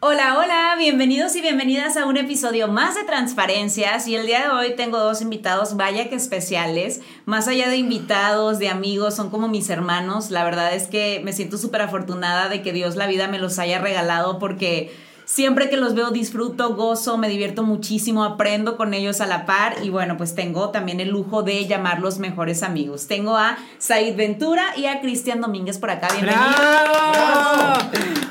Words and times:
Hola, 0.00 0.38
hola, 0.38 0.76
bienvenidos 0.78 1.34
y 1.34 1.40
bienvenidas 1.40 1.96
a 1.96 2.06
un 2.06 2.16
episodio 2.16 2.68
más 2.68 2.94
de 2.94 3.02
Transparencias 3.02 4.06
y 4.06 4.14
el 4.14 4.28
día 4.28 4.42
de 4.42 4.48
hoy 4.50 4.76
tengo 4.76 4.96
dos 4.96 5.20
invitados, 5.20 5.76
vaya 5.76 6.08
que 6.08 6.14
especiales, 6.14 7.00
más 7.24 7.48
allá 7.48 7.68
de 7.68 7.78
invitados, 7.78 8.60
de 8.60 8.68
amigos, 8.68 9.16
son 9.16 9.28
como 9.28 9.48
mis 9.48 9.68
hermanos, 9.70 10.30
la 10.30 10.44
verdad 10.44 10.72
es 10.72 10.86
que 10.86 11.20
me 11.24 11.32
siento 11.32 11.58
súper 11.58 11.82
afortunada 11.82 12.48
de 12.48 12.62
que 12.62 12.72
Dios 12.72 12.94
la 12.94 13.08
vida 13.08 13.26
me 13.26 13.40
los 13.40 13.58
haya 13.58 13.80
regalado 13.80 14.38
porque 14.38 14.96
siempre 15.24 15.68
que 15.68 15.76
los 15.76 15.96
veo 15.96 16.12
disfruto, 16.12 16.76
gozo, 16.76 17.18
me 17.18 17.28
divierto 17.28 17.64
muchísimo, 17.64 18.22
aprendo 18.22 18.76
con 18.76 18.94
ellos 18.94 19.20
a 19.20 19.26
la 19.26 19.46
par 19.46 19.78
y 19.82 19.90
bueno, 19.90 20.16
pues 20.16 20.36
tengo 20.36 20.70
también 20.70 21.00
el 21.00 21.08
lujo 21.08 21.42
de 21.42 21.66
llamarlos 21.66 22.20
mejores 22.20 22.62
amigos. 22.62 23.08
Tengo 23.08 23.36
a 23.36 23.58
Said 23.78 24.14
Ventura 24.14 24.74
y 24.76 24.86
a 24.86 25.00
Cristian 25.00 25.40
Domínguez 25.40 25.78
por 25.78 25.90
acá, 25.90 26.06
bienvenidos. 26.12 26.54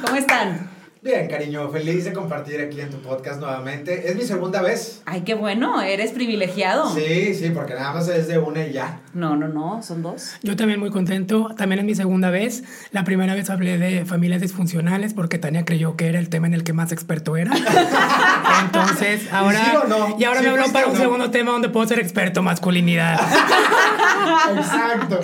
¿Cómo 0.01 0.15
están? 0.15 0.76
Bien, 1.07 1.25
cariño, 1.29 1.69
feliz 1.69 2.03
de 2.03 2.11
compartir 2.11 2.59
aquí 2.59 2.81
en 2.81 2.89
tu 2.89 2.97
podcast 2.97 3.39
nuevamente. 3.39 4.09
Es 4.09 4.17
mi 4.17 4.23
segunda 4.23 4.61
vez. 4.61 5.01
Ay, 5.05 5.21
qué 5.21 5.35
bueno, 5.35 5.81
eres 5.81 6.11
privilegiado. 6.11 6.93
Sí, 6.93 7.33
sí, 7.33 7.49
porque 7.51 7.75
nada 7.75 7.93
más 7.93 8.09
es 8.09 8.27
de 8.27 8.37
una 8.37 8.67
y 8.67 8.73
ya. 8.73 8.99
No, 9.13 9.37
no, 9.37 9.47
no, 9.47 9.81
son 9.81 10.01
dos. 10.01 10.33
Yo 10.43 10.57
también 10.57 10.81
muy 10.81 10.89
contento, 10.89 11.55
también 11.55 11.79
es 11.79 11.85
mi 11.85 11.95
segunda 11.95 12.29
vez. 12.29 12.65
La 12.91 13.05
primera 13.05 13.35
vez 13.35 13.49
hablé 13.49 13.77
de 13.77 14.03
familias 14.03 14.41
disfuncionales 14.41 15.13
porque 15.13 15.37
Tania 15.37 15.63
creyó 15.63 15.95
que 15.95 16.07
era 16.07 16.19
el 16.19 16.27
tema 16.27 16.47
en 16.47 16.53
el 16.53 16.65
que 16.65 16.73
más 16.73 16.91
experto 16.91 17.37
era. 17.37 17.53
Entonces, 18.61 19.31
ahora... 19.31 19.59
¿Sí 19.63 19.75
o 19.75 19.83
no? 19.87 20.15
Y 20.19 20.23
ahora 20.23 20.39
¿Sí 20.39 20.45
me 20.45 20.51
habló 20.51 20.71
para 20.71 20.87
un 20.87 20.93
no? 20.93 20.99
segundo 20.99 21.31
tema 21.31 21.51
donde 21.51 21.69
puedo 21.69 21.87
ser 21.87 21.99
experto 21.99 22.41
masculinidad. 22.43 23.19
Exacto. 24.57 25.19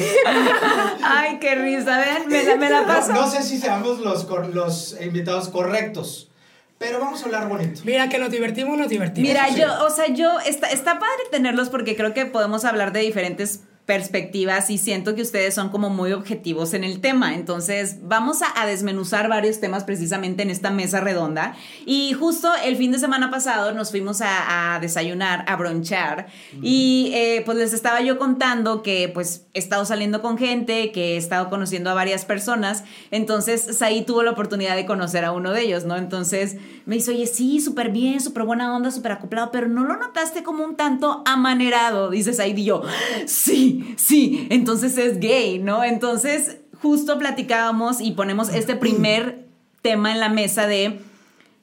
Ay, 1.03 1.37
qué 1.39 1.55
risa, 1.55 1.97
ven, 1.99 2.27
me 2.27 2.43
la, 2.43 2.55
me 2.55 2.69
la 2.69 2.85
paso. 2.85 3.13
No, 3.13 3.21
no 3.21 3.27
sé 3.29 3.43
si 3.43 3.57
seamos 3.57 3.99
los, 3.99 4.25
cor- 4.25 4.53
los 4.53 4.95
invitados 5.01 5.49
correctos, 5.49 6.29
pero 6.77 6.99
vamos 6.99 7.21
a 7.21 7.25
hablar 7.25 7.47
bonito. 7.47 7.81
Mira, 7.85 8.09
que 8.09 8.17
nos 8.19 8.29
divertimos, 8.31 8.77
nos 8.77 8.89
divertimos. 8.89 9.27
Mira, 9.27 9.47
sí. 9.49 9.59
yo, 9.59 9.85
o 9.85 9.89
sea, 9.89 10.07
yo, 10.07 10.39
está, 10.45 10.67
está 10.67 10.93
padre 10.99 11.23
tenerlos 11.31 11.69
porque 11.69 11.95
creo 11.95 12.13
que 12.13 12.25
podemos 12.25 12.65
hablar 12.65 12.91
de 12.93 13.01
diferentes 13.01 13.61
perspectivas 13.85 14.69
y 14.69 14.77
siento 14.77 15.13
que 15.13 15.21
ustedes 15.21 15.53
son 15.53 15.69
como 15.69 15.89
muy 15.89 16.13
objetivos 16.13 16.73
en 16.73 16.83
el 16.83 17.01
tema. 17.01 17.35
Entonces, 17.35 17.97
vamos 18.01 18.41
a, 18.41 18.61
a 18.61 18.65
desmenuzar 18.65 19.27
varios 19.27 19.59
temas 19.59 19.83
precisamente 19.83 20.43
en 20.43 20.49
esta 20.49 20.71
mesa 20.71 21.01
redonda. 21.01 21.55
Y 21.85 22.13
justo 22.13 22.49
el 22.63 22.77
fin 22.77 22.91
de 22.91 22.99
semana 22.99 23.29
pasado 23.29 23.73
nos 23.73 23.91
fuimos 23.91 24.21
a, 24.21 24.75
a 24.75 24.79
desayunar, 24.79 25.43
a 25.47 25.55
bronchar. 25.57 26.27
Y 26.61 27.11
eh, 27.13 27.41
pues 27.45 27.57
les 27.57 27.73
estaba 27.73 28.01
yo 28.01 28.17
contando 28.17 28.83
que 28.83 29.09
pues 29.13 29.47
he 29.53 29.59
estado 29.59 29.85
saliendo 29.85 30.21
con 30.21 30.37
gente, 30.37 30.91
que 30.91 31.15
he 31.15 31.17
estado 31.17 31.49
conociendo 31.49 31.89
a 31.89 31.93
varias 31.93 32.23
personas. 32.25 32.83
Entonces, 33.11 33.77
Saí 33.77 34.03
tuvo 34.03 34.23
la 34.23 34.31
oportunidad 34.31 34.75
de 34.75 34.85
conocer 34.85 35.25
a 35.25 35.31
uno 35.33 35.51
de 35.51 35.61
ellos, 35.61 35.83
¿no? 35.85 35.97
Entonces 35.97 36.55
me 36.85 36.95
dice, 36.95 37.11
oye, 37.11 37.27
sí, 37.27 37.59
súper 37.59 37.91
bien, 37.91 38.21
súper 38.21 38.43
buena 38.43 38.73
onda, 38.75 38.91
súper 38.91 39.13
acoplado, 39.13 39.51
pero 39.51 39.67
¿no 39.67 39.83
lo 39.83 39.97
notaste 39.97 40.43
como 40.43 40.63
un 40.63 40.75
tanto 40.75 41.21
amanerado? 41.25 42.09
Dices 42.09 42.37
Said 42.37 42.57
y 42.57 42.65
yo, 42.65 42.81
sí, 43.25 43.72
sí, 43.95 44.47
entonces 44.49 44.97
es 44.97 45.19
gay, 45.19 45.59
¿no? 45.59 45.83
Entonces, 45.83 46.57
justo 46.81 47.17
platicábamos 47.17 48.01
y 48.01 48.11
ponemos 48.11 48.53
este 48.53 48.75
primer 48.75 49.45
tema 49.81 50.11
en 50.11 50.19
la 50.19 50.29
mesa 50.29 50.67
de 50.67 50.99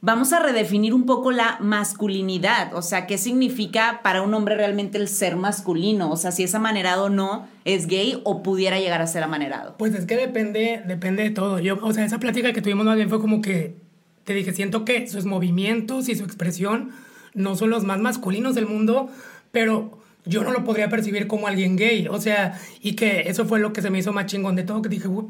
vamos 0.02 0.32
a 0.32 0.40
redefinir 0.40 0.94
un 0.94 1.04
poco 1.04 1.30
la 1.30 1.58
masculinidad, 1.60 2.74
o 2.74 2.82
sea, 2.82 3.06
qué 3.06 3.18
significa 3.18 4.00
para 4.02 4.22
un 4.22 4.32
hombre 4.32 4.56
realmente 4.56 4.98
el 4.98 5.08
ser 5.08 5.36
masculino, 5.36 6.10
o 6.10 6.16
sea, 6.16 6.32
si 6.32 6.42
es 6.42 6.54
amanerado 6.54 7.04
o 7.04 7.08
no, 7.10 7.46
es 7.64 7.86
gay 7.86 8.20
o 8.24 8.42
pudiera 8.42 8.78
llegar 8.78 9.02
a 9.02 9.06
ser 9.06 9.22
amanerado. 9.22 9.74
Pues 9.78 9.94
es 9.94 10.06
que 10.06 10.16
depende, 10.16 10.82
depende 10.86 11.22
de 11.22 11.30
todo. 11.30 11.58
Yo, 11.58 11.78
o 11.82 11.92
sea, 11.92 12.04
esa 12.04 12.18
plática 12.18 12.52
que 12.52 12.62
tuvimos 12.62 12.86
más 12.86 12.96
bien 12.96 13.10
fue 13.10 13.20
como 13.20 13.42
que 13.42 13.76
te 14.24 14.34
dije, 14.34 14.52
siento 14.52 14.84
que 14.84 15.06
sus 15.06 15.24
movimientos 15.24 16.08
y 16.08 16.14
su 16.14 16.24
expresión 16.24 16.90
no 17.34 17.56
son 17.56 17.70
los 17.70 17.84
más 17.84 18.00
masculinos 18.00 18.54
del 18.54 18.66
mundo, 18.66 19.10
pero 19.52 19.99
yo 20.24 20.42
no 20.44 20.50
lo 20.52 20.64
podría 20.64 20.88
percibir 20.88 21.26
como 21.26 21.46
alguien 21.46 21.76
gay. 21.76 22.06
O 22.08 22.20
sea, 22.20 22.58
y 22.80 22.94
que 22.94 23.22
eso 23.28 23.46
fue 23.46 23.58
lo 23.60 23.72
que 23.72 23.82
se 23.82 23.90
me 23.90 23.98
hizo 23.98 24.12
más 24.12 24.26
chingón 24.26 24.56
de 24.56 24.62
todo, 24.62 24.82
que 24.82 24.88
dije, 24.88 25.08
"Uy, 25.08 25.26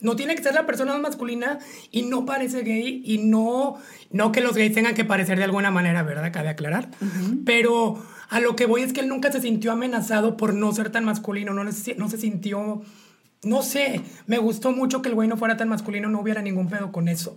no 0.00 0.16
tiene 0.16 0.34
que 0.34 0.42
ser 0.42 0.54
la 0.54 0.66
persona 0.66 0.92
más 0.92 1.00
masculina 1.00 1.58
y 1.90 2.02
no 2.02 2.26
parece 2.26 2.62
gay 2.62 3.02
y 3.04 3.18
no, 3.18 3.76
no 4.10 4.32
que 4.32 4.40
los 4.42 4.54
gays 4.54 4.74
tengan 4.74 4.94
que 4.94 5.04
parecer 5.04 5.38
de 5.38 5.44
alguna 5.44 5.70
manera, 5.70 6.02
¿verdad? 6.02 6.30
Cabe 6.32 6.48
aclarar. 6.50 6.90
Pero 7.46 8.02
a 8.28 8.40
lo 8.40 8.56
que 8.56 8.66
voy 8.66 8.82
es 8.82 8.92
que 8.92 9.00
él 9.00 9.08
nunca 9.08 9.32
se 9.32 9.40
sintió 9.40 9.72
amenazado 9.72 10.36
por 10.36 10.54
no 10.54 10.72
ser 10.72 10.90
tan 10.90 11.04
masculino, 11.04 11.54
no, 11.54 11.70
se- 11.72 11.94
no 11.94 12.08
se 12.08 12.18
sintió... 12.18 12.82
No 13.42 13.62
sé, 13.62 14.00
me 14.26 14.38
gustó 14.38 14.72
mucho 14.72 15.02
que 15.02 15.10
el 15.10 15.14
güey 15.14 15.28
no 15.28 15.36
fuera 15.36 15.58
tan 15.58 15.68
masculino, 15.68 16.08
no 16.08 16.20
hubiera 16.20 16.40
ningún 16.40 16.68
pedo 16.70 16.92
con 16.92 17.08
eso. 17.08 17.36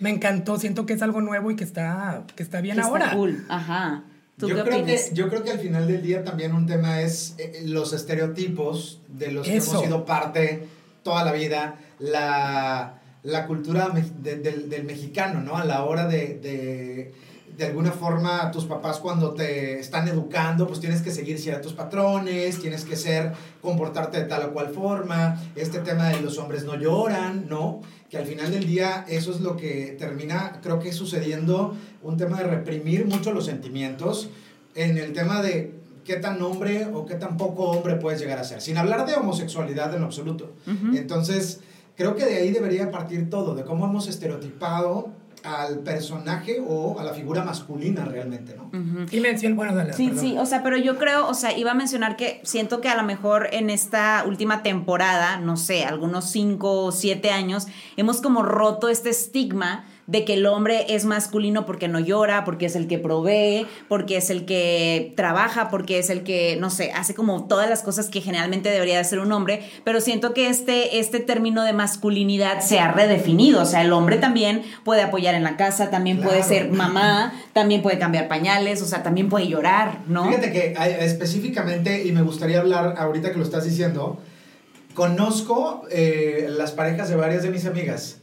Me 0.00 0.08
encantó, 0.08 0.58
siento 0.58 0.86
que 0.86 0.94
es 0.94 1.02
algo 1.02 1.20
nuevo 1.20 1.50
y 1.50 1.56
que 1.56 1.64
está, 1.64 2.24
que 2.34 2.42
está 2.42 2.62
bien 2.62 2.76
Que 2.76 2.80
está 2.80 2.90
ahora. 2.90 3.10
cool, 3.12 3.44
ajá. 3.50 4.04
¿Tú 4.36 4.48
Yo 4.48 4.56
qué 4.56 4.62
creo, 4.62 4.78
opinas? 4.82 5.02
que, 5.10 5.14
yo 5.14 5.28
creo 5.28 5.44
que 5.44 5.50
al 5.52 5.60
final 5.60 5.86
del 5.86 6.02
día 6.02 6.24
también 6.24 6.52
un 6.54 6.66
tema 6.66 7.00
es 7.02 7.34
eh, 7.38 7.62
los 7.66 7.92
estereotipos 7.92 9.00
de 9.08 9.30
los 9.32 9.46
que 9.46 9.56
Eso. 9.56 9.70
hemos 9.72 9.84
sido 9.84 10.04
parte 10.04 10.66
toda 11.04 11.24
la 11.24 11.32
vida, 11.32 11.78
la, 12.00 13.00
la 13.22 13.46
cultura 13.46 13.88
me- 13.90 14.02
de- 14.22 14.36
del, 14.36 14.68
del 14.68 14.84
mexicano, 14.84 15.40
¿no? 15.40 15.56
A 15.56 15.64
la 15.64 15.84
hora 15.84 16.06
de, 16.08 16.38
de, 16.40 17.12
de 17.56 17.64
alguna 17.66 17.92
forma, 17.92 18.50
tus 18.50 18.64
papás 18.64 18.98
cuando 18.98 19.34
te 19.34 19.78
están 19.78 20.08
educando, 20.08 20.66
pues 20.66 20.80
tienes 20.80 21.00
que 21.02 21.10
seguir 21.12 21.38
ciertos 21.38 21.72
patrones, 21.72 22.58
tienes 22.60 22.84
que 22.84 22.96
ser, 22.96 23.32
comportarte 23.62 24.18
de 24.18 24.24
tal 24.24 24.46
o 24.48 24.52
cual 24.52 24.70
forma, 24.74 25.40
este 25.54 25.78
tema 25.78 26.08
de 26.08 26.20
los 26.20 26.38
hombres 26.38 26.64
no 26.64 26.74
lloran, 26.74 27.46
¿no? 27.48 27.82
Que 28.10 28.18
al 28.18 28.26
final 28.26 28.50
del 28.50 28.66
día 28.66 29.04
eso 29.08 29.30
es 29.32 29.40
lo 29.40 29.56
que 29.56 29.96
termina, 29.98 30.60
creo 30.62 30.78
que 30.80 30.92
sucediendo, 30.92 31.76
un 32.04 32.16
tema 32.16 32.38
de 32.38 32.44
reprimir 32.44 33.06
mucho 33.06 33.32
los 33.32 33.46
sentimientos 33.46 34.28
en 34.74 34.98
el 34.98 35.12
tema 35.12 35.42
de 35.42 35.74
qué 36.04 36.16
tan 36.16 36.40
hombre 36.42 36.86
o 36.92 37.06
qué 37.06 37.14
tan 37.14 37.36
poco 37.36 37.64
hombre 37.64 37.96
puedes 37.96 38.20
llegar 38.20 38.38
a 38.38 38.44
ser, 38.44 38.60
sin 38.60 38.76
hablar 38.76 39.06
de 39.06 39.14
homosexualidad 39.14 39.92
en 39.94 40.00
lo 40.00 40.06
absoluto. 40.06 40.52
Entonces, 40.94 41.60
creo 41.96 42.14
que 42.14 42.24
de 42.26 42.36
ahí 42.36 42.50
debería 42.50 42.90
partir 42.90 43.30
todo, 43.30 43.54
de 43.54 43.64
cómo 43.64 43.86
hemos 43.86 44.06
estereotipado 44.06 45.08
al 45.44 45.80
personaje 45.80 46.62
o 46.66 46.98
a 46.98 47.04
la 47.04 47.12
figura 47.12 47.44
masculina 47.44 48.06
realmente, 48.06 48.56
¿no? 48.56 48.64
Ujú. 48.64 49.06
Y 49.10 49.20
mención, 49.20 49.56
bueno, 49.56 49.74
dale. 49.74 49.92
Sí, 49.92 50.08
perdón. 50.08 50.24
sí, 50.24 50.38
o 50.38 50.46
sea, 50.46 50.62
pero 50.62 50.78
yo 50.78 50.96
creo, 50.98 51.28
o 51.28 51.34
sea, 51.34 51.56
iba 51.56 51.72
a 51.72 51.74
mencionar 51.74 52.16
que 52.16 52.40
siento 52.44 52.80
que 52.80 52.88
a 52.88 52.96
lo 52.96 53.02
mejor 53.02 53.48
en 53.52 53.68
esta 53.68 54.24
última 54.26 54.62
temporada, 54.62 55.38
no 55.38 55.58
sé, 55.58 55.84
algunos 55.84 56.30
cinco 56.30 56.84
o 56.84 56.92
siete 56.92 57.30
años, 57.30 57.66
hemos 57.98 58.22
como 58.22 58.42
roto 58.42 58.88
este 58.88 59.10
estigma 59.10 59.84
de 60.06 60.24
que 60.24 60.34
el 60.34 60.46
hombre 60.46 60.86
es 60.94 61.04
masculino 61.04 61.66
porque 61.66 61.88
no 61.88 62.00
llora, 62.00 62.44
porque 62.44 62.66
es 62.66 62.76
el 62.76 62.86
que 62.86 62.98
provee, 62.98 63.66
porque 63.88 64.16
es 64.16 64.30
el 64.30 64.44
que 64.44 65.12
trabaja, 65.16 65.68
porque 65.70 65.98
es 65.98 66.10
el 66.10 66.22
que, 66.22 66.56
no 66.60 66.70
sé, 66.70 66.92
hace 66.92 67.14
como 67.14 67.46
todas 67.46 67.68
las 67.68 67.82
cosas 67.82 68.08
que 68.08 68.20
generalmente 68.20 68.70
debería 68.70 68.98
de 68.98 69.04
ser 69.04 69.18
un 69.18 69.32
hombre, 69.32 69.68
pero 69.84 70.00
siento 70.00 70.34
que 70.34 70.48
este, 70.48 70.98
este 70.98 71.20
término 71.20 71.62
de 71.64 71.72
masculinidad 71.72 72.60
se 72.60 72.78
ha 72.78 72.92
redefinido, 72.92 73.62
o 73.62 73.66
sea, 73.66 73.82
el 73.82 73.92
hombre 73.92 74.16
también 74.16 74.62
puede 74.84 75.02
apoyar 75.02 75.34
en 75.34 75.42
la 75.42 75.56
casa, 75.56 75.90
también 75.90 76.20
puede 76.20 76.42
ser 76.42 76.70
mamá, 76.70 77.32
también 77.52 77.82
puede 77.82 77.98
cambiar 77.98 78.28
pañales, 78.28 78.82
o 78.82 78.86
sea, 78.86 79.02
también 79.02 79.28
puede 79.28 79.48
llorar, 79.48 80.00
¿no? 80.06 80.26
Fíjate 80.28 80.52
que 80.52 80.74
específicamente, 81.00 82.04
y 82.06 82.12
me 82.12 82.22
gustaría 82.22 82.60
hablar 82.60 82.94
ahorita 82.98 83.32
que 83.32 83.38
lo 83.38 83.44
estás 83.44 83.64
diciendo, 83.64 84.20
conozco 84.94 85.84
eh, 85.90 86.46
las 86.50 86.72
parejas 86.72 87.08
de 87.08 87.16
varias 87.16 87.42
de 87.42 87.50
mis 87.50 87.66
amigas, 87.66 88.18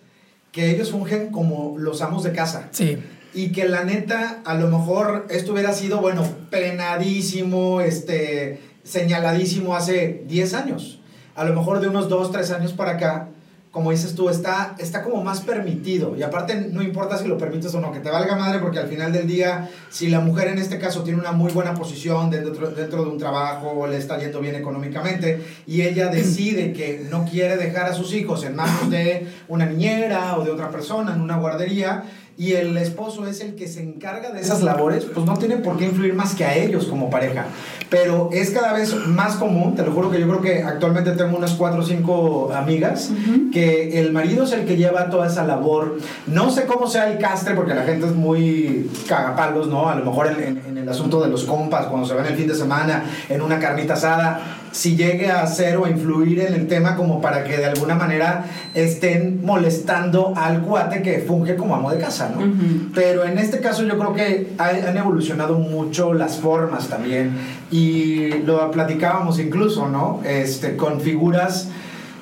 que 0.51 0.71
ellos 0.71 0.91
fungen 0.91 1.31
como 1.31 1.75
los 1.77 2.01
amos 2.01 2.23
de 2.23 2.33
casa. 2.33 2.67
Sí. 2.71 2.97
Y 3.33 3.51
que 3.51 3.67
la 3.67 3.83
neta, 3.83 4.41
a 4.43 4.55
lo 4.55 4.67
mejor 4.67 5.27
esto 5.29 5.53
hubiera 5.53 5.73
sido, 5.73 6.01
bueno, 6.01 6.25
plenadísimo, 6.49 7.79
este, 7.79 8.59
señaladísimo 8.83 9.75
hace 9.75 10.23
10 10.27 10.53
años. 10.53 10.99
A 11.35 11.45
lo 11.45 11.53
mejor 11.53 11.79
de 11.79 11.87
unos 11.87 12.09
2, 12.09 12.31
3 12.31 12.51
años 12.51 12.73
para 12.73 12.91
acá, 12.91 13.29
como 13.71 13.91
dices 13.91 14.15
tú, 14.15 14.29
está, 14.29 14.75
está 14.79 15.01
como 15.01 15.23
más 15.23 15.39
permitido. 15.39 16.15
Y 16.17 16.23
aparte, 16.23 16.69
no 16.71 16.81
importa 16.81 17.17
si 17.17 17.25
lo 17.25 17.37
permites 17.37 17.73
o 17.73 17.79
no, 17.79 17.93
que 17.93 18.01
te 18.01 18.09
valga 18.09 18.35
madre, 18.35 18.59
porque 18.59 18.79
al 18.79 18.87
final 18.87 19.13
del 19.13 19.27
día, 19.27 19.69
si 19.89 20.09
la 20.09 20.19
mujer 20.19 20.49
en 20.49 20.57
este 20.57 20.77
caso 20.77 21.03
tiene 21.03 21.19
una 21.19 21.31
muy 21.31 21.53
buena 21.53 21.73
posición 21.73 22.29
dentro, 22.29 22.69
dentro 22.71 23.05
de 23.05 23.09
un 23.09 23.17
trabajo, 23.17 23.87
le 23.87 23.97
está 23.97 24.19
yendo 24.19 24.41
bien 24.41 24.55
económicamente, 24.55 25.41
y 25.65 25.83
ella 25.83 26.07
decide 26.11 26.73
que 26.73 27.07
no 27.09 27.25
quiere 27.25 27.55
dejar 27.55 27.85
a 27.85 27.93
sus 27.93 28.13
hijos 28.13 28.43
en 28.43 28.57
manos 28.57 28.89
de 28.89 29.27
una 29.47 29.65
niñera 29.65 30.37
o 30.37 30.43
de 30.43 30.51
otra 30.51 30.69
persona 30.69 31.15
en 31.15 31.21
una 31.21 31.37
guardería, 31.37 32.03
y 32.41 32.53
el 32.53 32.75
esposo 32.77 33.27
es 33.27 33.39
el 33.41 33.53
que 33.53 33.67
se 33.67 33.83
encarga 33.83 34.31
de 34.31 34.41
esas 34.41 34.63
labores, 34.63 35.05
pues 35.05 35.27
no 35.27 35.37
tiene 35.37 35.57
por 35.57 35.77
qué 35.77 35.85
influir 35.85 36.15
más 36.15 36.33
que 36.33 36.43
a 36.43 36.55
ellos 36.55 36.85
como 36.85 37.07
pareja. 37.07 37.45
Pero 37.87 38.31
es 38.33 38.49
cada 38.49 38.73
vez 38.73 38.95
más 39.05 39.35
común, 39.35 39.75
te 39.75 39.83
lo 39.83 39.91
juro 39.91 40.09
que 40.09 40.19
yo 40.19 40.27
creo 40.27 40.41
que 40.41 40.63
actualmente 40.63 41.11
tengo 41.11 41.37
unas 41.37 41.53
cuatro 41.53 41.81
o 41.81 41.85
cinco 41.85 42.51
amigas, 42.51 43.11
que 43.53 43.99
el 43.99 44.11
marido 44.11 44.45
es 44.45 44.53
el 44.53 44.65
que 44.65 44.75
lleva 44.75 45.11
toda 45.11 45.27
esa 45.27 45.43
labor. 45.43 45.99
No 46.25 46.49
sé 46.49 46.65
cómo 46.65 46.87
sea 46.87 47.11
el 47.11 47.19
castre, 47.19 47.53
porque 47.53 47.75
la 47.75 47.83
gente 47.83 48.07
es 48.07 48.15
muy 48.15 48.89
cagapalos, 49.07 49.67
¿no? 49.67 49.87
A 49.87 49.93
lo 49.93 50.03
mejor 50.03 50.25
en, 50.25 50.63
en 50.67 50.77
el 50.79 50.89
asunto 50.89 51.21
de 51.21 51.29
los 51.29 51.43
compas, 51.43 51.85
cuando 51.85 52.07
se 52.07 52.15
ven 52.15 52.25
el 52.25 52.35
fin 52.35 52.47
de 52.47 52.55
semana, 52.55 53.03
en 53.29 53.39
una 53.43 53.59
carnita 53.59 53.93
asada 53.93 54.61
si 54.71 54.95
llegue 54.95 55.29
a 55.29 55.43
hacer 55.43 55.77
o 55.77 55.85
a 55.85 55.89
influir 55.89 56.39
en 56.39 56.53
el 56.53 56.67
tema 56.67 56.95
como 56.95 57.21
para 57.21 57.43
que 57.43 57.57
de 57.57 57.65
alguna 57.65 57.95
manera 57.95 58.45
estén 58.73 59.45
molestando 59.45 60.33
al 60.35 60.61
cuate 60.61 61.01
que 61.01 61.19
funge 61.19 61.55
como 61.55 61.75
amo 61.75 61.91
de 61.91 61.99
casa, 61.99 62.30
¿no? 62.31 62.53
Pero 62.93 63.25
en 63.25 63.37
este 63.37 63.59
caso 63.59 63.83
yo 63.83 63.97
creo 63.97 64.13
que 64.13 64.53
han 64.57 64.97
evolucionado 64.97 65.57
mucho 65.59 66.13
las 66.13 66.37
formas 66.37 66.87
también 66.87 67.33
y 67.71 68.29
lo 68.43 68.71
platicábamos 68.71 69.39
incluso, 69.39 69.87
¿no? 69.87 70.21
Este, 70.25 70.75
con 70.75 71.01
figuras 71.01 71.69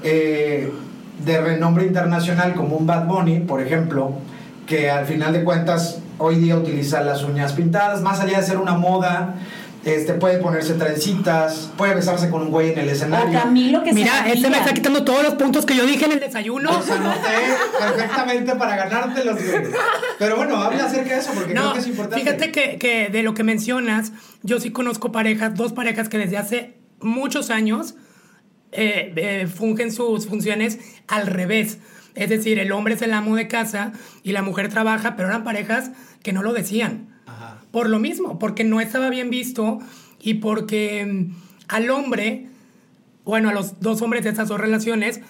eh, 0.03 0.71
de 1.25 1.41
renombre 1.41 1.85
internacional 1.85 2.53
como 2.53 2.75
un 2.77 2.87
Bad 2.87 3.07
Bunny, 3.07 3.39
por 3.39 3.61
ejemplo, 3.61 4.13
que 4.65 4.89
al 4.89 5.05
final 5.05 5.33
de 5.33 5.43
cuentas 5.43 5.99
hoy 6.17 6.35
día 6.35 6.55
utiliza 6.57 7.01
las 7.01 7.23
uñas 7.23 7.53
pintadas, 7.53 8.01
más 8.01 8.19
allá 8.19 8.37
de 8.37 8.43
ser 8.43 8.57
una 8.57 8.75
moda, 8.75 9.35
este, 9.85 10.13
puede 10.13 10.39
ponerse 10.39 10.73
trencitas, 10.73 11.71
puede 11.77 11.95
besarse 11.95 12.29
con 12.29 12.41
un 12.41 12.49
güey 12.49 12.73
en 12.73 12.79
el 12.79 12.89
escenario. 12.89 13.29
O 13.29 13.41
Camilo 13.43 13.81
que 13.83 13.93
Mira, 13.93 14.29
este 14.29 14.49
me 14.49 14.57
está 14.57 14.73
quitando 14.73 15.05
todos 15.05 15.23
los 15.23 15.35
puntos 15.35 15.65
que 15.65 15.75
yo 15.75 15.85
dije 15.85 16.05
en 16.05 16.13
el 16.13 16.19
desayuno. 16.19 16.71
Los 16.71 16.89
anoté 16.89 17.29
perfectamente 17.79 18.55
para 18.55 18.75
ganártelos. 18.75 19.39
Pero 20.17 20.35
bueno, 20.35 20.57
habla 20.57 20.85
acerca 20.85 21.13
de 21.13 21.19
eso 21.21 21.31
porque 21.33 21.53
creo 21.53 21.73
que 21.73 21.79
es 21.79 21.87
importante. 21.87 22.25
Fíjate 22.25 22.51
que, 22.51 22.77
que, 22.77 23.07
de 23.07 23.23
lo 23.23 23.33
que 23.33 23.43
mencionas, 23.43 24.11
yo 24.43 24.59
sí 24.59 24.71
conozco 24.71 25.11
parejas, 25.11 25.55
dos 25.55 25.71
parejas 25.71 26.09
que 26.09 26.17
desde 26.17 26.37
hace 26.37 26.77
muchos 26.99 27.49
años 27.49 27.95
eh, 28.73 29.13
eh, 29.15 29.47
fungen 29.47 29.93
sus 29.93 30.27
funciones 30.27 30.79
al 31.07 31.27
revés. 31.27 31.77
Es 32.15 32.29
decir, 32.29 32.59
el 32.59 32.73
hombre 32.73 32.95
es 32.95 33.01
el 33.01 33.13
amo 33.13 33.37
de 33.37 33.47
casa 33.47 33.93
y 34.23 34.33
la 34.33 34.41
mujer 34.41 34.67
trabaja, 34.67 35.15
pero 35.15 35.29
eran 35.29 35.45
parejas 35.45 35.91
que 36.21 36.33
no 36.33 36.43
lo 36.43 36.51
decían 36.51 37.08
por 37.71 37.89
lo 37.89 37.99
mismo, 37.99 38.39
porque 38.39 38.63
no 38.63 38.81
estaba 38.81 39.09
bien 39.09 39.29
visto 39.29 39.79
y 40.21 40.35
porque 40.35 41.05
mm, 41.05 41.35
al 41.67 41.89
hombre, 41.89 42.47
bueno, 43.25 43.49
a 43.49 43.53
los 43.53 43.79
dos 43.79 44.01
hombres 44.01 44.23
de 44.23 44.31
esas 44.31 44.47
dos 44.47 44.59
relaciones, 44.59 45.21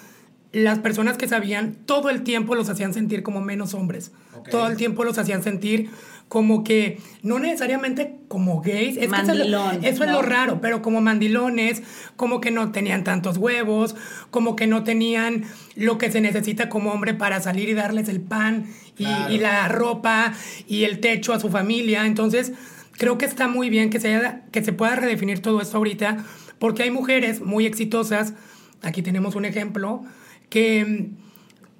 las 0.51 0.79
personas 0.79 1.17
que 1.17 1.27
sabían 1.27 1.75
todo 1.85 2.09
el 2.09 2.23
tiempo 2.23 2.55
los 2.55 2.69
hacían 2.69 2.93
sentir 2.93 3.23
como 3.23 3.41
menos 3.41 3.73
hombres. 3.73 4.11
Todo 4.49 4.67
el 4.67 4.77
tiempo 4.77 5.03
los 5.03 5.17
hacían 5.17 5.43
sentir 5.43 5.89
como 6.27 6.63
que, 6.63 6.99
no 7.23 7.39
necesariamente 7.39 8.15
como 8.27 8.61
gays, 8.61 8.97
es 8.97 9.09
Mandilón, 9.09 9.83
eso, 9.83 10.03
es 10.03 10.11
lo 10.11 10.21
raro, 10.21 10.61
pero 10.61 10.83
como 10.83 11.01
mandilones, 11.01 11.81
como 12.15 12.39
que 12.39 12.51
no 12.51 12.71
tenían 12.71 13.03
tantos 13.03 13.37
huevos, 13.37 13.95
como 14.29 14.55
que 14.55 14.67
no 14.67 14.83
tenían 14.83 15.45
lo 15.75 15.97
que 15.97 16.11
se 16.11 16.21
necesita 16.21 16.69
como 16.69 16.91
hombre 16.91 17.15
para 17.15 17.41
salir 17.41 17.67
y 17.67 17.73
darles 17.73 18.09
el 18.09 18.21
pan 18.21 18.67
y, 18.97 19.07
y 19.33 19.39
la 19.39 19.67
ropa 19.69 20.33
y 20.67 20.83
el 20.83 20.99
techo 20.99 21.33
a 21.33 21.39
su 21.39 21.49
familia. 21.49 22.05
Entonces, 22.05 22.53
creo 22.99 23.17
que 23.17 23.25
está 23.25 23.47
muy 23.47 23.71
bien 23.71 23.89
que 23.89 23.99
se, 23.99 24.13
haya, 24.13 24.43
que 24.51 24.63
se 24.63 24.73
pueda 24.73 24.95
redefinir 24.95 25.41
todo 25.41 25.61
esto 25.61 25.77
ahorita, 25.77 26.25
porque 26.59 26.83
hay 26.83 26.91
mujeres 26.91 27.41
muy 27.41 27.65
exitosas, 27.65 28.33
aquí 28.83 29.01
tenemos 29.01 29.35
un 29.35 29.45
ejemplo, 29.45 30.03
que 30.49 31.09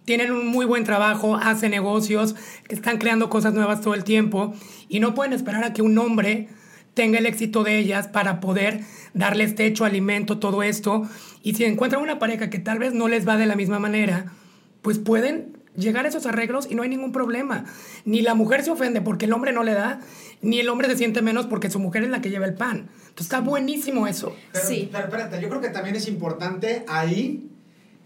tienen 0.05 0.31
un 0.31 0.47
muy 0.47 0.65
buen 0.65 0.83
trabajo, 0.83 1.35
hacen 1.35 1.71
negocios, 1.71 2.35
están 2.67 2.97
creando 2.97 3.29
cosas 3.29 3.53
nuevas 3.53 3.81
todo 3.81 3.93
el 3.93 4.03
tiempo 4.03 4.55
y 4.87 4.99
no 4.99 5.13
pueden 5.13 5.33
esperar 5.33 5.63
a 5.63 5.73
que 5.73 5.81
un 5.81 5.97
hombre 5.97 6.49
tenga 6.95 7.19
el 7.19 7.25
éxito 7.25 7.63
de 7.63 7.77
ellas 7.77 8.07
para 8.07 8.39
poder 8.39 8.81
darles 9.13 9.55
techo, 9.55 9.85
alimento, 9.85 10.39
todo 10.39 10.63
esto. 10.63 11.07
Y 11.43 11.53
si 11.53 11.63
encuentran 11.65 12.01
una 12.01 12.19
pareja 12.19 12.49
que 12.49 12.59
tal 12.59 12.79
vez 12.79 12.93
no 12.93 13.07
les 13.07 13.27
va 13.27 13.37
de 13.37 13.45
la 13.45 13.55
misma 13.55 13.79
manera, 13.79 14.33
pues 14.81 14.97
pueden 14.97 15.57
llegar 15.75 16.05
a 16.05 16.09
esos 16.09 16.25
arreglos 16.25 16.67
y 16.69 16.75
no 16.75 16.83
hay 16.83 16.89
ningún 16.89 17.11
problema. 17.11 17.65
Ni 18.03 18.21
la 18.21 18.33
mujer 18.33 18.63
se 18.63 18.71
ofende 18.71 19.01
porque 19.01 19.25
el 19.25 19.33
hombre 19.33 19.53
no 19.53 19.63
le 19.63 19.73
da, 19.73 19.99
ni 20.41 20.59
el 20.59 20.69
hombre 20.69 20.87
se 20.89 20.97
siente 20.97 21.21
menos 21.21 21.45
porque 21.45 21.69
su 21.69 21.79
mujer 21.79 22.03
es 22.03 22.09
la 22.09 22.19
que 22.21 22.29
lleva 22.29 22.45
el 22.45 22.55
pan. 22.55 22.89
Entonces 22.99 23.27
está 23.27 23.41
buenísimo 23.41 24.07
eso. 24.07 24.35
sí. 24.53 24.89
Pero 24.91 25.05
espérate, 25.05 25.39
yo 25.39 25.49
creo 25.49 25.61
que 25.61 25.69
también 25.69 25.95
es 25.95 26.07
importante 26.07 26.83
ahí 26.87 27.49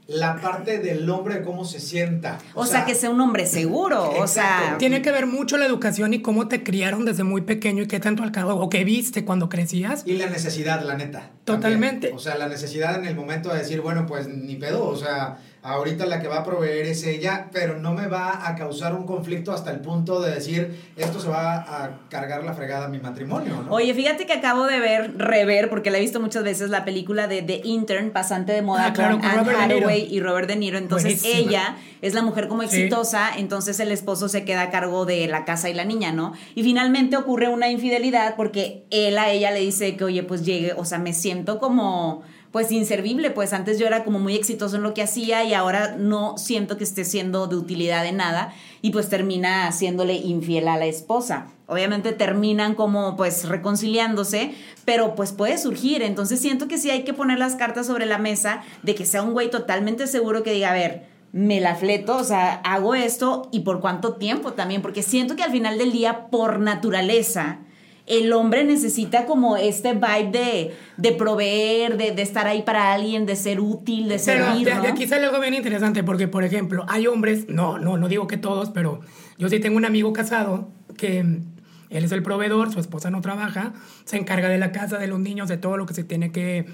la 0.07 0.35
parte 0.41 0.79
del 0.79 1.09
hombre, 1.09 1.43
cómo 1.43 1.65
se 1.65 1.79
sienta. 1.79 2.37
O, 2.53 2.65
sea, 2.65 2.85
que 2.85 2.95
sea 2.95 3.09
un 3.09 3.21
hombre 3.21 3.45
seguro. 3.45 4.11
O 4.19 4.27
sea. 4.27 4.75
Tiene 4.77 5.01
que 5.01 5.11
ver 5.11 5.27
mucho 5.27 5.57
la 5.57 5.65
educación 5.65 6.13
y 6.13 6.21
cómo 6.21 6.47
te 6.47 6.63
criaron 6.63 7.05
desde 7.05 7.23
muy 7.23 7.41
pequeño 7.41 7.83
y 7.83 7.87
qué 7.87 7.99
tanto 7.99 8.23
alcanzó 8.23 8.57
o 8.57 8.69
qué 8.69 8.83
viste 8.83 9.23
cuando 9.23 9.49
crecías. 9.49 10.03
Y 10.05 10.13
la 10.13 10.27
necesidad, 10.27 10.83
la 10.83 10.95
neta. 10.95 11.31
Totalmente. 11.45 12.11
O 12.13 12.19
sea, 12.19 12.37
la 12.37 12.47
necesidad 12.47 12.95
en 12.99 13.05
el 13.05 13.15
momento 13.15 13.49
de 13.49 13.59
decir, 13.59 13.81
bueno, 13.81 14.05
pues 14.05 14.27
ni 14.27 14.55
pedo. 14.55 14.85
O 14.85 14.95
sea, 14.95 15.37
ahorita 15.63 16.05
la 16.05 16.21
que 16.21 16.27
va 16.27 16.39
a 16.39 16.43
proveer 16.43 16.85
es 16.87 17.03
ella, 17.05 17.47
pero 17.51 17.79
no 17.79 17.93
me 17.93 18.07
va 18.07 18.47
a 18.47 18.55
causar 18.55 18.93
un 18.93 19.05
conflicto 19.05 19.53
hasta 19.53 19.71
el 19.71 19.79
punto 19.79 20.21
de 20.21 20.35
decir, 20.35 20.77
esto 20.97 21.21
se 21.21 21.29
va 21.29 21.55
a 21.55 21.99
cargar 22.09 22.43
la 22.43 22.53
fregada 22.53 22.85
a 22.85 22.87
mi 22.89 22.99
matrimonio, 22.99 23.63
¿no? 23.65 23.71
Oye, 23.71 23.93
fíjate 23.93 24.25
que 24.25 24.33
acabo 24.33 24.65
de 24.65 24.79
ver, 24.79 25.17
rever, 25.17 25.69
porque 25.69 25.89
la 25.89 25.99
he 25.99 26.01
visto 26.01 26.19
muchas 26.19 26.43
veces, 26.43 26.69
la 26.69 26.83
película 26.83 27.27
de 27.27 27.41
The 27.41 27.61
Intern, 27.63 28.11
pasante 28.11 28.51
de 28.51 28.61
moda 28.61 28.87
ah, 28.87 28.93
con, 28.93 29.05
Anne 29.25 29.51
Hathaway 29.51 30.13
y 30.13 30.19
Robert 30.19 30.49
De 30.49 30.57
Niro. 30.57 30.77
Entonces 30.77 31.23
ella 31.23 31.77
es 32.01 32.13
la 32.13 32.21
mujer 32.21 32.49
como 32.49 32.63
exitosa, 32.63 33.29
entonces 33.37 33.79
el 33.79 33.93
esposo 33.93 34.27
se 34.27 34.43
queda 34.43 34.63
a 34.63 34.69
cargo 34.69 35.05
de 35.05 35.27
la 35.27 35.45
casa 35.45 35.69
y 35.69 35.73
la 35.73 35.85
niña, 35.85 36.11
¿no? 36.11 36.33
Y 36.55 36.63
finalmente 36.63 37.15
ocurre 37.15 37.47
una 37.47 37.69
infidelidad 37.69 38.35
porque 38.35 38.83
él 38.89 39.17
a 39.17 39.31
ella 39.31 39.51
le 39.51 39.61
dice 39.61 39.95
que, 39.95 40.03
oye, 40.03 40.23
pues 40.23 40.43
llegue, 40.43 40.73
o 40.73 40.83
sea, 40.83 40.99
me 40.99 41.13
siento 41.13 41.59
como 41.59 42.23
pues 42.53 42.71
inservible, 42.71 43.31
pues 43.31 43.51
antes 43.51 43.79
yo 43.79 43.87
era 43.87 44.03
como 44.03 44.19
muy 44.19 44.35
exitoso 44.35 44.75
en 44.75 44.83
lo 44.83 44.93
que 44.93 45.01
hacía 45.01 45.43
y 45.43 45.55
ahora 45.55 45.95
no 45.97 46.37
siento 46.37 46.77
que 46.77 46.83
esté 46.83 47.03
siendo 47.03 47.47
de 47.47 47.55
utilidad 47.55 48.05
en 48.05 48.17
nada 48.17 48.53
y 48.83 48.91
pues 48.91 49.09
termina 49.09 49.65
haciéndole 49.65 50.13
infiel 50.13 50.67
a 50.67 50.77
la 50.77 50.85
esposa. 50.85 51.47
Obviamente 51.65 52.11
terminan 52.11 52.75
como 52.75 53.17
pues 53.17 53.49
reconciliándose, 53.49 54.53
pero 54.85 55.15
pues 55.15 55.31
puede 55.31 55.57
surgir, 55.57 56.03
entonces 56.03 56.39
siento 56.39 56.67
que 56.67 56.77
sí 56.77 56.91
hay 56.91 57.03
que 57.03 57.13
poner 57.15 57.39
las 57.39 57.55
cartas 57.55 57.87
sobre 57.87 58.05
la 58.05 58.19
mesa 58.19 58.61
de 58.83 58.93
que 58.93 59.07
sea 59.07 59.23
un 59.23 59.33
güey 59.33 59.49
totalmente 59.49 60.05
seguro 60.05 60.43
que 60.43 60.53
diga, 60.53 60.69
a 60.69 60.75
ver, 60.75 61.07
me 61.31 61.59
la 61.59 61.73
fleto, 61.73 62.17
o 62.17 62.23
sea, 62.23 62.61
hago 62.63 62.93
esto 62.93 63.49
y 63.51 63.61
por 63.61 63.81
cuánto 63.81 64.13
tiempo 64.13 64.53
también, 64.53 64.83
porque 64.83 65.01
siento 65.01 65.35
que 65.35 65.41
al 65.41 65.51
final 65.51 65.79
del 65.79 65.91
día, 65.91 66.27
por 66.27 66.59
naturaleza, 66.59 67.61
el 68.05 68.33
hombre 68.33 68.65
necesita 68.65 69.25
como 69.25 69.55
este 69.55 69.93
vibe 69.93 70.73
de, 70.97 71.11
proveer, 71.13 71.97
de, 71.97 72.21
estar 72.21 72.47
ahí 72.47 72.61
para 72.61 72.93
alguien, 72.93 73.25
de 73.25 73.35
ser 73.35 73.61
útil, 73.61 74.09
de 74.09 74.19
servir. 74.19 74.65
Pero 74.65 74.81
de, 74.81 74.87
aquí 74.89 75.07
sale 75.07 75.25
algo 75.25 75.39
bien 75.39 75.53
interesante, 75.53 76.03
porque, 76.03 76.27
por 76.27 76.43
ejemplo, 76.43 76.85
hay 76.89 77.07
hombres, 77.07 77.47
no, 77.47 77.79
no, 77.79 77.97
no 77.97 78.09
digo 78.09 78.27
que 78.27 78.37
todos, 78.37 78.71
pero 78.71 78.99
yo 79.37 79.47
sí 79.49 79.59
tengo 79.59 79.77
un 79.77 79.85
amigo 79.85 80.11
casado 80.11 80.69
que 80.97 81.19
él 81.19 82.03
es 82.03 82.11
el 82.11 82.23
proveedor, 82.23 82.73
su 82.73 82.79
esposa 82.79 83.09
no 83.09 83.21
trabaja, 83.21 83.73
se 84.03 84.17
encarga 84.17 84.49
de 84.49 84.57
la 84.57 84.71
casa, 84.71 84.97
de 84.97 85.07
los 85.07 85.19
niños, 85.19 85.47
de 85.47 85.57
todo 85.57 85.77
lo 85.77 85.85
que 85.85 85.93
se 85.93 86.03
tiene 86.03 86.31
que, 86.31 86.65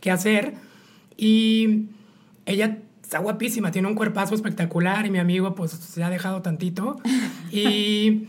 que 0.00 0.10
hacer. 0.10 0.54
Y 1.16 1.88
ella 2.46 2.78
está 3.02 3.18
guapísima, 3.18 3.72
tiene 3.72 3.88
un 3.88 3.94
cuerpazo 3.94 4.34
espectacular 4.34 5.04
y 5.04 5.10
mi 5.10 5.18
amigo 5.18 5.54
pues 5.54 5.72
se 5.72 6.02
ha 6.02 6.08
dejado 6.10 6.42
tantito. 6.42 6.96
Y, 7.50 8.28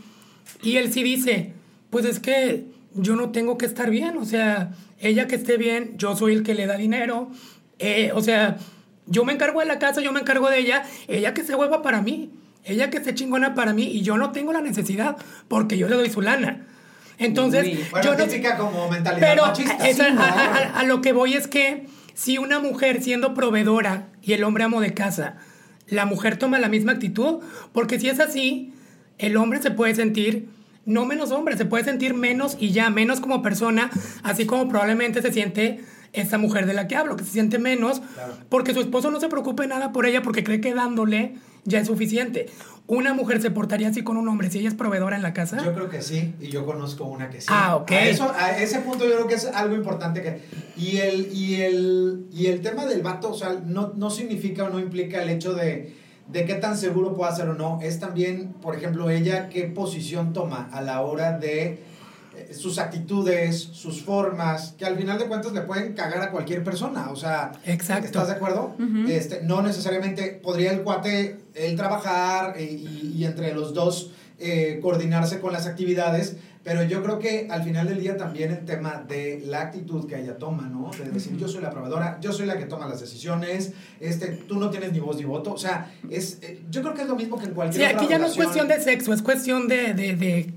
y 0.62 0.76
él 0.78 0.90
sí 0.90 1.02
dice, 1.02 1.52
pues 1.90 2.04
es 2.04 2.20
que 2.20 2.66
yo 2.94 3.16
no 3.16 3.30
tengo 3.30 3.58
que 3.58 3.66
estar 3.66 3.90
bien, 3.90 4.16
o 4.16 4.24
sea, 4.24 4.72
ella 4.98 5.26
que 5.26 5.36
esté 5.36 5.56
bien, 5.56 5.94
yo 5.96 6.16
soy 6.16 6.34
el 6.34 6.42
que 6.42 6.54
le 6.54 6.66
da 6.66 6.76
dinero, 6.76 7.30
eh, 7.78 8.12
o 8.14 8.22
sea, 8.22 8.58
yo 9.06 9.24
me 9.24 9.32
encargo 9.32 9.60
de 9.60 9.66
la 9.66 9.78
casa, 9.78 10.00
yo 10.00 10.12
me 10.12 10.20
encargo 10.20 10.48
de 10.50 10.58
ella, 10.58 10.84
ella 11.08 11.34
que 11.34 11.44
se 11.44 11.54
hueva 11.54 11.82
para 11.82 12.02
mí, 12.02 12.30
ella 12.64 12.90
que 12.90 13.02
se 13.02 13.14
chingona 13.14 13.54
para 13.54 13.72
mí 13.72 13.84
y 13.84 14.02
yo 14.02 14.16
no 14.16 14.32
tengo 14.32 14.52
la 14.52 14.60
necesidad 14.60 15.16
porque 15.48 15.78
yo 15.78 15.88
le 15.88 15.96
doy 15.96 16.10
su 16.10 16.20
lana. 16.20 16.66
Entonces, 17.18 17.66
yo 18.02 18.14
no, 18.16 18.56
como 18.56 18.88
mentalidad 18.88 19.20
pero 19.20 19.44
a, 19.44 20.78
a 20.78 20.84
lo 20.84 21.00
que 21.02 21.12
voy 21.12 21.34
es 21.34 21.48
que 21.48 21.86
si 22.14 22.38
una 22.38 22.60
mujer 22.60 23.02
siendo 23.02 23.34
proveedora 23.34 24.08
y 24.22 24.32
el 24.32 24.44
hombre 24.44 24.64
amo 24.64 24.80
de 24.80 24.94
casa, 24.94 25.36
la 25.86 26.06
mujer 26.06 26.38
toma 26.38 26.58
la 26.58 26.68
misma 26.68 26.92
actitud, 26.92 27.40
porque 27.72 27.98
si 27.98 28.08
es 28.08 28.20
así, 28.20 28.72
el 29.18 29.36
hombre 29.36 29.60
se 29.60 29.70
puede 29.70 29.94
sentir 29.94 30.48
no 30.90 31.06
menos 31.06 31.30
hombre, 31.30 31.56
se 31.56 31.64
puede 31.64 31.84
sentir 31.84 32.14
menos 32.14 32.56
y 32.58 32.72
ya, 32.72 32.90
menos 32.90 33.20
como 33.20 33.42
persona, 33.42 33.90
así 34.22 34.44
como 34.44 34.68
probablemente 34.68 35.22
se 35.22 35.32
siente 35.32 35.80
esa 36.12 36.38
mujer 36.38 36.66
de 36.66 36.74
la 36.74 36.88
que 36.88 36.96
hablo, 36.96 37.16
que 37.16 37.24
se 37.24 37.30
siente 37.30 37.58
menos, 37.58 38.02
porque 38.48 38.74
su 38.74 38.80
esposo 38.80 39.10
no 39.10 39.20
se 39.20 39.28
preocupe 39.28 39.66
nada 39.68 39.92
por 39.92 40.06
ella 40.06 40.22
porque 40.22 40.42
cree 40.42 40.60
que 40.60 40.74
dándole 40.74 41.36
ya 41.64 41.78
es 41.78 41.86
suficiente. 41.86 42.46
¿Una 42.88 43.14
mujer 43.14 43.40
se 43.40 43.52
portaría 43.52 43.88
así 43.88 44.02
con 44.02 44.16
un 44.16 44.26
hombre 44.26 44.50
si 44.50 44.58
ella 44.58 44.68
es 44.68 44.74
proveedora 44.74 45.14
en 45.14 45.22
la 45.22 45.32
casa? 45.32 45.64
Yo 45.64 45.72
creo 45.72 45.88
que 45.88 46.02
sí, 46.02 46.34
y 46.40 46.48
yo 46.48 46.66
conozco 46.66 47.04
una 47.04 47.30
que 47.30 47.40
sí. 47.40 47.46
Ah, 47.48 47.76
ok. 47.76 47.92
A, 47.92 48.08
eso, 48.08 48.32
a 48.34 48.58
ese 48.58 48.80
punto 48.80 49.04
yo 49.04 49.14
creo 49.14 49.26
que 49.28 49.34
es 49.34 49.44
algo 49.46 49.76
importante 49.76 50.22
que... 50.22 50.40
Y 50.76 50.96
el, 50.96 51.32
y 51.32 51.62
el, 51.62 52.26
y 52.32 52.46
el 52.46 52.60
tema 52.62 52.86
del 52.86 53.02
vato, 53.02 53.30
o 53.30 53.34
sea, 53.34 53.60
no, 53.64 53.92
no 53.94 54.10
significa 54.10 54.64
o 54.64 54.70
no 54.70 54.80
implica 54.80 55.22
el 55.22 55.28
hecho 55.28 55.54
de 55.54 55.99
de 56.32 56.44
qué 56.44 56.54
tan 56.54 56.76
seguro 56.76 57.14
puede 57.14 57.34
ser 57.34 57.48
o 57.48 57.54
no, 57.54 57.78
es 57.82 57.98
también, 57.98 58.52
por 58.54 58.74
ejemplo, 58.74 59.10
ella 59.10 59.48
qué 59.48 59.64
posición 59.64 60.32
toma 60.32 60.68
a 60.72 60.80
la 60.80 61.02
hora 61.02 61.38
de 61.38 61.82
eh, 62.36 62.54
sus 62.54 62.78
actitudes, 62.78 63.60
sus 63.60 64.02
formas, 64.02 64.74
que 64.78 64.84
al 64.86 64.96
final 64.96 65.18
de 65.18 65.26
cuentas 65.26 65.52
le 65.52 65.62
pueden 65.62 65.94
cagar 65.94 66.22
a 66.22 66.30
cualquier 66.30 66.62
persona. 66.62 67.10
O 67.10 67.16
sea, 67.16 67.52
Exacto. 67.64 68.06
¿estás 68.06 68.28
de 68.28 68.34
acuerdo? 68.34 68.74
este, 69.08 69.42
no 69.42 69.62
necesariamente 69.62 70.40
podría 70.42 70.72
el 70.72 70.82
cuate, 70.82 71.38
él 71.54 71.76
trabajar 71.76 72.54
eh, 72.56 72.64
y, 72.64 73.14
y 73.16 73.24
entre 73.24 73.52
los 73.52 73.74
dos 73.74 74.12
eh, 74.40 74.78
coordinarse 74.82 75.40
con 75.40 75.52
las 75.52 75.66
actividades, 75.66 76.36
pero 76.62 76.82
yo 76.82 77.02
creo 77.02 77.18
que 77.18 77.48
al 77.50 77.62
final 77.62 77.88
del 77.88 78.00
día 78.00 78.16
también 78.16 78.50
el 78.50 78.64
tema 78.64 79.04
de 79.08 79.42
la 79.46 79.62
actitud 79.62 80.06
que 80.06 80.18
ella 80.20 80.36
toma, 80.36 80.68
¿no? 80.68 80.90
De 80.90 81.10
decir, 81.10 81.36
yo 81.36 81.48
soy 81.48 81.62
la 81.62 81.70
probadora, 81.70 82.18
yo 82.20 82.32
soy 82.32 82.46
la 82.46 82.58
que 82.58 82.66
toma 82.66 82.86
las 82.86 83.00
decisiones, 83.00 83.72
este, 83.98 84.26
tú 84.28 84.58
no 84.58 84.68
tienes 84.68 84.92
ni 84.92 85.00
voz 85.00 85.16
ni 85.16 85.24
voto. 85.24 85.52
O 85.52 85.58
sea, 85.58 85.92
es, 86.10 86.38
eh, 86.42 86.60
yo 86.70 86.82
creo 86.82 86.94
que 86.94 87.02
es 87.02 87.08
lo 87.08 87.16
mismo 87.16 87.38
que 87.38 87.46
en 87.46 87.54
cualquier 87.54 87.82
Sí, 87.82 87.86
otra 87.86 87.98
aquí 87.98 88.10
ya 88.10 88.18
no 88.18 88.26
es 88.26 88.36
cuestión 88.36 88.68
de 88.68 88.80
sexo, 88.80 89.12
es 89.14 89.22
cuestión 89.22 89.68
de, 89.68 89.94
de, 89.94 90.16
de 90.16 90.52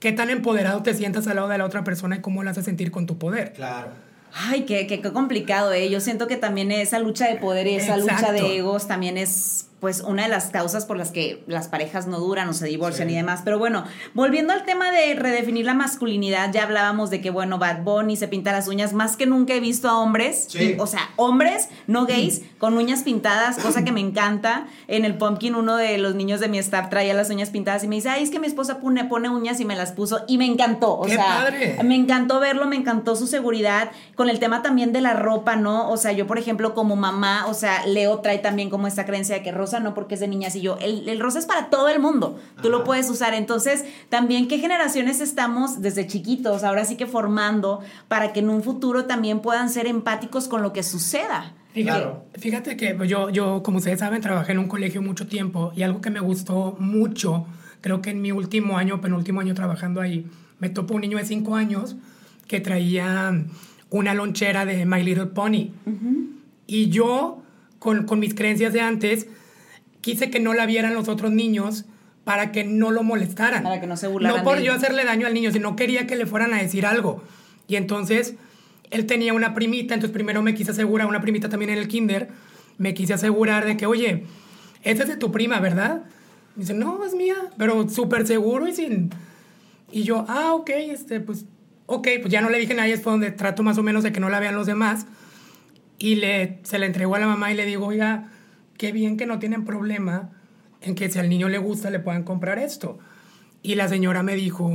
qué 0.00 0.12
tan 0.12 0.30
empoderado 0.30 0.82
te 0.82 0.92
sientas 0.92 1.26
al 1.28 1.36
lado 1.36 1.48
de 1.48 1.58
la 1.58 1.64
otra 1.64 1.84
persona 1.84 2.16
y 2.16 2.20
cómo 2.20 2.42
la 2.42 2.50
haces 2.50 2.64
sentir 2.64 2.90
con 2.90 3.06
tu 3.06 3.16
poder. 3.18 3.52
Claro. 3.52 3.90
Ay, 4.36 4.62
qué, 4.62 4.88
qué, 4.88 5.00
qué 5.00 5.12
complicado, 5.12 5.72
¿eh? 5.72 5.88
Yo 5.88 6.00
siento 6.00 6.26
que 6.26 6.36
también 6.36 6.72
esa 6.72 6.98
lucha 6.98 7.28
de 7.28 7.36
poder 7.36 7.68
y 7.68 7.76
esa 7.76 7.96
lucha 7.96 8.32
de 8.32 8.56
egos 8.56 8.88
también 8.88 9.16
es, 9.16 9.68
pues, 9.84 10.00
una 10.00 10.22
de 10.22 10.30
las 10.30 10.46
causas 10.46 10.86
por 10.86 10.96
las 10.96 11.10
que 11.10 11.44
las 11.46 11.68
parejas 11.68 12.06
no 12.06 12.18
duran 12.18 12.48
o 12.48 12.54
se 12.54 12.64
divorcian 12.66 13.08
Sí. 13.08 13.12
y 13.12 13.16
demás. 13.18 13.42
Pero 13.44 13.58
bueno, 13.58 13.84
volviendo 14.14 14.54
al 14.54 14.64
tema 14.64 14.90
de 14.90 15.14
redefinir 15.14 15.66
la 15.66 15.74
masculinidad, 15.74 16.50
ya 16.54 16.62
hablábamos 16.62 17.10
de 17.10 17.20
que, 17.20 17.28
bueno, 17.28 17.58
Bad 17.58 17.82
Bunny 17.82 18.16
se 18.16 18.26
pinta 18.26 18.50
las 18.52 18.66
uñas. 18.66 18.94
Más 18.94 19.18
que 19.18 19.26
nunca 19.26 19.52
he 19.52 19.60
visto 19.60 19.90
a 19.90 19.98
hombres, 19.98 20.46
Sí. 20.48 20.74
o 20.78 20.86
sea, 20.86 21.10
hombres, 21.16 21.68
no 21.86 22.06
gays, 22.06 22.40
con 22.56 22.78
uñas 22.78 23.02
pintadas, 23.02 23.58
cosa 23.58 23.84
que 23.84 23.92
me 23.92 24.00
encanta. 24.00 24.68
En 24.88 25.04
el 25.04 25.18
Pumpkin, 25.18 25.54
uno 25.54 25.76
de 25.76 25.98
los 25.98 26.14
niños 26.14 26.40
de 26.40 26.48
mi 26.48 26.56
staff 26.56 26.88
traía 26.88 27.12
las 27.12 27.28
uñas 27.28 27.50
pintadas 27.50 27.84
y 27.84 27.88
me 27.88 27.96
dice, 27.96 28.08
ay, 28.08 28.22
es 28.22 28.30
que 28.30 28.38
mi 28.40 28.46
esposa 28.46 28.78
pone, 28.80 29.04
pone 29.04 29.28
uñas 29.28 29.60
y 29.60 29.66
me 29.66 29.76
las 29.76 29.92
puso 29.92 30.24
y 30.28 30.38
me 30.38 30.46
encantó. 30.46 30.94
O 30.94 31.04
¡Qué 31.04 31.16
sea, 31.16 31.24
padre! 31.26 31.76
me 31.84 31.94
encantó 31.94 32.40
verlo, 32.40 32.64
me 32.66 32.76
encantó 32.76 33.16
su 33.16 33.26
seguridad 33.26 33.90
con 34.14 34.30
el 34.30 34.38
tema 34.38 34.62
también 34.62 34.94
de 34.94 35.02
la 35.02 35.12
ropa, 35.12 35.56
¿no? 35.56 35.90
O 35.90 35.98
sea, 35.98 36.12
yo, 36.12 36.26
por 36.26 36.38
ejemplo, 36.38 36.72
como 36.72 36.96
mamá, 36.96 37.44
o 37.48 37.52
sea, 37.54 37.84
Leo 37.86 38.20
trae 38.20 38.38
también 38.38 38.70
como 38.70 38.86
esta 38.86 39.04
creencia 39.04 39.34
de 39.34 39.42
que 39.42 39.52
rosa 39.52 39.73
no 39.80 39.94
porque 39.94 40.14
es 40.14 40.20
de 40.20 40.28
niñas 40.28 40.54
y 40.56 40.60
yo, 40.60 40.76
el, 40.80 41.08
el 41.08 41.20
rosa 41.20 41.38
es 41.38 41.46
para 41.46 41.70
todo 41.70 41.88
el 41.88 42.00
mundo, 42.00 42.38
tú 42.62 42.68
lo 42.70 42.78
Ajá. 42.78 42.84
puedes 42.84 43.08
usar. 43.10 43.34
Entonces, 43.34 43.84
también 44.08 44.48
qué 44.48 44.58
generaciones 44.58 45.20
estamos 45.20 45.80
desde 45.82 46.06
chiquitos, 46.06 46.64
ahora 46.64 46.84
sí 46.84 46.96
que 46.96 47.06
formando 47.06 47.80
para 48.08 48.32
que 48.32 48.40
en 48.40 48.48
un 48.50 48.62
futuro 48.62 49.04
también 49.06 49.40
puedan 49.40 49.68
ser 49.70 49.86
empáticos 49.86 50.48
con 50.48 50.62
lo 50.62 50.72
que 50.72 50.82
suceda. 50.82 51.52
Fíjate, 51.72 51.98
Claro. 52.00 52.24
fíjate 52.38 52.76
que 52.76 52.96
yo, 53.08 53.30
yo, 53.30 53.62
como 53.64 53.78
ustedes 53.78 53.98
saben, 53.98 54.20
trabajé 54.20 54.52
en 54.52 54.58
un 54.60 54.68
colegio 54.68 55.02
mucho 55.02 55.26
tiempo 55.26 55.72
y 55.74 55.82
algo 55.82 56.00
que 56.00 56.10
me 56.10 56.20
gustó 56.20 56.76
mucho, 56.78 57.46
creo 57.80 58.00
que 58.00 58.10
en 58.10 58.22
mi 58.22 58.30
último 58.30 58.78
año, 58.78 59.00
penúltimo 59.00 59.40
año 59.40 59.54
trabajando 59.54 60.00
ahí, 60.00 60.24
me 60.60 60.68
topó 60.70 60.94
un 60.94 61.00
niño 61.00 61.18
de 61.18 61.24
5 61.24 61.56
años 61.56 61.96
que 62.46 62.60
traía 62.60 63.44
una 63.90 64.14
lonchera 64.14 64.64
de 64.64 64.86
My 64.86 65.02
Little 65.02 65.26
Pony. 65.26 65.70
Y 66.66 66.88
yo, 66.90 67.42
con, 67.80 68.06
con 68.06 68.20
mis 68.20 68.34
creencias 68.34 68.72
de 68.72 68.80
antes, 68.80 69.26
quise 70.04 70.28
que 70.28 70.38
no 70.38 70.52
la 70.52 70.66
vieran 70.66 70.92
los 70.92 71.08
otros 71.08 71.32
niños 71.32 71.86
para 72.24 72.52
que 72.52 72.62
no 72.62 72.90
lo 72.90 73.02
molestaran. 73.02 73.62
Para 73.62 73.80
que 73.80 73.86
no 73.86 73.96
se 73.96 74.06
burlaran 74.06 74.36
No 74.36 74.44
por 74.44 74.60
yo 74.60 74.74
hacerle 74.74 75.02
daño 75.02 75.26
al 75.26 75.32
niño, 75.32 75.50
sino 75.50 75.76
quería 75.76 76.06
que 76.06 76.14
le 76.14 76.26
fueran 76.26 76.52
a 76.52 76.58
decir 76.58 76.84
algo. 76.84 77.24
Y 77.68 77.76
entonces 77.76 78.34
él 78.90 79.06
tenía 79.06 79.32
una 79.32 79.54
primita, 79.54 79.94
entonces 79.94 80.12
primero 80.12 80.42
me 80.42 80.54
quise 80.54 80.72
asegurar, 80.72 81.06
una 81.06 81.22
primita 81.22 81.48
también 81.48 81.70
en 81.70 81.78
el 81.78 81.88
kinder, 81.88 82.28
me 82.76 82.92
quise 82.92 83.14
asegurar 83.14 83.64
de 83.64 83.78
que, 83.78 83.86
oye, 83.86 84.24
esta 84.82 85.04
es 85.04 85.08
de 85.08 85.16
tu 85.16 85.32
prima, 85.32 85.58
¿verdad? 85.58 86.02
Me 86.54 86.60
dice, 86.60 86.74
no, 86.74 87.02
es 87.02 87.14
mía, 87.14 87.36
pero 87.56 87.88
súper 87.88 88.26
seguro 88.26 88.68
y 88.68 88.74
sin... 88.74 89.08
Y 89.90 90.02
yo, 90.02 90.26
ah, 90.28 90.52
ok, 90.52 90.68
este, 90.68 91.20
pues, 91.20 91.46
ok, 91.86 92.08
pues 92.20 92.30
ya 92.30 92.42
no 92.42 92.50
le 92.50 92.58
dije 92.58 92.74
nada, 92.74 92.88
y 92.88 92.92
es 92.92 93.02
donde 93.02 93.30
trato 93.30 93.62
más 93.62 93.78
o 93.78 93.82
menos 93.82 94.02
de 94.02 94.12
que 94.12 94.20
no 94.20 94.28
la 94.28 94.38
vean 94.38 94.54
los 94.54 94.66
demás. 94.66 95.06
Y 95.98 96.16
le, 96.16 96.58
se 96.64 96.78
la 96.78 96.84
entregó 96.84 97.14
a 97.14 97.20
la 97.20 97.26
mamá 97.26 97.50
y 97.50 97.54
le 97.54 97.64
digo, 97.64 97.86
oiga, 97.86 98.28
qué 98.78 98.92
bien 98.92 99.16
que 99.16 99.26
no 99.26 99.38
tienen 99.38 99.64
problema 99.64 100.30
en 100.80 100.94
que 100.94 101.10
si 101.10 101.18
al 101.18 101.28
niño 101.28 101.48
le 101.48 101.58
gusta 101.58 101.90
le 101.90 102.00
puedan 102.00 102.24
comprar 102.24 102.58
esto. 102.58 102.98
Y 103.62 103.76
la 103.76 103.88
señora 103.88 104.22
me 104.22 104.34
dijo, 104.36 104.70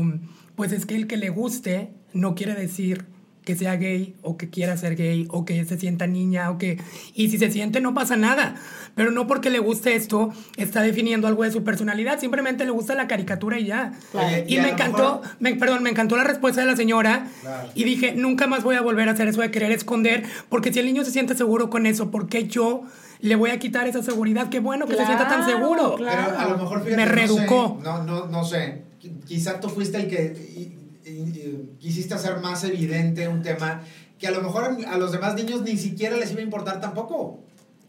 pues 0.55 0.71
es 0.71 0.85
que 0.85 0.95
el 0.95 1.07
que 1.07 1.17
le 1.17 1.29
guste 1.29 1.91
no 2.13 2.33
quiere 2.35 2.55
decir 2.55 3.05
que 3.45 3.55
sea 3.55 3.77
gay 3.77 4.15
o 4.21 4.37
que 4.37 4.49
quiera 4.49 4.77
ser 4.77 4.95
gay 4.95 5.27
o 5.31 5.43
que 5.45 5.63
se 5.65 5.77
sienta 5.79 6.05
niña 6.05 6.51
o 6.51 6.57
que... 6.59 6.79
Y 7.15 7.29
si 7.29 7.37
se 7.39 7.49
siente 7.51 7.81
no 7.81 7.93
pasa 7.95 8.15
nada. 8.15 8.55
Pero 8.95 9.09
no 9.11 9.25
porque 9.27 9.49
le 9.49 9.57
guste 9.59 9.95
esto 9.95 10.31
está 10.57 10.81
definiendo 10.81 11.27
algo 11.27 11.43
de 11.43 11.51
su 11.51 11.63
personalidad. 11.63 12.19
Simplemente 12.19 12.65
le 12.65 12.71
gusta 12.71 12.93
la 12.95 13.07
caricatura 13.07 13.59
y 13.59 13.65
ya. 13.65 13.93
Oye, 14.13 14.45
Y 14.47 14.57
me 14.57 14.69
encantó, 14.71 15.21
mejor- 15.21 15.35
me- 15.39 15.55
perdón, 15.55 15.83
me 15.83 15.89
encantó 15.89 16.15
la 16.17 16.23
respuesta 16.25 16.61
de 16.61 16.67
la 16.67 16.75
señora 16.75 17.27
Claro. 17.41 17.69
y 17.73 17.83
dije, 17.85 18.13
nunca 18.13 18.45
más 18.45 18.63
voy 18.63 18.75
a 18.75 18.81
volver 18.81 19.07
a 19.09 19.13
hacer 19.13 19.27
eso 19.27 19.41
de 19.41 19.49
querer 19.51 19.71
esconder, 19.71 20.23
porque 20.49 20.71
si 20.73 20.79
el 20.79 20.85
niño 20.85 21.03
se 21.03 21.11
siente 21.11 21.35
seguro 21.35 21.69
con 21.71 21.85
eso, 21.87 22.11
¿por 22.11 22.27
qué 22.27 22.47
yo 22.47 22.83
le 23.21 23.35
voy 23.35 23.49
a 23.51 23.59
quitar 23.59 23.87
esa 23.87 24.01
seguridad? 24.01 24.49
Qué 24.49 24.59
bueno 24.59 24.85
que 24.87 24.95
se 24.95 25.05
sienta 25.05 25.27
tan 25.27 25.43
Claro, 25.43 25.59
seguro. 25.59 25.95
claro. 25.95 26.21
Pero 26.27 26.39
a 26.39 26.45
lo 26.49 26.57
mejor 26.57 26.83
fíjate, 26.83 26.95
Me 26.95 27.03
no 27.05 27.09
sé, 27.09 27.15
reeducó. 27.15 27.79
No, 27.83 28.03
no, 28.03 28.25
no 28.27 28.43
sé. 28.45 28.83
Qui- 29.01 29.23
Quizá 29.25 29.59
tú 29.59 29.69
fuiste 29.69 29.97
el 29.97 30.07
que 30.07 30.35
y- 30.55 31.09
y- 31.09 31.11
y 31.11 31.69
quisiste 31.79 32.13
hacer 32.13 32.37
más 32.39 32.63
evidente 32.63 33.27
un 33.27 33.41
tema 33.41 33.81
que 34.17 34.27
a 34.27 34.31
lo 34.31 34.41
mejor 34.41 34.77
a 34.87 34.97
los 34.97 35.11
demás 35.11 35.35
niños 35.35 35.61
ni 35.61 35.77
siquiera 35.77 36.17
les 36.17 36.31
iba 36.31 36.41
a 36.41 36.43
importar 36.43 36.79
tampoco. 36.81 37.39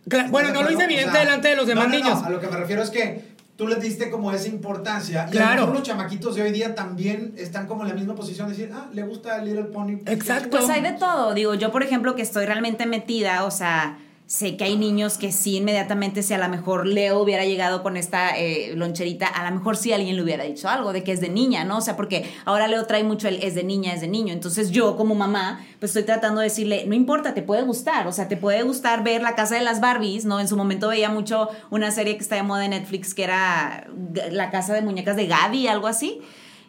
Cla- 0.09 0.31
Bueno, 0.31 0.49
no 0.53 0.63
lo 0.63 0.71
hice 0.71 0.73
¿Estás 0.73 0.79
de 0.79 0.85
evidente? 0.85 1.09
O 1.11 1.13
sea, 1.13 1.21
delante 1.25 1.49
de 1.49 1.57
los 1.57 1.67
demás 1.67 1.89
no, 1.89 1.93
no, 1.93 1.99
no, 1.99 2.05
niños. 2.05 2.23
a 2.25 2.31
lo 2.31 2.41
que 2.41 2.47
me 2.49 2.57
refiero 2.57 2.83
es 2.83 2.91
que 2.91 3.31
tú 3.57 3.69
les 3.69 3.81
diste 3.81 4.11
como 4.11 4.33
esa 4.33 4.49
importancia. 4.49 5.17
Y 5.17 5.19
a 5.19 5.25
lo 5.27 5.31
Claro. 5.33 5.61
mejor 5.63 5.75
los 5.75 5.83
chamaquitos 5.83 6.35
de 6.35 6.43
hoy 6.43 6.51
día 6.53 6.75
también 6.75 7.35
están 7.37 7.67
como 7.67 7.83
en 7.83 7.89
la 7.91 7.95
misma 7.95 8.15
posición 8.15 8.49
de 8.49 8.55
decir, 8.57 8.73
ah, 8.75 8.87
le 8.93 9.03
gusta 9.03 9.39
Little 9.45 9.65
Pony. 9.65 9.99
Exacto. 10.07 10.51
Pues 10.51 10.71
hay 10.71 10.81
de 10.83 10.93
todo. 10.93 11.35
Digo, 11.35 11.55
yo, 11.55 11.71
por 11.71 11.83
ejemplo, 11.83 12.15
que 12.17 12.23
estoy 12.23 12.47
realmente 12.47 12.87
metida, 12.87 13.45
o 13.45 13.51
sea, 13.51 13.99
sé 14.31 14.57
que 14.57 14.63
hay 14.63 14.77
niños 14.77 15.19
que 15.19 15.33
sí 15.33 15.57
inmediatamente, 15.57 16.23
si 16.23 16.33
a 16.35 16.39
lo 16.39 16.49
mejor 16.49 16.87
Leo 16.87 17.19
hubiera 17.19 17.45
llegado 17.45 17.83
con 17.83 17.97
esta 17.97 18.39
eh, 18.39 18.75
loncherita, 18.77 19.27
a 19.27 19.51
lo 19.51 19.57
mejor 19.57 19.77
sí 19.77 19.93
alguien 19.93 20.15
le 20.15 20.23
hubiera 20.23 20.45
dicho 20.45 20.69
algo 20.69 20.93
de 20.93 21.03
que 21.03 21.11
es 21.11 21.21
de 21.21 21.29
niña, 21.29 21.65
¿no? 21.65 21.79
O 21.79 21.81
sea, 21.81 21.97
porque 21.97 22.33
ahora 22.45 22.69
Leo 22.69 22.87
trae 22.87 23.03
mucho 23.03 23.27
el 23.27 23.43
es 23.43 23.57
de 23.57 23.65
niña, 23.65 23.93
es 23.93 24.03
de 24.03 24.07
niño. 24.07 24.33
Entonces 24.33 24.71
yo, 24.71 24.97
como 24.97 25.17
mamá, 25.17 25.67
pues 25.81 25.91
estoy 25.91 26.05
tratando 26.05 26.43
de 26.43 26.45
decirle, 26.47 26.85
no 26.87 26.95
importa, 26.95 27.35
te 27.35 27.43
puede 27.43 27.63
gustar. 27.63 28.07
O 28.07 28.13
sea, 28.13 28.29
te 28.29 28.37
puede 28.37 28.63
gustar 28.63 29.03
ver 29.03 29.21
la 29.21 29.35
casa 29.35 29.57
de 29.57 29.63
las 29.63 29.81
Barbies, 29.81 30.25
¿no? 30.25 30.39
En 30.39 30.47
su 30.47 30.57
momento 30.57 30.87
veía 30.87 31.11
mucho 31.11 31.49
una 31.71 31.91
serie 31.91 32.15
que 32.15 32.23
está 32.23 32.37
de 32.37 32.45
moda 32.45 32.65
en 32.65 32.71
Netflix 32.71 33.15
que 33.15 33.25
era 33.25 33.89
La 34.31 34.53
casa 34.53 34.75
de 34.75 34.83
muñecas 34.83 35.17
de 35.17 35.27
Gaby, 35.27 35.67
algo 35.67 35.89
así. 35.89 36.21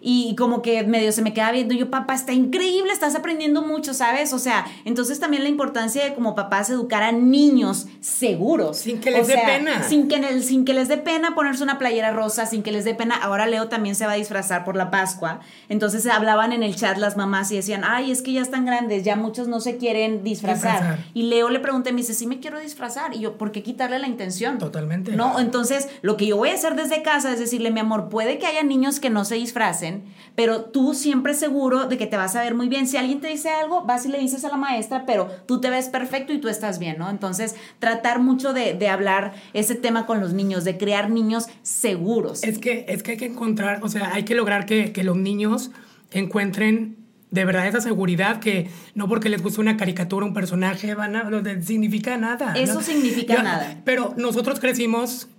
Y 0.02 0.36
como 0.36 0.62
que 0.62 0.84
medio 0.84 1.12
se 1.12 1.22
me 1.22 1.34
queda 1.34 1.52
viendo, 1.52 1.74
yo, 1.76 1.92
papá, 1.92 2.16
está 2.16 2.34
increíble, 2.34 2.92
estás 2.92 3.16
aprendiendo 3.16 3.62
mucho, 3.62 3.94
¿sabes? 3.94 4.34
O 4.34 4.40
sea, 4.40 4.66
entonces 4.84 5.20
también 5.20 5.44
la 5.44 5.50
importancia 5.50 6.04
de 6.04 6.14
como 6.14 6.36
papás 6.36 6.70
educar 6.70 7.04
a 7.04 7.12
niños 7.12 7.88
seguros. 8.00 8.78
Sin 8.78 9.00
que 9.00 9.12
les 9.12 9.24
O 9.24 9.28
dé 9.28 9.38
pena. 9.46 9.84
Sin 9.84 10.08
que, 10.08 10.42
sin 10.42 10.66
que 10.66 10.74
les 10.74 10.88
dé 10.88 10.98
pena 10.98 11.36
ponerse 11.36 11.64
una 11.64 11.78
playera 11.78 12.12
rosa, 12.12 12.46
sin 12.46 12.64
que 12.64 12.72
les 12.72 12.86
dé 12.86 12.96
pena. 12.96 13.16
Ahora 13.16 13.46
Leo 13.46 13.68
también 13.68 13.96
se 13.96 14.06
va 14.06 14.14
a 14.14 14.16
disfrazar 14.16 14.66
por 14.66 14.76
la 14.76 14.90
Pascua. 14.90 15.40
Entonces 15.70 16.06
hablaban 16.08 16.52
en 16.52 16.64
el 16.64 16.76
chat 16.76 16.98
las 16.98 17.18
mamás 17.18 17.52
y 17.52 17.56
decían, 17.56 17.84
ay, 17.86 18.12
es 18.12 18.22
que 18.22 18.34
ya 18.34 18.42
están 18.42 18.66
grandes, 18.66 19.04
ya 19.04 19.16
muchos 19.16 19.48
no 19.48 19.60
se 19.60 19.78
quieren 19.78 20.24
disfrazar. 20.24 20.80
Disfrazar. 20.80 21.06
Y 21.14 21.24
Leo 21.24 21.50
le 21.50 21.60
pregunté, 21.60 21.92
me 21.92 22.02
dice, 22.02 22.14
sí 22.14 22.28
me 22.28 22.40
quiero 22.40 22.60
disfrazar. 22.60 23.16
Y 23.16 23.20
yo, 23.20 23.38
¿por 23.38 23.52
qué 23.52 23.64
quitarle 23.64 24.00
la 24.00 24.08
intención? 24.08 24.58
Totalmente. 24.58 25.16
No, 25.16 25.40
entonces 25.40 25.90
lo 26.02 26.18
que 26.18 26.26
yo 26.26 26.38
voy 26.38 26.50
a 26.50 26.54
hacer 26.54 26.76
desde 26.76 27.02
casa 27.04 27.32
es 27.34 27.40
decirle, 27.40 27.72
mi 27.72 27.80
amor, 27.80 28.10
puede 28.10 28.38
que 28.38 28.48
haya 28.48 28.64
niños 28.64 29.00
que 29.00 29.10
no 29.10 29.26
se 29.26 29.36
disfracen, 29.36 29.91
pero 30.36 30.66
tú 30.66 30.94
siempre 30.94 31.34
seguro 31.34 31.88
de 31.88 31.98
que 31.98 32.08
te 32.08 32.18
vas 32.18 32.36
a 32.36 32.42
ver 32.42 32.56
muy 32.56 32.68
bien. 32.68 32.88
Si 32.88 32.98
alguien 32.98 33.20
te 33.20 33.28
dice 33.28 33.50
algo, 33.50 33.84
vas 33.84 34.06
y 34.06 34.10
le 34.10 34.20
dices 34.20 34.46
a 34.46 34.50
la 34.50 34.58
maestra, 34.58 35.06
pero 35.06 35.28
tú 35.46 35.62
te 35.62 35.70
ves 35.70 35.90
perfecto 35.90 36.34
y 36.34 36.40
tú 36.40 36.48
estás 36.48 36.80
bien, 36.80 36.98
¿no? 36.98 37.10
Entonces, 37.10 37.56
tratar 37.80 38.20
mucho 38.20 38.54
de, 38.54 38.74
de 38.74 38.88
hablar 38.88 39.34
ese 39.54 39.76
tema 39.76 40.06
con 40.06 40.20
los 40.20 40.34
niños, 40.34 40.64
de 40.64 40.78
crear 40.78 41.10
niños 41.10 41.48
seguros. 41.62 42.44
Es 42.44 42.60
que, 42.60 42.86
es 42.88 43.04
que 43.04 43.12
hay 43.12 43.18
que 43.18 43.26
encontrar, 43.26 43.84
o 43.84 43.90
sea, 43.90 44.14
hay 44.14 44.24
que 44.24 44.36
lograr 44.36 44.66
que, 44.66 44.92
que 44.92 45.04
los 45.04 45.18
niños 45.18 45.72
encuentren 46.12 46.98
de 47.32 47.46
verdad 47.46 47.66
esa 47.66 47.80
seguridad 47.80 48.40
que 48.40 48.70
no 48.94 49.08
porque 49.08 49.30
les 49.30 49.42
guste 49.42 49.62
una 49.62 49.78
caricatura, 49.78 50.26
un 50.26 50.34
personaje, 50.34 50.94
van 50.96 51.16
a, 51.16 51.24
no 51.24 51.42
significa 51.62 52.18
nada. 52.18 52.54
Eso 52.56 52.76
¿no? 52.76 52.82
significa 52.82 53.42
nada. 53.42 53.82
Pero 53.86 54.14
nosotros 54.18 54.60
crecimos 54.60 55.30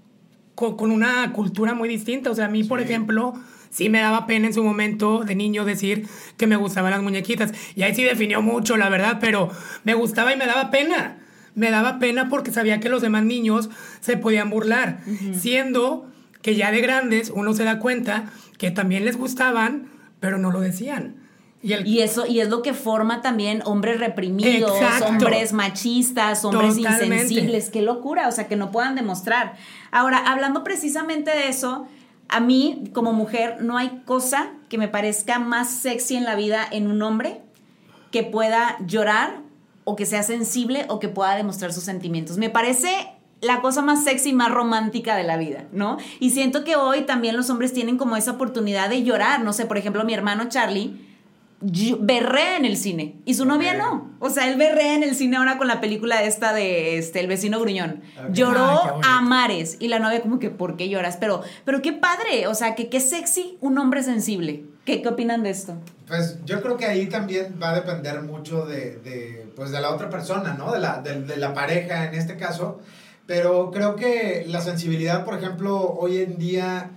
con, 0.54 0.76
con 0.76 0.90
una 0.90 1.32
cultura 1.32 1.74
muy 1.74 1.88
distinta. 1.88 2.30
O 2.30 2.34
sea, 2.34 2.46
a 2.46 2.48
mí, 2.48 2.64
por 2.64 2.80
ejemplo, 2.80 3.34
sí 3.72 3.88
me 3.88 4.00
daba 4.00 4.26
pena 4.26 4.46
en 4.46 4.54
su 4.54 4.62
momento 4.62 5.24
de 5.24 5.34
niño 5.34 5.64
decir 5.64 6.06
que 6.36 6.46
me 6.46 6.56
gustaban 6.56 6.92
las 6.92 7.02
muñequitas. 7.02 7.52
Y 7.74 7.82
ahí 7.82 7.94
sí 7.94 8.04
definió 8.04 8.42
mucho, 8.42 8.76
la 8.76 8.88
verdad, 8.88 9.18
pero 9.20 9.50
me 9.82 9.94
gustaba 9.94 10.32
y 10.32 10.36
me 10.36 10.46
daba 10.46 10.70
pena. 10.70 11.18
Me 11.54 11.70
daba 11.70 11.98
pena 11.98 12.28
porque 12.28 12.52
sabía 12.52 12.80
que 12.80 12.88
los 12.88 13.02
demás 13.02 13.24
niños 13.24 13.70
se 14.00 14.16
podían 14.16 14.50
burlar. 14.50 15.00
Siendo 15.34 16.06
que 16.42 16.54
ya 16.54 16.70
de 16.70 16.80
grandes 16.80 17.32
uno 17.34 17.54
se 17.54 17.64
da 17.64 17.78
cuenta 17.78 18.30
que 18.58 18.70
también 18.70 19.04
les 19.04 19.16
gustaban, 19.16 19.88
pero 20.20 20.38
no 20.38 20.52
lo 20.52 20.60
decían. 20.60 21.16
Y, 21.62 22.00
eso, 22.00 22.26
y 22.26 22.40
es 22.40 22.48
lo 22.48 22.60
que 22.60 22.74
forma 22.74 23.22
también 23.22 23.62
hombres 23.64 24.00
reprimidos, 24.00 24.72
hombres 25.06 25.52
machistas, 25.52 26.44
hombres 26.44 26.76
insensibles. 26.76 27.70
Qué 27.70 27.82
locura, 27.82 28.26
o 28.26 28.32
sea, 28.32 28.48
que 28.48 28.56
no 28.56 28.72
puedan 28.72 28.96
demostrar. 28.96 29.54
Ahora, 29.92 30.18
hablando 30.18 30.64
precisamente 30.64 31.30
de 31.30 31.48
eso, 31.48 31.86
a 32.32 32.40
mí, 32.40 32.84
como 32.94 33.12
mujer, 33.12 33.58
no 33.60 33.76
hay 33.76 34.02
cosa 34.06 34.52
que 34.70 34.78
me 34.78 34.88
parezca 34.88 35.38
más 35.38 35.70
sexy 35.70 36.16
en 36.16 36.24
la 36.24 36.34
vida 36.34 36.66
en 36.70 36.86
un 36.86 37.02
hombre 37.02 37.42
que 38.10 38.22
pueda 38.22 38.78
llorar 38.86 39.40
o 39.84 39.96
que 39.96 40.06
sea 40.06 40.22
sensible 40.22 40.86
o 40.88 40.98
que 40.98 41.08
pueda 41.08 41.36
demostrar 41.36 41.72
sus 41.72 41.84
sentimientos. 41.84 42.38
Me 42.38 42.48
parece 42.48 42.88
la 43.42 43.60
cosa 43.60 43.82
más 43.82 44.04
sexy 44.04 44.30
y 44.30 44.32
más 44.32 44.50
romántica 44.50 45.14
de 45.14 45.24
la 45.24 45.36
vida, 45.36 45.66
¿no? 45.72 45.98
Y 46.20 46.30
siento 46.30 46.64
que 46.64 46.76
hoy 46.76 47.02
también 47.02 47.36
los 47.36 47.50
hombres 47.50 47.74
tienen 47.74 47.98
como 47.98 48.16
esa 48.16 48.30
oportunidad 48.30 48.88
de 48.88 49.02
llorar. 49.02 49.42
No 49.42 49.52
sé, 49.52 49.66
por 49.66 49.76
ejemplo, 49.76 50.04
mi 50.04 50.14
hermano 50.14 50.48
Charlie 50.48 51.11
berrea 52.00 52.56
en 52.56 52.64
el 52.64 52.76
cine 52.76 53.16
y 53.24 53.34
su 53.34 53.44
novia 53.44 53.74
no. 53.74 54.10
O 54.18 54.30
sea, 54.30 54.48
él 54.50 54.56
berrea 54.56 54.94
en 54.94 55.02
el 55.02 55.14
cine 55.14 55.36
ahora 55.36 55.58
con 55.58 55.68
la 55.68 55.80
película 55.80 56.22
esta 56.22 56.52
de 56.52 56.98
este, 56.98 57.20
El 57.20 57.28
vecino 57.28 57.60
gruñón. 57.60 58.02
Lloró 58.32 59.00
a 59.04 59.20
mares 59.20 59.76
y 59.78 59.88
la 59.88 59.98
novia 59.98 60.22
como 60.22 60.38
que, 60.38 60.50
¿por 60.50 60.76
qué 60.76 60.88
lloras? 60.88 61.16
Pero, 61.18 61.42
pero 61.64 61.82
qué 61.82 61.92
padre, 61.92 62.46
o 62.46 62.54
sea, 62.54 62.74
que 62.74 62.88
qué 62.88 63.00
sexy 63.00 63.58
un 63.60 63.78
hombre 63.78 64.02
sensible. 64.02 64.64
¿Qué, 64.84 65.00
¿Qué 65.00 65.08
opinan 65.08 65.44
de 65.44 65.50
esto? 65.50 65.74
Pues 66.08 66.38
yo 66.44 66.60
creo 66.60 66.76
que 66.76 66.86
ahí 66.86 67.06
también 67.06 67.58
va 67.62 67.70
a 67.70 67.74
depender 67.74 68.20
mucho 68.22 68.66
de, 68.66 68.96
de 68.96 69.46
pues 69.54 69.70
de 69.70 69.80
la 69.80 69.90
otra 69.90 70.10
persona, 70.10 70.54
¿no? 70.54 70.72
De 70.72 70.80
la, 70.80 71.00
de 71.02 71.36
la 71.36 71.54
pareja 71.54 72.06
en 72.06 72.14
este 72.14 72.36
caso. 72.36 72.80
Pero 73.26 73.70
creo 73.70 73.94
que 73.94 74.44
la 74.48 74.60
sensibilidad, 74.60 75.24
por 75.24 75.34
ejemplo, 75.38 75.78
hoy 75.78 76.18
en 76.18 76.38
día 76.38 76.90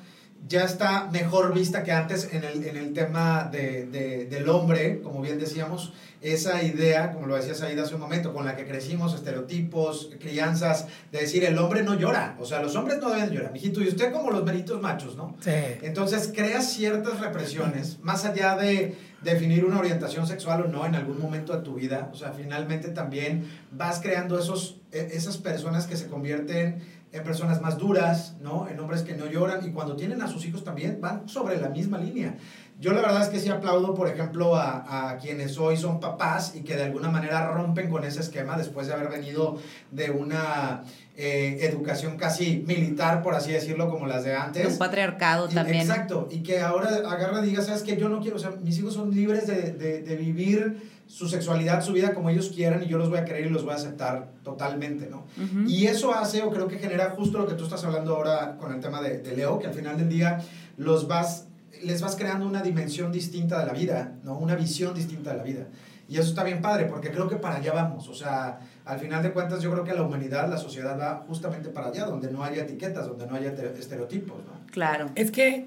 ya 0.48 0.64
está 0.64 1.10
mejor 1.12 1.54
vista 1.54 1.84
que 1.84 1.92
antes 1.92 2.30
en 2.32 2.44
el, 2.44 2.66
en 2.66 2.78
el 2.78 2.94
tema 2.94 3.50
de, 3.52 3.86
de, 3.88 4.26
del 4.26 4.48
hombre, 4.50 5.02
como 5.02 5.22
bien 5.22 5.40
decíamos, 5.40 5.94
esa 6.22 6.64
idea, 6.64 7.12
como 7.12 7.28
lo 7.28 7.36
decía 7.36 7.54
Saida 7.54 7.84
hace 7.84 7.96
un 7.96 8.02
momento, 8.02 8.34
con 8.34 8.46
la 8.46 8.56
que 8.56 8.66
crecimos, 8.66 9.14
estereotipos, 9.14 10.12
crianzas, 10.20 10.88
de 11.12 11.20
decir 11.20 11.44
el 11.44 11.58
hombre 11.58 11.84
no 11.84 11.96
llora, 11.96 12.36
o 12.40 12.46
sea, 12.46 12.62
los 12.62 12.76
hombres 12.76 13.00
no 13.00 13.12
deben 13.12 13.30
llorar, 13.32 13.52
mijito, 13.52 13.82
y 13.82 13.88
usted 13.88 14.12
como 14.12 14.32
los 14.32 14.44
meritos 14.44 14.82
machos, 14.82 15.16
¿no? 15.16 15.36
Sí. 15.40 15.52
Entonces 15.82 16.32
crea 16.34 16.62
ciertas 16.62 17.20
represiones, 17.20 18.00
más 18.02 18.26
allá 18.26 18.56
de 18.56 18.96
definir 19.26 19.66
una 19.66 19.80
orientación 19.80 20.26
sexual 20.28 20.62
o 20.62 20.68
no 20.68 20.86
en 20.86 20.96
algún 20.96 21.20
momento 21.20 21.52
de 21.52 21.64
tu 21.64 21.74
vida, 21.74 22.10
o 22.14 22.16
sea, 22.16 22.32
finalmente 22.32 22.90
también 22.90 23.50
vas 23.72 24.00
creando 24.00 24.40
esos, 24.40 24.80
e, 24.92 25.10
esas 25.14 25.38
personas 25.38 25.88
que 25.88 25.98
se 25.98 26.08
convierten 26.08 26.82
en 27.12 27.24
personas 27.24 27.62
más 27.62 27.78
duras, 27.78 28.36
¿no? 28.42 28.68
En 28.68 28.80
hombres 28.80 29.02
que 29.02 29.16
no 29.16 29.26
lloran 29.26 29.66
y 29.66 29.72
cuando 29.72 29.96
tienen 29.96 30.22
a 30.22 30.28
sus 30.28 30.46
hijos 30.46 30.64
también 30.64 31.00
van 31.02 31.28
sobre 31.28 31.60
la 31.60 31.70
misma 31.70 31.98
línea. 31.98 32.38
Yo 32.80 32.92
la 32.92 33.02
verdad 33.02 33.24
es 33.24 33.30
que 33.30 33.40
sí 33.40 33.50
aplaudo, 33.50 33.94
por 33.94 34.10
ejemplo, 34.10 34.56
a, 34.56 35.10
a, 35.10 35.18
quienes 35.18 35.58
hoy 35.58 35.78
son 35.78 36.02
papás 36.02 36.56
y 36.56 36.62
que 36.62 36.76
de 36.76 36.84
alguna 36.84 37.10
manera 37.10 37.48
rompen 37.52 37.90
con 37.90 38.04
ese 38.04 38.20
esquema 38.20 38.58
después 38.58 38.88
de 38.88 38.94
haber 38.94 39.10
venido 39.10 39.58
de 39.92 40.12
una 40.12 40.84
eh, 41.18 41.60
educación 41.62 42.18
casi 42.18 42.64
militar, 42.68 43.22
por 43.22 43.36
así 43.36 43.52
decirlo, 43.52 43.90
como 43.90 44.06
las 44.06 44.24
de 44.24 44.36
antes. 44.36 44.74
Un 44.74 44.78
patriarcado 44.78 45.48
también. 45.48 45.82
Exacto, 45.82 46.28
y 46.30 46.44
que 46.44 46.60
ahora 46.60 46.90
agarra 46.90 47.46
y 47.46 47.50
diga, 47.50 47.62
¿sabes 47.62 47.84
qué? 47.84 47.98
Yo 47.98 48.10
no 48.10 48.20
quiero, 48.20 48.36
o 48.36 48.40
sea, 48.40 48.52
mis 48.52 48.78
hijos 48.80 48.94
son 48.94 49.12
libres 49.12 49.48
de, 49.48 49.72
de, 49.72 50.02
de 50.02 50.16
vivir 50.16 50.96
su 51.08 51.28
sexualidad, 51.28 51.84
su 51.84 51.94
vida 51.94 52.14
como 52.14 52.30
ellos 52.30 52.50
quieran 52.54 52.84
y 52.84 52.88
yo 52.88 52.98
los 52.98 53.10
voy 53.10 53.20
a 53.20 53.26
querer 53.26 53.46
y 53.46 53.50
los 53.50 53.64
voy 53.64 53.74
a 53.74 53.76
aceptar 53.76 54.32
totalmente, 54.44 55.08
¿no? 55.08 55.26
Y 55.68 55.86
eso 55.86 56.14
hace 56.14 56.42
o 56.42 56.50
creo 56.50 56.68
que 56.68 56.80
genera 56.80 57.12
justo 57.12 57.38
lo 57.38 57.48
que 57.48 57.54
tú 57.54 57.64
estás 57.64 57.84
hablando 57.84 58.16
ahora 58.16 58.58
con 58.58 58.74
el 58.74 58.80
tema 58.80 59.02
de, 59.02 59.20
de, 59.20 59.36
Leo, 59.36 59.60
que 59.60 59.68
al 59.68 59.74
final 59.74 59.98
del 59.98 60.10
día 60.10 60.40
los 60.78 61.08
vas, 61.08 61.48
les 61.84 62.02
vas 62.02 62.16
creando 62.16 62.48
una 62.48 62.62
dimensión 62.62 63.12
distinta 63.12 63.60
de 63.60 63.66
la 63.68 63.74
vida, 63.74 64.16
¿no? 64.24 64.38
Una 64.38 64.56
visión 64.56 64.94
distinta 64.96 65.32
de 65.32 65.38
la 65.38 65.44
vida. 65.44 65.68
Y 66.10 66.18
eso 66.18 66.30
está 66.30 66.44
bien 66.44 66.62
padre, 66.62 66.86
porque 66.86 67.12
creo 67.12 67.28
que 67.28 67.36
para 67.36 67.58
allá 67.58 67.74
vamos, 67.74 68.08
o 68.08 68.14
sea, 68.14 68.60
al 68.86 69.00
final 69.00 69.24
de 69.24 69.32
cuentas 69.32 69.62
yo 69.62 69.72
creo 69.72 69.84
que 69.84 69.94
la 69.94 70.04
humanidad, 70.04 70.50
la 70.50 70.58
sociedad 70.58 71.00
va 71.00 71.26
justamente 71.28 71.70
para 71.70 71.88
allá, 71.88 72.06
donde 72.06 72.32
no 72.32 72.44
haya 72.44 72.64
etiquetas, 72.64 73.08
donde 73.08 73.26
no 73.26 73.36
haya 73.36 73.52
estereotipos, 73.52 74.38
¿no? 74.46 74.66
Claro. 74.72 75.10
Es 75.16 75.32
que 75.32 75.66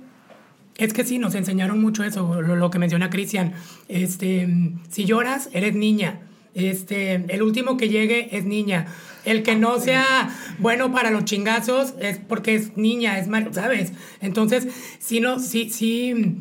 es 0.77 0.93
que 0.93 1.05
sí, 1.05 1.19
nos 1.19 1.35
enseñaron 1.35 1.81
mucho 1.81 2.05
eso, 2.05 2.41
lo, 2.41 2.71
que 2.71 2.79
menciona 2.79 3.11
Cristian. 3.11 3.53
Este, 3.89 4.49
si 4.89 5.05
lloras, 5.05 5.51
eres 5.53 5.75
niña. 5.75 6.21
Este, 6.55 7.15
el 7.15 7.43
último 7.43 7.77
que 7.77 7.89
llegue 7.89 8.37
es 8.37 8.45
niña. 8.45 8.87
El 9.25 9.43
que 9.43 9.57
no 9.57 9.81
sea 9.81 10.31
bueno 10.61 10.93
para 10.93 11.11
los 11.11 11.25
chingazos 11.25 11.95
es 11.99 12.19
porque 12.19 12.55
es 12.55 12.77
niña, 12.77 13.19
es 13.19 13.27
mal, 13.27 13.53
¿sabes? 13.53 13.93
Entonces, 14.21 14.69
sí, 15.01 15.19
no, 15.19 15.41
sí, 15.41 15.69
sí, 15.69 16.41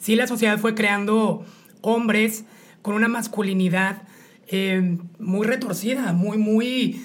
sí 0.00 0.16
la 0.16 0.26
sociedad 0.26 0.58
fue 0.58 0.74
creando 0.74 1.44
hombres 1.80 2.44
con 2.82 2.96
una 2.96 3.06
masculinidad 3.06 4.02
eh, 4.48 4.98
muy 5.18 5.46
retorcida, 5.46 6.12
muy, 6.12 6.38
muy 6.38 7.00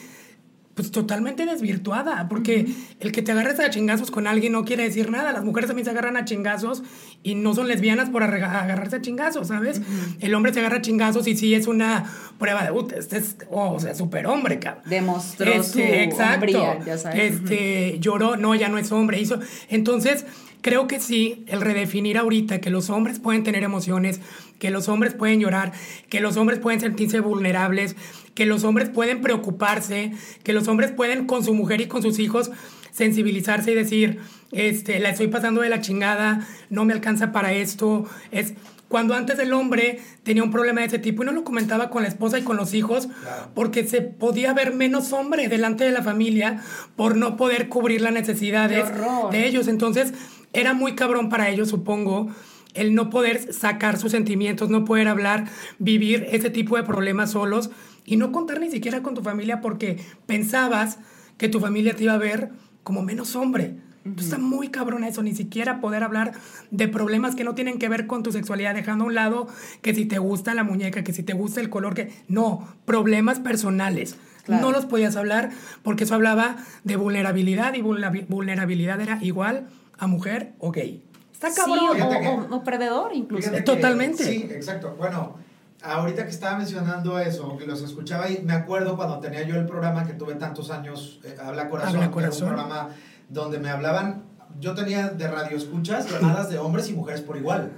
pues 0.73 0.89
totalmente 0.91 1.45
desvirtuada, 1.45 2.27
porque 2.29 2.65
el 2.99 3.11
que 3.11 3.21
te 3.21 3.31
agarres 3.33 3.59
a 3.59 3.69
chingazos 3.69 4.09
con 4.09 4.25
alguien 4.25 4.53
no 4.53 4.63
quiere 4.63 4.83
decir 4.83 5.11
nada. 5.11 5.31
Las 5.31 5.43
mujeres 5.43 5.67
también 5.67 5.85
se 5.85 5.91
agarran 5.91 6.15
a 6.17 6.25
chingazos 6.25 6.83
y 7.23 7.35
no 7.35 7.53
son 7.53 7.67
lesbianas 7.67 8.09
por 8.09 8.23
agarrarse 8.23 8.95
a 8.95 9.01
chingazos, 9.01 9.49
¿sabes? 9.49 9.81
El 10.19 10.33
hombre 10.33 10.53
se 10.53 10.59
agarra 10.59 10.77
a 10.77 10.81
chingazos 10.81 11.27
y 11.27 11.35
sí 11.35 11.53
es 11.53 11.67
una 11.67 12.05
prueba 12.39 12.63
de, 12.63 12.97
este 12.97 13.17
es, 13.17 13.35
oh, 13.49 13.73
o 13.73 13.79
sea, 13.79 13.93
super 13.95 14.27
hombre, 14.27 14.59
cabrón. 14.59 14.83
Demostró 14.89 15.51
este, 15.51 15.71
su 15.71 15.79
exacto, 15.79 16.79
ya 16.85 16.97
sabes. 16.97 17.33
Este, 17.33 17.99
lloró, 17.99 18.37
no, 18.37 18.55
ya 18.55 18.69
no 18.69 18.77
es 18.77 18.91
hombre, 18.91 19.19
hizo. 19.19 19.39
Entonces, 19.69 20.25
creo 20.61 20.87
que 20.87 20.99
sí, 20.99 21.43
el 21.47 21.61
redefinir 21.61 22.17
ahorita 22.17 22.61
que 22.61 22.69
los 22.69 22.89
hombres 22.89 23.19
pueden 23.19 23.43
tener 23.43 23.63
emociones, 23.63 24.19
que 24.59 24.69
los 24.69 24.87
hombres 24.89 25.13
pueden 25.13 25.39
llorar, 25.39 25.73
que 26.09 26.19
los 26.19 26.37
hombres 26.37 26.59
pueden 26.59 26.79
sentirse 26.79 27.19
vulnerables, 27.19 27.95
que 28.35 28.45
los 28.45 28.63
hombres 28.63 28.89
pueden 28.89 29.21
preocuparse, 29.21 30.13
que 30.43 30.53
los 30.53 30.67
hombres 30.67 30.91
pueden 30.91 31.25
con 31.25 31.43
su 31.43 31.53
mujer 31.53 31.81
y 31.81 31.87
con 31.87 32.01
sus 32.01 32.19
hijos 32.19 32.51
sensibilizarse 32.91 33.71
y 33.71 33.75
decir, 33.75 34.19
este, 34.51 34.99
la 34.99 35.09
estoy 35.09 35.27
pasando 35.27 35.61
de 35.61 35.69
la 35.69 35.81
chingada, 35.81 36.47
no 36.69 36.85
me 36.85 36.93
alcanza 36.93 37.31
para 37.31 37.53
esto, 37.53 38.05
es 38.31 38.53
cuando 38.91 39.15
antes 39.15 39.39
el 39.39 39.53
hombre 39.53 40.01
tenía 40.23 40.43
un 40.43 40.51
problema 40.51 40.81
de 40.81 40.87
ese 40.87 40.99
tipo 40.99 41.23
y 41.23 41.25
no 41.25 41.31
lo 41.31 41.45
comentaba 41.45 41.89
con 41.89 42.03
la 42.03 42.09
esposa 42.09 42.37
y 42.37 42.41
con 42.41 42.57
los 42.57 42.73
hijos 42.73 43.07
porque 43.55 43.87
se 43.87 44.01
podía 44.01 44.53
ver 44.53 44.73
menos 44.73 45.13
hombre 45.13 45.47
delante 45.47 45.85
de 45.85 45.91
la 45.91 46.03
familia 46.03 46.61
por 46.97 47.15
no 47.15 47.37
poder 47.37 47.69
cubrir 47.69 48.01
las 48.01 48.11
necesidades 48.11 48.85
de 49.31 49.47
ellos. 49.47 49.69
Entonces 49.69 50.13
era 50.53 50.73
muy 50.73 50.95
cabrón 50.95 51.29
para 51.29 51.49
ellos, 51.49 51.69
supongo, 51.69 52.29
el 52.73 52.95
no 52.95 53.09
poder 53.09 53.53
sacar 53.53 53.97
sus 53.97 54.11
sentimientos, 54.11 54.69
no 54.69 54.85
poder 54.85 55.07
hablar, 55.07 55.45
vivir 55.79 56.27
ese 56.31 56.49
tipo 56.49 56.77
de 56.77 56.83
problemas 56.83 57.31
solos 57.31 57.69
y 58.05 58.17
no 58.17 58.31
contar 58.31 58.59
ni 58.59 58.71
siquiera 58.71 59.03
con 59.03 59.13
tu 59.13 59.21
familia 59.21 59.61
porque 59.61 60.03
pensabas 60.25 60.99
que 61.37 61.49
tu 61.49 61.59
familia 61.59 61.95
te 61.95 62.03
iba 62.03 62.13
a 62.13 62.17
ver 62.17 62.51
como 62.83 63.03
menos 63.03 63.35
hombre. 63.35 63.75
está 64.17 64.37
muy 64.37 64.69
cabrón 64.69 65.03
eso, 65.03 65.21
ni 65.21 65.35
siquiera 65.35 65.81
poder 65.81 66.03
hablar 66.03 66.33
de 66.71 66.87
problemas 66.87 67.35
que 67.35 67.43
no 67.43 67.55
tienen 67.55 67.77
que 67.77 67.89
ver 67.89 68.07
con 68.07 68.23
tu 68.23 68.31
sexualidad, 68.31 68.73
dejando 68.73 69.03
a 69.03 69.07
un 69.07 69.15
lado 69.15 69.47
que 69.81 69.93
si 69.93 70.05
te 70.05 70.17
gusta 70.17 70.53
la 70.55 70.63
muñeca, 70.63 71.03
que 71.03 71.13
si 71.13 71.23
te 71.23 71.33
gusta 71.33 71.61
el 71.61 71.69
color, 71.69 71.93
que 71.93 72.11
no, 72.27 72.67
problemas 72.85 73.39
personales. 73.39 74.17
No 74.47 74.71
los 74.71 74.87
podías 74.87 75.15
hablar 75.15 75.51
porque 75.83 76.03
eso 76.03 76.15
hablaba 76.15 76.57
de 76.83 76.95
vulnerabilidad 76.95 77.75
y 77.75 77.81
vulnerabilidad 77.81 78.99
era 78.99 79.19
igual 79.21 79.67
a 80.01 80.07
mujer 80.07 80.53
o 80.57 80.71
gay. 80.71 81.05
Está 81.31 81.53
cabrón. 81.53 82.01
o, 82.49 82.55
o, 82.55 82.63
perdedor 82.63 83.11
incluso. 83.13 83.51
Totalmente. 83.63 84.23
sí, 84.23 84.49
exacto. 84.51 84.95
Bueno, 84.97 85.35
ahorita 85.83 86.23
que 86.23 86.31
estaba 86.31 86.57
mencionando 86.57 87.19
eso, 87.19 87.55
que 87.55 87.67
los 87.67 87.83
escuchaba 87.83 88.27
y 88.27 88.41
me 88.43 88.53
acuerdo 88.53 88.97
cuando 88.97 89.19
tenía 89.19 89.43
yo 89.43 89.55
el 89.55 89.67
programa 89.67 90.05
que 90.05 90.13
tuve 90.13 90.35
tantos 90.35 90.71
años, 90.71 91.19
eh, 91.23 91.37
Habla 91.39 91.69
Corazón, 91.69 91.97
Habla 91.97 92.11
Corazón. 92.11 92.49
un 92.49 92.55
programa 92.55 92.89
donde 93.29 93.59
me 93.59 93.69
hablaban, 93.69 94.23
yo 94.59 94.73
tenía 94.73 95.09
de 95.09 95.27
radio 95.27 95.55
escuchas 95.55 96.09
llamadas 96.09 96.49
de 96.49 96.57
hombres 96.57 96.89
y 96.89 96.93
mujeres 96.93 97.21
por 97.21 97.37
igual. 97.37 97.71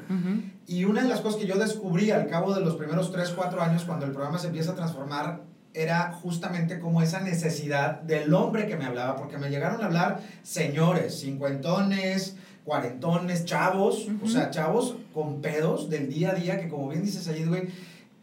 Y 0.65 0.85
una 0.85 1.03
de 1.03 1.09
las 1.09 1.19
cosas 1.19 1.41
que 1.41 1.45
yo 1.45 1.57
descubrí 1.57 2.09
al 2.11 2.27
cabo 2.27 2.55
de 2.55 2.61
los 2.61 2.77
primeros 2.77 3.11
3, 3.11 3.33
4 3.35 3.61
años, 3.61 3.83
cuando 3.83 4.05
el 4.05 4.13
programa 4.13 4.39
se 4.39 4.47
empieza 4.47 4.71
a 4.71 4.75
transformar, 4.75 5.41
era 5.73 6.11
justamente 6.11 6.79
como 6.79 7.01
esa 7.01 7.21
necesidad 7.21 8.01
del 8.01 8.33
hombre 8.33 8.67
que 8.67 8.75
me 8.75 8.85
hablaba, 8.85 9.15
porque 9.15 9.37
me 9.37 9.49
llegaron 9.49 9.81
a 9.81 9.85
hablar 9.85 10.21
señores, 10.43 11.19
cincuentones, 11.19 12.35
cuarentones, 12.63 13.45
chavos, 13.45 14.07
o 14.23 14.27
sea, 14.27 14.49
chavos 14.49 14.95
con 15.13 15.41
pedos 15.41 15.89
del 15.89 16.09
día 16.09 16.31
a 16.31 16.33
día, 16.33 16.59
que 16.59 16.69
como 16.69 16.89
bien 16.89 17.03
dices 17.03 17.27
ahí, 17.27 17.43
güey, 17.43 17.67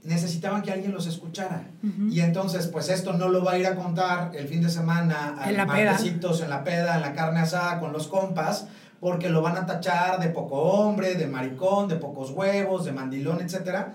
necesitaban 0.02 0.62
que 0.62 0.72
alguien 0.72 0.92
los 0.92 1.06
escuchara. 1.06 1.64
Y 2.10 2.20
entonces, 2.20 2.66
pues 2.68 2.88
esto 2.88 3.12
no 3.12 3.28
lo 3.28 3.44
va 3.44 3.52
a 3.52 3.58
ir 3.58 3.66
a 3.66 3.74
contar 3.74 4.32
el 4.34 4.48
fin 4.48 4.62
de 4.62 4.70
semana 4.70 5.36
en 5.44 5.56
la 5.56 5.66
peda. 5.66 5.98
en 6.44 6.50
la 6.50 6.64
peda, 6.64 6.96
en 6.96 7.02
la 7.02 7.12
carne 7.12 7.40
asada 7.40 7.80
con 7.80 7.92
los 7.92 8.08
compas, 8.08 8.68
porque 8.98 9.28
lo 9.28 9.42
van 9.42 9.56
a 9.56 9.66
tachar 9.66 10.20
de 10.20 10.28
poco 10.28 10.56
hombre, 10.56 11.14
de 11.14 11.26
maricón, 11.26 11.88
de 11.88 11.96
pocos 11.96 12.30
huevos, 12.30 12.84
de 12.84 12.92
mandilón, 12.92 13.40
etc. 13.40 13.88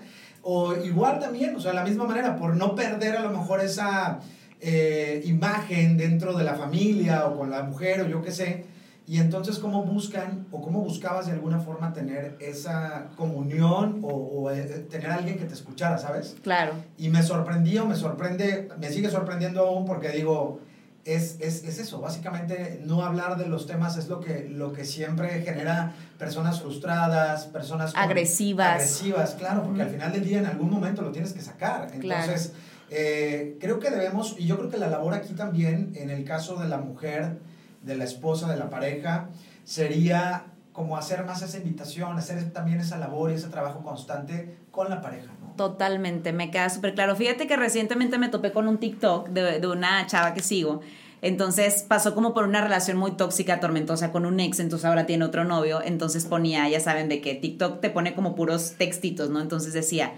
O 0.48 0.76
igual 0.76 1.18
también, 1.18 1.56
o 1.56 1.60
sea, 1.60 1.72
de 1.72 1.78
la 1.78 1.84
misma 1.84 2.04
manera, 2.04 2.36
por 2.36 2.54
no 2.54 2.76
perder 2.76 3.16
a 3.16 3.22
lo 3.22 3.30
mejor 3.30 3.60
esa 3.60 4.20
eh, 4.60 5.20
imagen 5.24 5.96
dentro 5.96 6.34
de 6.34 6.44
la 6.44 6.54
familia 6.54 7.26
o 7.26 7.36
con 7.36 7.50
la 7.50 7.64
mujer 7.64 8.02
o 8.02 8.06
yo 8.06 8.22
qué 8.22 8.30
sé, 8.30 8.64
Y 9.08 9.18
entonces, 9.18 9.58
¿cómo 9.58 9.82
buscan 9.84 10.46
o 10.52 10.60
cómo 10.60 10.80
buscabas 10.82 11.26
de 11.26 11.32
alguna 11.32 11.58
forma 11.58 11.92
tener 11.92 12.36
esa 12.40 13.06
comunión 13.16 14.00
o, 14.02 14.08
o, 14.08 14.50
eh, 14.50 14.86
tener 14.90 15.10
a 15.10 15.16
alguien 15.16 15.36
que 15.38 15.44
te 15.46 15.54
escuchara, 15.54 15.98
¿sabes? 15.98 16.36
Claro. 16.42 16.72
Y 16.96 17.08
me 17.08 17.22
sorprendió, 17.22 17.84
me 17.86 17.96
sorprende, 17.96 18.68
me 18.78 18.88
sigue 18.90 19.08
sorprendiendo 19.10 19.66
aún 19.66 19.84
porque 19.84 20.10
digo, 20.10 20.60
es, 21.06 21.36
es, 21.40 21.62
es, 21.62 21.78
eso, 21.78 22.00
básicamente 22.00 22.80
no 22.84 23.02
hablar 23.02 23.38
de 23.38 23.46
los 23.46 23.66
temas 23.66 23.96
es 23.96 24.08
lo 24.08 24.18
que, 24.18 24.48
lo 24.50 24.72
que 24.72 24.84
siempre 24.84 25.40
genera 25.40 25.94
personas 26.18 26.60
frustradas, 26.60 27.44
personas 27.46 27.92
agresivas. 27.94 28.74
Agresivas, 28.74 29.34
claro, 29.34 29.62
porque 29.62 29.82
al 29.82 29.90
final 29.90 30.12
del 30.12 30.24
día 30.24 30.40
en 30.40 30.46
algún 30.46 30.68
momento 30.68 31.02
lo 31.02 31.12
tienes 31.12 31.32
que 31.32 31.40
sacar. 31.40 31.90
Entonces, 31.94 32.54
eh, 32.90 33.56
creo 33.60 33.78
que 33.78 33.90
debemos, 33.90 34.34
y 34.36 34.46
yo 34.46 34.58
creo 34.58 34.68
que 34.68 34.78
la 34.78 34.88
labor 34.88 35.14
aquí 35.14 35.34
también, 35.34 35.92
en 35.94 36.10
el 36.10 36.24
caso 36.24 36.56
de 36.56 36.68
la 36.68 36.78
mujer, 36.78 37.38
de 37.82 37.96
la 37.96 38.02
esposa, 38.02 38.50
de 38.50 38.56
la 38.56 38.68
pareja, 38.68 39.28
sería 39.64 40.46
como 40.72 40.96
hacer 40.96 41.24
más 41.24 41.40
esa 41.40 41.56
invitación, 41.56 42.18
hacer 42.18 42.52
también 42.52 42.80
esa 42.80 42.98
labor 42.98 43.30
y 43.30 43.34
ese 43.34 43.48
trabajo 43.48 43.82
constante 43.82 44.58
con 44.72 44.90
la 44.90 45.00
pareja. 45.00 45.30
Totalmente, 45.56 46.32
me 46.32 46.50
queda 46.50 46.68
súper 46.68 46.94
claro. 46.94 47.16
Fíjate 47.16 47.46
que 47.46 47.56
recientemente 47.56 48.18
me 48.18 48.28
topé 48.28 48.52
con 48.52 48.68
un 48.68 48.78
TikTok 48.78 49.28
de, 49.30 49.66
una 49.66 50.06
chava 50.06 50.34
que 50.34 50.42
sigo. 50.42 50.80
Entonces 51.22 51.84
pasó 51.88 52.14
como 52.14 52.34
por 52.34 52.44
una 52.44 52.60
relación 52.60 52.98
muy 52.98 53.12
tóxica, 53.12 53.58
tormentosa 53.58 54.12
con 54.12 54.26
un 54.26 54.38
ex, 54.38 54.60
entonces 54.60 54.84
ahora 54.84 55.06
tiene 55.06 55.24
otro 55.24 55.44
novio, 55.44 55.80
entonces 55.82 56.26
ponía, 56.26 56.68
ya 56.68 56.78
saben 56.78 57.08
de 57.08 57.22
que 57.22 57.34
TikTok 57.34 57.80
te 57.80 57.88
pone 57.88 58.14
como 58.14 58.34
puros 58.34 58.74
textitos, 58.76 59.30
¿no? 59.30 59.40
Entonces 59.40 59.72
decía, 59.72 60.12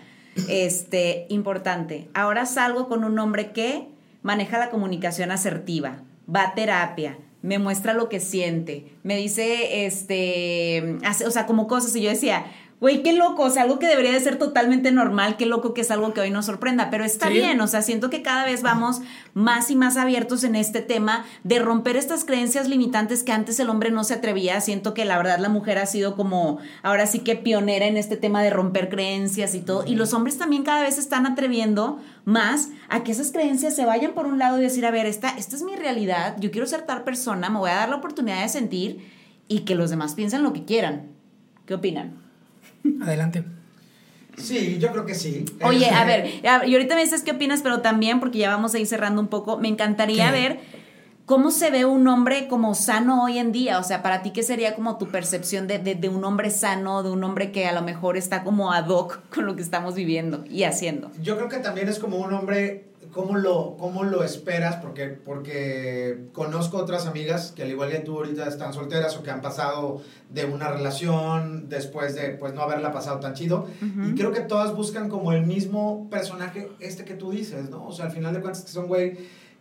este, 0.48 1.27
importante, 1.29 2.09
ahora 2.14 2.46
salgo 2.46 2.88
con 2.88 3.05
un 3.05 3.16
hombre 3.20 3.53
que 3.53 3.87
maneja 4.22 4.59
la 4.59 4.70
comunicación 4.70 5.31
asertiva, 5.31 6.03
va 6.35 6.48
a 6.48 6.55
terapia, 6.55 7.16
me 7.42 7.61
muestra 7.61 7.94
lo 7.94 8.09
que 8.09 8.18
siente, 8.18 8.92
me 9.05 9.16
dice, 9.16 9.87
este, 9.87 10.98
hace, 11.05 11.27
o 11.27 11.31
sea, 11.31 11.46
como 11.46 11.68
cosas, 11.68 11.94
y 11.94 12.03
yo 12.03 12.11
decía, 12.11 12.44
güey, 12.81 13.03
qué 13.03 13.12
loco, 13.12 13.43
o 13.43 13.51
sea, 13.51 13.64
algo 13.64 13.81
que 13.81 13.88
debería 13.88 14.12
de 14.12 14.21
ser 14.21 14.38
totalmente 14.38 14.93
normal, 14.93 15.37
qué 15.37 15.47
loco 15.47 15.75
que 15.75 15.81
es 15.81 15.91
algo 15.91 16.14
que 16.14 16.21
hoy 16.21 16.31
nos 16.31 16.47
sorprenda, 16.47 16.91
pero 16.91 17.05
está 17.05 17.29
bien, 17.29 17.61
o 17.61 17.67
sea, 17.67 17.83
siento 17.83 18.09
que 18.09 18.23
cada 18.23 18.45
vez 18.45 18.62
vamos 18.62 19.01
más 19.35 19.71
y 19.71 19.77
más 19.77 19.97
abiertos 19.97 20.45
en 20.45 20.55
este 20.55 20.81
tema 20.81 21.25
de 21.43 21.59
romper 21.59 21.97
estas 21.97 22.25
creencias 22.25 22.69
limitantes 22.69 23.25
que 23.25 23.33
antes 23.33 23.59
el 23.59 23.69
hombre 23.69 23.91
no 23.91 24.05
se 24.05 24.14
atrevía, 24.14 24.61
siento 24.61 24.95
que 24.95 25.05
la 25.05 25.17
verdad 25.17 25.41
la 25.41 25.49
mujer 25.49 25.79
ha 25.79 25.87
sido 25.87 26.14
como, 26.14 26.59
ahora 26.83 27.07
sí 27.07 27.21
que 27.21 27.35
pionera 27.35 27.87
en 27.87 27.97
este 27.97 28.17
tema 28.17 28.43
de 28.43 28.51
romper 28.51 28.88
creencias 28.88 29.57
y 29.57 29.61
todo, 29.61 29.85
y 29.85 29.97
los 29.97 30.14
hombres 30.14 30.38
también 30.38 30.62
cada 30.62 30.83
vez 30.83 30.99
están 30.99 31.27
atreviendo 31.27 31.99
más 32.25 32.69
a 32.88 33.03
que 33.03 33.11
esas 33.11 33.33
creencias 33.33 33.75
se 33.75 33.87
vayan 33.87 34.12
por 34.12 34.27
un 34.27 34.38
lado 34.38 34.59
y 34.59 34.62
decir, 34.62 34.87
a 34.87 34.93
ver, 34.93 35.07
esta, 35.07 35.31
esta 35.31 35.57
es 35.57 35.62
mi 35.62 35.75
realidad, 35.75 36.37
yo 36.38 36.53
quiero 36.53 36.67
ser 36.67 36.83
tal 36.83 37.03
persona, 37.03 37.51
me 37.51 37.59
voy 37.59 37.71
a 37.71 37.77
dar 37.77 37.88
la 37.88 37.97
oportunidad 37.97 38.43
de 38.43 38.49
sentir 38.49 39.19
y 39.49 39.61
que 39.61 39.75
los 39.75 39.91
demás 39.91 40.14
piensen 40.14 40.45
lo 40.45 40.53
que 40.53 40.64
quieran. 40.64 41.09
¿Qué 41.67 41.75
opinan? 41.75 42.28
Adelante. 43.03 43.45
Sí, 44.37 44.79
yo 44.79 44.93
creo 44.93 45.05
que 45.05 45.14
sí. 45.14 45.45
Oye, 45.64 45.91
a 45.91 46.05
ver, 46.05 46.41
y 46.43 46.47
ahorita 46.47 46.95
me 46.95 47.03
dices 47.03 47.23
qué 47.23 47.33
opinas, 47.33 47.61
pero 47.62 47.81
también, 47.81 48.21
porque 48.21 48.38
ya 48.38 48.51
vamos 48.51 48.75
a 48.75 48.79
ir 48.79 48.87
cerrando 48.87 49.21
un 49.21 49.29
poco, 49.29 49.59
me 49.59 49.69
encantaría 49.69 50.31
ver 50.31 50.61
cómo 51.27 51.51
se 51.51 51.71
ve 51.71 51.85
un 51.85 52.09
hombre 52.09 52.49
como 52.49 52.75
sano 52.75 53.25
hoy 53.25 53.38
en 53.38 53.53
día. 53.53 53.79
O 53.79 53.83
sea, 53.83 54.03
para 54.03 54.23
ti, 54.23 54.33
¿qué 54.33 54.43
sería 54.43 54.75
como 54.75 54.97
tu 54.97 55.09
percepción 55.09 55.67
de, 55.67 55.79
de, 55.79 55.95
de, 55.95 56.09
un 56.09 56.25
hombre 56.25 56.51
sano, 56.51 57.03
de 57.03 57.11
un 57.11 57.23
hombre 57.25 57.53
que 57.53 57.67
a 57.67 57.73
lo 57.73 57.83
mejor 57.83 58.17
está 58.17 58.45
como 58.45 58.73
ad 58.73 58.88
hoc 58.88 59.21
con 59.35 59.45
lo 59.45 59.55
que 59.55 59.62
estamos 59.62 59.95
viviendo 59.95 60.45
y 60.49 60.64
haciendo? 60.64 61.11
Yo 61.21 61.37
creo 61.37 61.49
que 61.49 61.59
también 61.59 61.88
es 61.88 61.99
como 61.99 62.19
un 62.19 62.33
hombre 62.33 62.88
¿Cómo 63.12 63.37
lo, 63.37 63.77
¿Cómo 63.79 64.05
lo 64.05 64.23
esperas? 64.25 64.77
Porque, 64.77 65.07
porque 65.09 66.27
conozco 66.33 66.79
otras 66.79 67.07
amigas 67.07 67.53
que 67.55 67.62
al 67.62 67.71
igual 67.71 67.90
que 67.90 67.99
tú 67.99 68.16
ahorita 68.16 68.47
están 68.47 68.73
solteras 68.73 69.16
o 69.16 69.23
que 69.23 69.31
han 69.31 69.40
pasado 69.40 70.03
de 70.31 70.44
una 70.44 70.68
relación 70.68 71.68
después 71.68 72.14
de 72.14 72.31
pues 72.31 72.55
no 72.55 72.62
haberla 72.62 72.92
pasado 72.92 73.21
tan 73.21 73.35
chido. 73.35 73.66
Y 74.07 74.14
creo 74.14 74.33
que 74.33 74.40
todas 74.40 74.75
buscan 74.75 75.09
como 75.09 75.33
el 75.33 75.47
mismo 75.47 76.09
personaje 76.11 76.71
este 76.81 77.05
que 77.05 77.14
tú 77.14 77.31
dices, 77.31 77.71
¿no? 77.71 77.87
O 77.87 77.92
sea, 77.92 78.07
al 78.07 78.12
final 78.12 78.35
de 78.35 78.40
cuentas 78.40 78.62
que 78.62 78.71
son 78.71 78.87
güey 78.87 79.18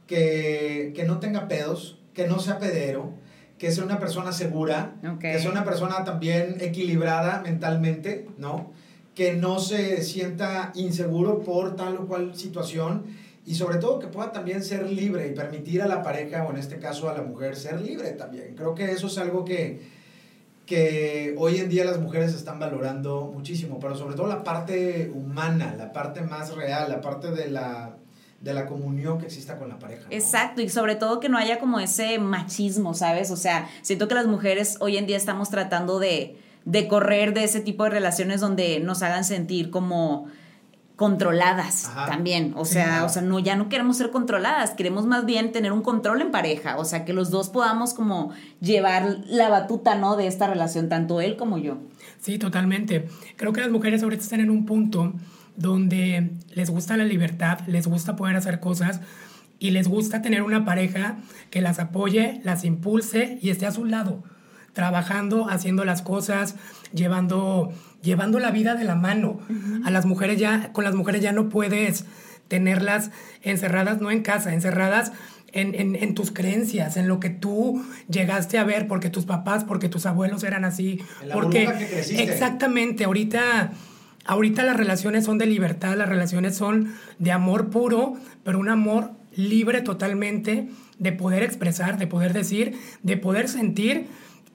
que, 0.08 0.94
que 0.96 1.04
no 1.04 1.20
tenga 1.20 1.48
pedos, 1.48 2.00
que 2.14 2.28
no 2.28 2.40
sea 2.40 2.60
pedero, 2.60 3.14
que 3.58 3.72
sea 3.72 3.84
una 3.84 4.00
persona 4.00 4.32
segura, 4.32 4.96
que 5.20 5.40
sea 5.40 5.52
una 5.52 5.64
persona 5.64 6.04
también 6.04 6.58
equilibrada 6.60 7.42
mentalmente, 7.42 8.28
¿no? 8.38 8.72
Que 9.16 9.34
no 9.34 9.60
se 9.60 10.04
sienta 10.04 10.72
inseguro 10.76 11.40
por 11.40 11.76
tal 11.76 11.98
o 11.98 12.08
cual 12.08 12.36
situación 12.36 13.06
y 13.48 13.56
sobre 13.56 13.78
todo 13.78 13.98
que 13.98 14.08
pueda 14.08 14.34
también 14.34 14.62
ser 14.62 14.92
libre 14.92 15.26
y 15.30 15.32
permitir 15.34 15.82
a 15.82 15.88
la 15.88 16.04
pareja 16.04 16.44
o 16.44 16.52
en 16.52 16.58
este 16.58 16.80
caso 16.80 17.10
a 17.10 17.14
la 17.14 17.22
mujer 17.22 17.56
ser 17.56 17.80
libre 17.80 18.12
también. 18.12 18.56
Creo 18.56 18.76
que 18.76 18.92
eso 18.92 19.08
es 19.08 19.18
algo 19.18 19.46
que, 19.46 19.88
que 20.66 21.34
hoy 21.38 21.56
en 21.60 21.70
día 21.70 21.86
las 21.86 21.98
mujeres 21.98 22.34
están 22.36 22.60
valorando 22.60 23.32
muchísimo, 23.34 23.80
pero 23.80 23.96
sobre 23.96 24.18
todo 24.18 24.28
la 24.28 24.44
parte 24.44 25.10
humana, 25.16 25.74
la 25.78 25.94
parte 25.94 26.20
más 26.20 26.54
real, 26.58 26.90
la 26.90 27.00
parte 27.00 27.32
de 27.32 27.50
la, 27.50 27.96
de 28.42 28.54
la 28.54 28.66
comunión 28.66 29.18
que 29.18 29.28
exista 29.28 29.58
con 29.58 29.70
la 29.70 29.80
pareja. 29.80 30.04
¿no? 30.10 30.14
Exacto, 30.14 30.62
y 30.62 30.68
sobre 30.68 30.96
todo 30.96 31.22
que 31.22 31.30
no 31.30 31.38
haya 31.38 31.58
como 31.58 31.80
ese 31.80 32.20
machismo, 32.20 32.94
¿sabes? 32.96 33.32
O 33.32 33.38
sea, 33.38 33.70
siento 33.82 34.10
que 34.10 34.16
las 34.16 34.28
mujeres 34.28 34.76
hoy 34.82 34.98
en 34.98 35.08
día 35.08 35.16
estamos 35.16 35.50
tratando 35.50 36.00
de, 36.00 36.36
de 36.66 36.90
correr 36.90 37.34
de 37.34 37.46
ese 37.46 37.62
tipo 37.62 37.86
de 37.86 37.92
relaciones 37.92 38.42
donde 38.42 38.82
nos 38.82 39.04
hagan 39.04 39.24
sentir 39.24 39.70
como 39.70 40.28
controladas 40.98 41.86
Ajá. 41.86 42.08
también, 42.08 42.54
o 42.58 42.66
sea, 42.66 43.00
sí, 43.00 43.06
o 43.06 43.10
sea, 43.10 43.22
no 43.22 43.40
ya 43.40 43.56
no 43.56 43.70
queremos 43.70 43.98
ser 43.98 44.10
controladas, 44.10 44.72
queremos 44.72 45.06
más 45.06 45.26
bien 45.26 45.52
tener 45.52 45.72
un 45.72 45.84
control 45.84 46.22
en 46.22 46.32
pareja, 46.32 46.78
o 46.78 46.84
sea, 46.86 47.06
que 47.06 47.14
los 47.14 47.30
dos 47.30 47.50
podamos 47.50 47.94
como 47.94 48.32
llevar 48.60 49.20
la 49.28 49.48
batuta, 49.48 49.96
¿no? 49.96 50.18
de 50.18 50.28
esta 50.28 50.48
relación 50.48 50.90
tanto 50.90 51.22
él 51.22 51.38
como 51.38 51.58
yo. 51.60 51.78
Sí, 52.20 52.38
totalmente. 52.40 53.08
Creo 53.36 53.54
que 53.54 53.62
las 53.62 53.70
mujeres 53.70 54.04
ahorita 54.04 54.24
están 54.24 54.40
en 54.40 54.50
un 54.50 54.66
punto 54.66 55.14
donde 55.56 56.32
les 56.54 56.70
gusta 56.70 56.98
la 56.98 57.06
libertad, 57.06 57.60
les 57.68 57.88
gusta 57.88 58.16
poder 58.16 58.36
hacer 58.36 58.60
cosas 58.60 59.00
y 59.60 59.72
les 59.72 59.88
gusta 59.88 60.22
tener 60.22 60.42
una 60.42 60.66
pareja 60.66 61.18
que 61.50 61.62
las 61.62 61.80
apoye, 61.80 62.42
las 62.44 62.64
impulse 62.66 63.40
y 63.42 63.52
esté 63.52 63.66
a 63.66 63.72
su 63.72 63.86
lado, 63.86 64.24
trabajando, 64.78 65.50
haciendo 65.50 65.86
las 65.86 66.04
cosas, 66.04 66.54
llevando 66.94 67.74
llevando 68.04 68.38
la 68.38 68.52
vida 68.52 68.76
de 68.76 68.84
la 68.84 68.94
mano. 68.94 69.40
Uh 69.50 69.54
-huh. 69.54 69.88
A 69.88 69.90
las 69.90 70.06
mujeres 70.06 70.40
ya, 70.40 70.72
con 70.72 70.84
las 70.84 70.94
mujeres 70.94 71.20
ya 71.20 71.32
no 71.32 71.50
puedes 71.50 72.06
tenerlas 72.48 73.10
encerradas, 73.42 74.02
no 74.02 74.12
en 74.12 74.22
casa, 74.22 74.54
encerradas 74.54 75.14
en, 75.52 75.74
en, 75.74 75.96
en, 75.96 76.14
tus 76.14 76.30
creencias, 76.32 76.96
en 76.96 77.08
lo 77.08 77.20
que 77.20 77.32
tú 77.32 77.84
llegaste 78.08 78.60
a 78.60 78.64
ver, 78.64 78.88
porque 78.88 79.10
tus 79.10 79.26
papás, 79.26 79.64
porque 79.64 79.90
tus 79.90 80.06
abuelos 80.06 80.44
eran 80.44 80.64
así. 80.64 81.02
En 81.24 81.30
la 81.30 81.34
porque 81.34 81.66
que 81.66 81.88
creciste. 81.88 82.24
exactamente, 82.24 83.04
ahorita, 83.06 83.72
ahorita 84.26 84.64
las 84.64 84.78
relaciones 84.78 85.26
son 85.26 85.40
de 85.40 85.48
libertad, 85.48 85.98
las 85.98 86.08
relaciones 86.08 86.56
son 86.56 86.94
de 87.18 87.32
amor 87.32 87.72
puro, 87.72 88.14
pero 88.44 88.60
un 88.60 88.70
amor 88.70 89.10
libre 89.36 89.82
totalmente 89.82 90.70
de 91.00 91.12
poder 91.14 91.42
expresar, 91.42 91.98
de 91.98 92.06
poder 92.06 92.34
decir, 92.34 92.78
de 93.02 93.18
poder 93.18 93.50
sentir 93.50 94.06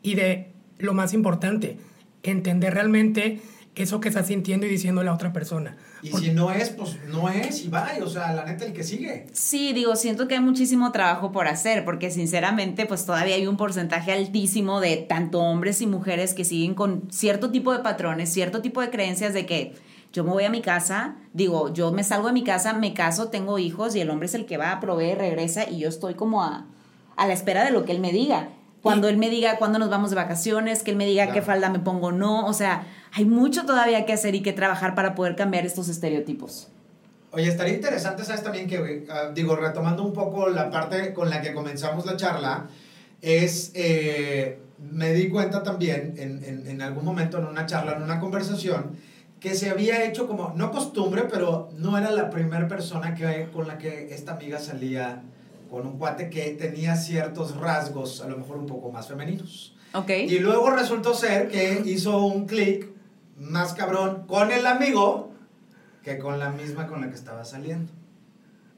y 0.02 0.14
de 0.14 0.52
lo 0.78 0.94
más 0.94 1.14
importante, 1.14 1.78
entender 2.22 2.74
realmente 2.74 3.40
eso 3.74 4.00
que 4.00 4.08
está 4.08 4.22
sintiendo 4.22 4.66
y 4.66 4.68
diciendo 4.68 5.02
la 5.02 5.14
otra 5.14 5.32
persona. 5.32 5.76
Y 6.02 6.10
Porque, 6.10 6.26
si 6.26 6.32
no 6.32 6.50
es, 6.52 6.70
pues 6.70 6.98
no 7.08 7.30
es 7.30 7.64
y 7.64 7.68
va, 7.68 7.88
o 8.02 8.08
sea, 8.08 8.32
la 8.32 8.44
neta 8.44 8.66
el 8.66 8.72
que 8.72 8.84
sigue. 8.84 9.26
Sí, 9.32 9.72
digo, 9.72 9.96
siento 9.96 10.28
que 10.28 10.34
hay 10.34 10.40
muchísimo 10.40 10.92
trabajo 10.92 11.32
por 11.32 11.48
hacer, 11.48 11.84
porque 11.84 12.10
sinceramente, 12.10 12.84
pues 12.84 13.06
todavía 13.06 13.36
hay 13.36 13.46
un 13.46 13.56
porcentaje 13.56 14.12
altísimo 14.12 14.80
de 14.80 14.96
tanto 14.96 15.40
hombres 15.40 15.80
y 15.80 15.86
mujeres 15.86 16.34
que 16.34 16.44
siguen 16.44 16.74
con 16.74 17.10
cierto 17.10 17.50
tipo 17.50 17.72
de 17.72 17.78
patrones, 17.78 18.30
cierto 18.32 18.60
tipo 18.60 18.80
de 18.80 18.90
creencias 18.90 19.32
de 19.32 19.46
que 19.46 19.74
yo 20.12 20.24
me 20.24 20.30
voy 20.30 20.44
a 20.44 20.50
mi 20.50 20.60
casa, 20.60 21.16
digo, 21.32 21.72
yo 21.72 21.92
me 21.92 22.04
salgo 22.04 22.26
de 22.26 22.34
mi 22.34 22.44
casa, 22.44 22.74
me 22.74 22.92
caso, 22.92 23.28
tengo 23.28 23.58
hijos 23.58 23.96
y 23.96 24.00
el 24.00 24.10
hombre 24.10 24.26
es 24.26 24.34
el 24.34 24.44
que 24.44 24.58
va 24.58 24.72
a 24.72 24.80
proveer, 24.80 25.16
regresa 25.16 25.68
y 25.70 25.78
yo 25.78 25.88
estoy 25.88 26.14
como 26.14 26.42
a, 26.42 26.66
a 27.16 27.26
la 27.26 27.32
espera 27.32 27.64
de 27.64 27.70
lo 27.70 27.86
que 27.86 27.92
él 27.92 28.00
me 28.00 28.12
diga 28.12 28.50
cuando 28.82 29.08
él 29.08 29.16
me 29.16 29.30
diga 29.30 29.58
cuándo 29.58 29.78
nos 29.78 29.90
vamos 29.90 30.10
de 30.10 30.16
vacaciones, 30.16 30.82
que 30.82 30.90
él 30.90 30.96
me 30.96 31.06
diga 31.06 31.24
claro. 31.24 31.40
qué 31.40 31.46
falda 31.46 31.70
me 31.70 31.78
pongo 31.78 32.08
o 32.08 32.12
no. 32.12 32.46
O 32.46 32.52
sea, 32.52 32.86
hay 33.12 33.24
mucho 33.24 33.64
todavía 33.64 34.04
que 34.04 34.12
hacer 34.12 34.34
y 34.34 34.42
que 34.42 34.52
trabajar 34.52 34.94
para 34.94 35.14
poder 35.14 35.36
cambiar 35.36 35.64
estos 35.64 35.88
estereotipos. 35.88 36.68
Oye, 37.30 37.48
estaría 37.48 37.74
interesante, 37.74 38.24
¿sabes? 38.24 38.42
También 38.42 38.66
que, 38.68 38.78
uh, 38.78 39.32
digo, 39.32 39.56
retomando 39.56 40.02
un 40.02 40.12
poco 40.12 40.48
la 40.50 40.68
parte 40.70 41.14
con 41.14 41.30
la 41.30 41.40
que 41.40 41.54
comenzamos 41.54 42.04
la 42.04 42.16
charla, 42.16 42.66
es, 43.22 43.70
eh, 43.74 44.58
me 44.90 45.12
di 45.14 45.30
cuenta 45.30 45.62
también 45.62 46.14
en, 46.18 46.44
en, 46.44 46.66
en, 46.66 46.82
algún 46.82 47.04
momento 47.04 47.38
en 47.38 47.46
una 47.46 47.64
charla, 47.64 47.92
en 47.92 48.02
una 48.02 48.20
conversación, 48.20 48.96
que 49.40 49.54
se 49.54 49.70
había 49.70 50.04
hecho 50.04 50.26
como, 50.26 50.52
no 50.56 50.70
costumbre, 50.70 51.24
pero 51.30 51.70
no 51.78 51.96
era 51.96 52.10
la 52.10 52.30
primera 52.30 52.68
persona 52.68 53.14
que, 53.14 53.48
con 53.52 53.66
la 53.66 53.78
que 53.78 54.12
esta 54.12 54.32
amiga 54.32 54.58
salía 54.58 55.22
con 55.72 55.86
un 55.86 55.96
cuate 55.96 56.28
que 56.28 56.50
tenía 56.50 56.96
ciertos 56.96 57.56
rasgos, 57.56 58.20
a 58.20 58.28
lo 58.28 58.36
mejor 58.36 58.58
un 58.58 58.66
poco 58.66 58.92
más 58.92 59.08
femeninos. 59.08 59.74
Ok. 59.94 60.10
Y 60.28 60.38
luego 60.38 60.68
resultó 60.68 61.14
ser 61.14 61.48
que 61.48 61.80
hizo 61.86 62.26
un 62.26 62.46
clic 62.46 62.88
más 63.38 63.72
cabrón 63.72 64.26
con 64.26 64.52
el 64.52 64.66
amigo 64.66 65.32
que 66.04 66.18
con 66.18 66.38
la 66.38 66.50
misma 66.50 66.86
con 66.86 67.00
la 67.00 67.08
que 67.08 67.14
estaba 67.14 67.46
saliendo. 67.46 67.90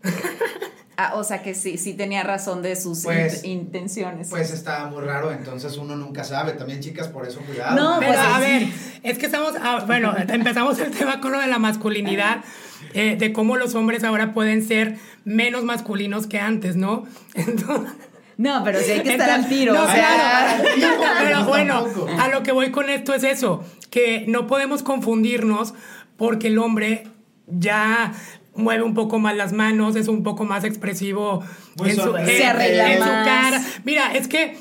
Ah, 0.97 1.15
o 1.17 1.25
sea 1.25 1.43
que 1.43 1.55
sí, 1.55 1.77
sí 1.77 1.95
tenía 1.95 2.23
razón 2.23 2.63
de 2.63 2.77
sus 2.77 3.03
Pues- 3.03 3.43
int- 3.45 3.49
intenciones. 3.49 4.29
Pues 4.31 4.53
está 4.53 4.87
muy 4.87 5.03
raro, 5.03 5.33
entonces 5.33 5.77
uno 5.77 5.97
nunca 5.97 6.23
sabe. 6.25 6.53
También, 6.53 6.81
chicas, 6.81 7.09
por 7.09 7.27
eso 7.27 7.41
cuidado. 7.41 7.75
No, 7.75 7.99
Pero 8.01 8.13
pues, 8.13 8.25
a 8.25 8.37
sí. 8.37 8.41
ver, 8.43 8.63
es 9.03 9.19
que 9.19 9.27
estamos, 9.27 9.55
ah, 9.61 9.83
bueno, 9.87 10.15
empezamos 10.29 10.79
el 10.79 10.91
tema 10.93 11.21
con 11.21 11.33
lo 11.33 11.41
de 11.41 11.49
la 11.49 11.59
masculinidad, 11.59 12.45
eh, 12.93 13.17
de 13.19 13.33
cómo 13.33 13.57
los 13.57 13.75
hombres 13.75 14.05
ahora 14.05 14.33
pueden 14.33 14.65
ser 14.67 14.97
menos 15.25 15.65
masculinos 15.65 16.27
que 16.29 16.39
antes, 16.39 16.77
¿no? 16.77 17.05
Entonces, 17.35 17.93
no, 18.37 18.63
pero 18.65 18.81
sí 18.81 18.91
hay 18.93 19.03
que 19.03 19.13
estar 19.13 19.29
Entonces, 19.29 19.45
al 19.45 19.49
tiro. 19.49 19.75
no, 19.75 19.83
o 19.83 19.87
sea, 19.87 20.59
claro. 20.77 21.03
Pero 21.25 21.45
bueno, 21.45 21.87
a 22.21 22.29
lo 22.29 22.43
que 22.43 22.53
voy 22.53 22.71
con 22.73 22.91
esto 22.91 23.15
es 23.15 23.23
eso, 23.25 23.65
que 23.91 24.25
no 24.29 24.47
podemos 24.49 24.83
confundirnos 24.83 25.75
porque 26.17 26.49
el 26.49 26.59
hombre 26.59 27.07
ya 27.47 28.13
mueve 28.57 28.83
un 28.83 28.95
poco 28.95 29.19
más 29.19 29.37
las 29.37 29.53
manos, 29.53 29.97
es 29.97 30.09
un 30.09 30.23
poco 30.23 30.45
más 30.45 30.65
expresivo 30.65 31.43
Muy 31.77 31.91
en, 31.91 31.97
su, 31.97 32.17
en- 32.17 32.27
Se 32.27 32.45
arregla 32.45 32.93
en 32.93 32.99
su 33.03 33.05
más. 33.09 33.27
cara. 33.27 33.63
Mira, 33.85 34.15
es 34.15 34.29
que 34.29 34.57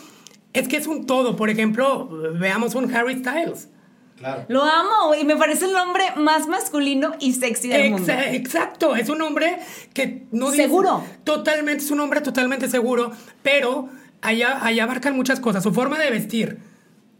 es 0.53 0.67
que 0.67 0.77
es 0.77 0.87
un 0.87 1.05
todo. 1.05 1.35
Por 1.35 1.49
ejemplo, 1.49 2.09
veamos 2.39 2.75
un 2.75 2.93
Harry 2.93 3.19
Styles. 3.19 3.69
Claro. 4.17 4.45
Lo 4.47 4.63
amo 4.63 5.15
y 5.19 5.25
me 5.25 5.35
parece 5.35 5.65
el 5.65 5.75
hombre 5.75 6.03
más 6.15 6.47
masculino 6.47 7.13
y 7.19 7.33
sexy 7.33 7.67
del 7.69 7.91
mundo. 7.91 8.07
Exa- 8.13 8.33
exacto, 8.33 8.95
es 8.95 9.09
un 9.09 9.21
hombre 9.21 9.57
que 9.93 10.23
no 10.31 10.51
dice- 10.51 10.63
Seguro. 10.63 11.03
totalmente, 11.23 11.83
es 11.83 11.91
un 11.91 11.99
hombre 11.99 12.21
totalmente 12.21 12.69
seguro, 12.69 13.11
pero 13.41 13.89
allá, 14.21 14.63
allá 14.63 14.83
abarcan 14.83 15.15
muchas 15.15 15.39
cosas. 15.39 15.63
Su 15.63 15.73
forma 15.73 15.97
de 15.99 16.09
vestir 16.11 16.59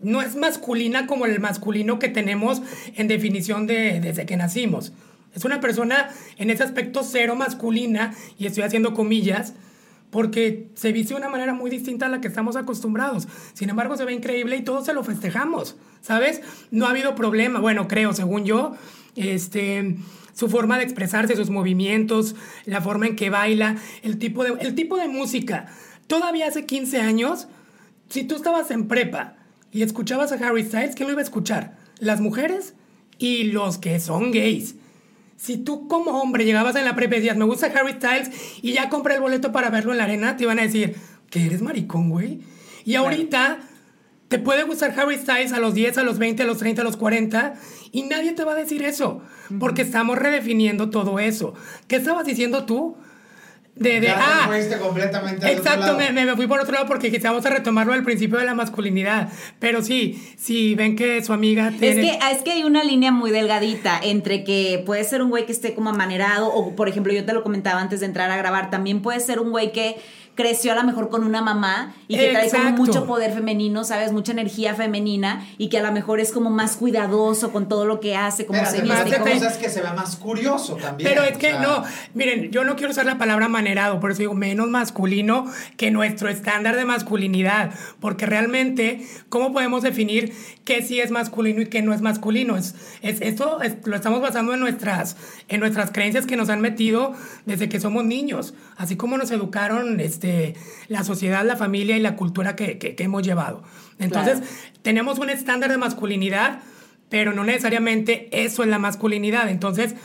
no 0.02 0.22
es 0.22 0.36
masculina 0.36 1.08
como 1.08 1.26
el 1.26 1.40
masculino 1.40 1.98
que 2.00 2.08
tenemos 2.10 2.62
en 2.96 3.08
definición 3.08 3.68
de, 3.68 4.00
desde 4.00 4.26
que 4.26 4.38
nacimos. 4.38 4.94
Es 5.34 5.46
una 5.46 5.60
persona 5.60 6.10
en 6.38 6.50
ese 6.50 6.64
aspecto 6.64 7.02
cero 7.04 7.36
masculina, 7.36 8.14
y 8.38 8.46
estoy 8.46 8.64
haciendo 8.64 8.94
comillas, 8.94 9.54
porque 10.14 10.70
se 10.76 10.92
viste 10.92 11.16
de 11.16 11.20
una 11.20 11.30
manera 11.30 11.56
muy 11.56 11.72
distinta 11.72 12.06
a 12.06 12.10
la 12.10 12.22
que 12.22 12.28
estamos 12.28 12.56
acostumbrados. 12.56 13.28
Sin 13.54 13.72
embargo, 13.72 13.98
se 13.98 14.06
ve 14.06 14.14
increíble 14.14 14.56
y 14.56 14.62
todos 14.62 14.86
se 14.86 14.94
lo 14.94 15.04
festejamos, 15.04 15.76
¿sabes? 16.02 16.42
No 16.70 16.86
ha 16.86 16.92
habido 16.92 17.16
problema, 17.16 17.60
bueno, 17.60 17.88
creo, 17.88 18.14
según 18.14 18.46
yo, 18.46 18.76
este, 19.16 19.98
su 20.34 20.50
forma 20.50 20.78
de 20.78 20.84
expresarse, 20.84 21.36
sus 21.36 21.50
movimientos, 21.50 22.36
la 22.66 22.80
forma 22.80 23.08
en 23.08 23.16
que 23.16 23.32
baila, 23.32 23.78
el 24.04 24.20
tipo 24.20 24.44
de, 24.44 24.54
el 24.60 24.76
tipo 24.76 24.98
de 24.98 25.08
música. 25.08 25.66
Todavía 26.06 26.48
hace 26.48 26.68
15 26.68 27.02
años, 27.02 27.48
si 28.10 28.24
tú 28.24 28.36
estabas 28.36 28.70
en 28.70 28.88
prepa 28.88 29.38
y 29.72 29.82
escuchabas 29.82 30.32
a 30.32 30.36
Harry 30.36 30.64
Styles, 30.64 30.96
¿quién 30.96 31.08
lo 31.08 31.14
iba 31.14 31.22
a 31.22 31.26
escuchar? 31.26 31.76
Las 31.98 32.22
mujeres 32.22 32.76
y 33.18 33.46
los 33.46 33.80
que 33.80 34.00
son 34.00 34.32
gays. 34.32 34.76
Si 35.44 35.58
tú 35.58 35.90
como 35.90 36.22
hombre 36.22 36.46
llegabas 36.46 36.78
en 36.78 36.86
la 36.86 36.96
prepa 36.96 37.16
y 37.16 37.18
decías, 37.18 37.36
me 37.36 37.44
gusta 37.44 37.68
Harry 37.68 37.92
Styles 37.92 38.32
y 38.62 38.72
ya 38.72 38.88
compré 38.88 39.16
el 39.16 39.20
boleto 39.20 39.52
para 39.52 39.70
verlo 39.70 39.92
en 39.92 39.98
la 39.98 40.06
arena, 40.06 40.38
te 40.38 40.44
iban 40.46 40.58
a 40.58 40.62
decir, 40.62 40.96
que 41.30 41.46
eres 41.46 41.62
maricón, 41.62 42.10
güey. 42.10 42.40
Y 42.86 42.96
ahorita 42.96 43.60
te 44.30 44.40
puede 44.40 44.64
gustar 44.64 44.98
Harry 44.98 45.18
Styles 45.18 45.52
a 45.52 45.60
los 45.60 45.74
10, 45.74 45.98
a 45.98 46.04
los 46.04 46.18
20, 46.18 46.44
a 46.44 46.46
los 46.46 46.60
30, 46.60 46.82
a 46.82 46.86
los 46.86 46.96
40 46.96 47.56
y 47.92 48.04
nadie 48.04 48.32
te 48.32 48.46
va 48.46 48.54
a 48.54 48.56
decir 48.56 48.86
eso, 48.86 49.22
porque 49.60 49.82
estamos 49.82 50.18
redefiniendo 50.18 50.90
todo 50.90 51.20
eso. 51.20 51.54
¿Qué 51.90 51.98
estabas 51.98 52.26
diciendo 52.26 52.66
tú? 52.66 52.96
De, 53.76 54.00
de, 54.00 54.06
Ya 54.08 54.16
te 54.16 54.22
ah, 54.24 54.44
fuiste 54.48 54.78
completamente 54.78 55.46
al 55.46 55.52
otro 55.54 55.64
Exacto, 55.64 55.86
lado. 55.88 55.98
me, 55.98 56.12
me- 56.12 56.26
me 56.26 56.36
fui 56.36 56.46
por 56.46 56.60
otro 56.60 56.74
lado 56.74 56.86
porque 56.86 57.10
quizás 57.12 57.44
a 57.46 57.50
retomarlo 57.50 57.94
al 57.94 58.04
principio 58.04 58.38
de 58.38 58.46
la 58.46 58.54
masculinidad. 58.54 59.30
Pero 59.60 59.82
sí, 59.82 60.22
si 60.38 60.76
ven 60.76 60.96
que 60.96 61.24
su 61.24 61.34
amiga 61.34 61.70
Es 61.70 61.80
tiene... 61.80 62.02
que, 62.02 62.20
es 62.32 62.44
que 62.44 62.52
hay 62.52 62.64
una 62.66 62.84
línea 62.84 63.12
muy 63.12 63.32
delgadita 63.32 64.00
entre 64.04 64.44
que 64.44 64.84
puede 64.86 65.04
ser 65.04 65.24
un 65.24 65.30
güey 65.32 65.48
que 65.48 65.52
esté 65.54 65.74
como 65.74 65.90
amanerado, 65.90 66.54
o 66.54 66.76
por 66.76 66.88
ejemplo, 66.88 67.12
yo 67.14 67.26
te 67.26 67.34
lo 67.34 67.42
comentaba 67.42 67.82
antes 67.82 68.00
de 68.02 68.06
entrar 68.06 68.30
a 68.30 68.38
grabar, 68.38 68.70
también 68.70 69.02
puede 69.02 69.20
ser 69.20 69.40
un 69.40 69.50
güey 69.50 69.72
que 69.72 69.96
creció 70.36 70.72
a 70.72 70.76
lo 70.76 70.84
mejor 70.84 71.10
con 71.10 71.24
una 71.24 71.42
mamá 71.42 71.94
y 72.08 72.18
que 72.18 72.30
trae 72.32 72.50
como 72.50 72.64
Exacto. 72.64 72.82
mucho 72.86 73.06
poder 73.06 73.34
femenino, 73.34 73.84
¿sabes? 73.84 74.12
Mucha 74.12 74.32
energía 74.32 74.74
femenina 74.74 75.46
y 75.58 75.70
que 75.70 75.78
a 75.78 75.84
lo 75.84 75.92
mejor 75.92 76.20
es 76.20 76.32
como 76.32 76.50
más 76.50 76.76
cuidadoso 76.76 77.52
con 77.52 77.68
todo 77.70 77.86
lo 77.86 78.00
que 78.00 78.16
hace, 78.16 78.46
como 78.46 78.60
Pero 78.60 78.72
se 78.72 78.78
además 78.80 79.04
viste. 79.06 79.20
de 79.20 79.24
como- 79.24 79.34
cosas 79.40 79.58
que 79.58 79.70
se 79.70 79.82
ve 79.82 79.94
más 79.96 80.16
curioso 80.16 80.76
también. 80.78 81.10
Pero 81.10 81.24
es 81.24 81.38
que 81.38 81.52
sea, 81.52 81.60
no, 81.62 81.84
miren, 82.16 82.50
yo 82.52 82.64
no 82.64 82.76
quiero 82.76 82.92
usar 82.92 83.06
la 83.06 83.18
palabra 83.18 83.48
manerado, 83.48 84.00
por 84.00 84.12
eso 84.12 84.20
digo 84.22 84.34
menos 84.34 84.70
masculino 84.70 85.46
que 85.78 85.92
nuestro 85.92 86.30
estándar 86.30 86.76
de 86.76 86.86
masculinidad, 86.86 87.72
porque 88.00 88.26
realmente, 88.26 89.06
¿cómo 89.30 89.54
podemos 89.54 89.84
definir 89.84 90.34
qué 90.66 90.82
sí 90.82 91.00
es 91.00 91.12
masculino 91.12 91.62
y 91.62 91.68
qué 91.68 91.82
no 91.84 91.94
es 91.94 92.02
masculino? 92.02 92.58
Es, 92.58 92.74
es, 93.02 93.22
esto 93.22 93.62
es- 93.62 93.76
lo 93.86 93.96
estamos 93.96 94.22
basando 94.22 94.54
en 94.54 94.60
nuestras, 94.60 95.16
en 95.48 95.60
nuestras 95.60 95.92
creencias 95.92 96.26
que 96.26 96.36
nos 96.38 96.50
han 96.50 96.62
metido 96.62 97.14
desde 97.46 97.70
que 97.70 97.80
somos 97.80 98.04
niños, 98.04 98.54
así 98.78 98.96
como 98.96 99.18
nos 99.18 99.30
educaron 99.32 100.00
este, 100.00 100.23
la 100.88 101.04
sociedad, 101.04 101.46
la 101.46 101.56
familia 101.56 101.98
y 101.98 102.00
la 102.02 102.16
cultura 102.16 102.56
que, 102.56 102.78
que- 102.78 102.96
que 102.96 103.04
hemos 103.04 103.24
llevado. 103.24 103.64
Entonces, 104.00 104.40
Claro. 104.40 104.52
tenemos 104.82 105.20
un 105.20 105.30
estándar 105.30 105.70
de 105.72 105.78
masculinidad, 105.78 106.60
pero 107.10 107.34
no 107.34 107.44
necesariamente 107.44 108.30
eso 108.32 108.64
es 108.64 108.70
la 108.70 108.80
masculinidad. 108.80 109.50
Entonces, 109.50 109.96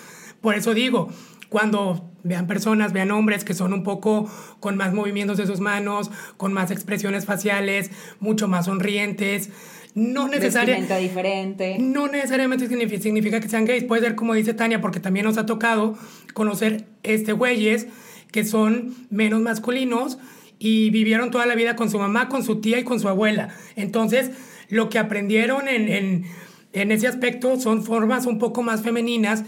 por 0.40 0.54
eso 0.54 0.74
digo, 0.74 1.09
cuando 1.48 2.11
vean 2.22 2.46
personas, 2.46 2.92
vean 2.92 3.11
hombres 3.11 3.44
que 3.44 3.54
son 3.54 3.72
un 3.72 3.83
poco 3.83 4.31
con 4.61 4.76
más 4.76 4.92
movimientos 4.92 5.38
de 5.38 5.46
sus 5.46 5.61
manos, 5.61 6.11
con 6.37 6.52
más 6.52 6.70
expresiones 6.70 7.24
faciales, 7.24 7.90
mucho 8.20 8.48
más 8.48 8.66
sonrientes, 8.66 9.48
no 9.94 10.28
necesariamente... 10.28 10.96
diferente. 10.98 11.76
No 11.81 12.07
necesariamente 12.09 12.68
significa, 12.68 13.02
significa 13.02 13.40
que 13.40 13.48
sean 13.48 13.64
gays, 13.64 13.85
puede 13.85 14.02
ser 14.02 14.14
como 14.14 14.35
dice 14.35 14.52
Tania, 14.54 14.81
porque 14.83 15.00
también 15.00 15.24
nos 15.24 15.38
ha 15.38 15.46
tocado 15.46 15.96
conocer 16.35 16.85
este 17.02 17.33
güeyes 17.33 17.87
que 18.33 18.45
son 18.45 18.95
menos 19.11 19.41
masculinos 19.41 20.19
y 20.59 20.91
vivieron 20.91 21.31
toda 21.31 21.47
la 21.47 21.55
vida 21.55 21.77
con 21.77 21.91
su 21.91 21.99
mamá, 21.99 22.29
con 22.29 22.43
su 22.43 22.61
tía 22.61 22.79
y 22.79 22.85
con 22.85 23.01
su 23.01 23.09
abuela. 23.09 23.51
Entonces, 23.77 24.31
lo 24.69 24.88
que 24.88 24.99
aprendieron 24.99 25.69
en, 25.69 26.25
en, 26.73 26.93
ese 26.93 27.07
aspecto 27.07 27.59
son 27.59 27.85
formas 27.85 28.27
un 28.27 28.38
poco 28.38 28.62
más 28.62 28.83
femeninas, 28.83 29.45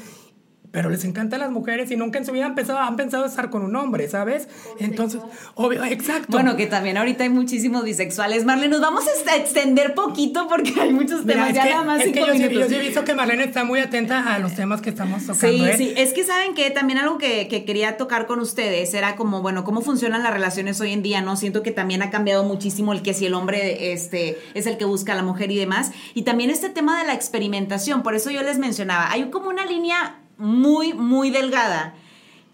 pero 0.71 0.89
les 0.91 1.05
encantan 1.05 1.41
las 1.41 1.51
mujeres 1.51 1.91
y 1.91 1.97
nunca 1.97 2.19
en 2.19 2.25
su 2.27 2.33
vida 2.33 2.47
han 2.47 2.55
pensado, 2.55 2.79
han 2.79 2.97
pensado 2.97 3.25
estar 3.25 3.51
con 3.51 3.63
un 3.63 3.75
hombre, 3.77 4.09
¿sabes? 4.09 4.49
Entonces, 4.79 5.21
obvio, 5.55 5.85
exacto. 5.85 6.29
Bueno, 6.31 6.57
que 6.57 6.67
también 6.67 6.97
ahorita 6.97 7.25
hay 7.25 7.29
muchísimos 7.31 7.85
bisexuales. 7.85 8.45
Marlene, 8.45 8.69
nos 8.69 8.81
vamos 8.81 9.05
a 9.27 9.37
extender 9.37 9.95
poquito 9.95 10.47
porque 10.49 10.73
hay 10.81 10.93
muchos 10.93 11.25
Mira, 11.25 11.35
temas. 11.47 11.49
es 11.51 11.55
ya 11.57 11.63
que, 11.65 11.71
nada 11.71 11.85
más 11.85 12.01
es 12.01 12.07
que 12.07 12.13
cinco 12.15 12.27
yo, 12.27 12.33
sí- 12.33 12.39
minutos. 12.39 12.61
yo 12.63 12.69
sí 12.69 12.75
he 12.77 12.79
visto 12.79 13.05
que 13.05 13.15
Marlene 13.15 13.45
está 13.45 13.65
muy 13.65 13.81
atenta 13.81 14.35
a 14.35 14.39
los 14.39 14.55
temas 14.55 14.81
que 14.81 14.91
estamos 14.91 15.27
tocando. 15.27 15.49
Sí, 15.49 15.65
¿eh? 15.65 15.75
sí, 15.77 15.95
es 15.97 16.13
que 16.13 16.25
saben 16.25 16.55
que 16.55 16.71
también 16.71 16.99
algo 16.99 17.19
que, 17.19 17.49
que 17.49 17.65
quería 17.65 17.97
tocar 17.97 18.27
con 18.27 18.39
ustedes 18.41 18.95
era 18.95 19.17
como, 19.17 19.43
bueno, 19.43 19.65
cómo 19.65 19.81
funcionan 19.81 20.23
las 20.23 20.33
relaciones 20.33 20.81
hoy 20.81 20.93
en 20.93 21.03
día, 21.03 21.21
¿no? 21.21 21.37
Siento 21.37 21.63
que 21.63 21.73
también 21.73 22.03
ha 22.03 22.11
cambiado 22.11 22.45
muchísimo 22.45 22.93
el 22.93 23.03
que 23.03 23.13
si 23.13 23.27
el 23.27 23.35
hombre 23.35 23.93
este, 23.93 24.39
es 24.55 24.67
el 24.67 24.77
que 24.79 24.85
busca 24.85 25.13
a 25.13 25.17
la 25.17 25.23
mujer 25.23 25.51
y 25.51 25.57
demás. 25.57 25.91
Y 26.15 26.23
también 26.23 26.51
este 26.51 26.69
tema 26.69 26.99
de 27.01 27.07
la 27.07 27.15
experimentación, 27.15 28.03
por 28.03 28.15
eso 28.15 28.31
yo 28.31 28.43
les 28.43 28.59
mencionaba, 28.59 29.11
hay 29.11 29.31
como 29.31 29.49
una 29.49 29.67
línea 29.67 30.20
muy, 30.41 30.93
muy 30.95 31.31
delgada 31.31 31.95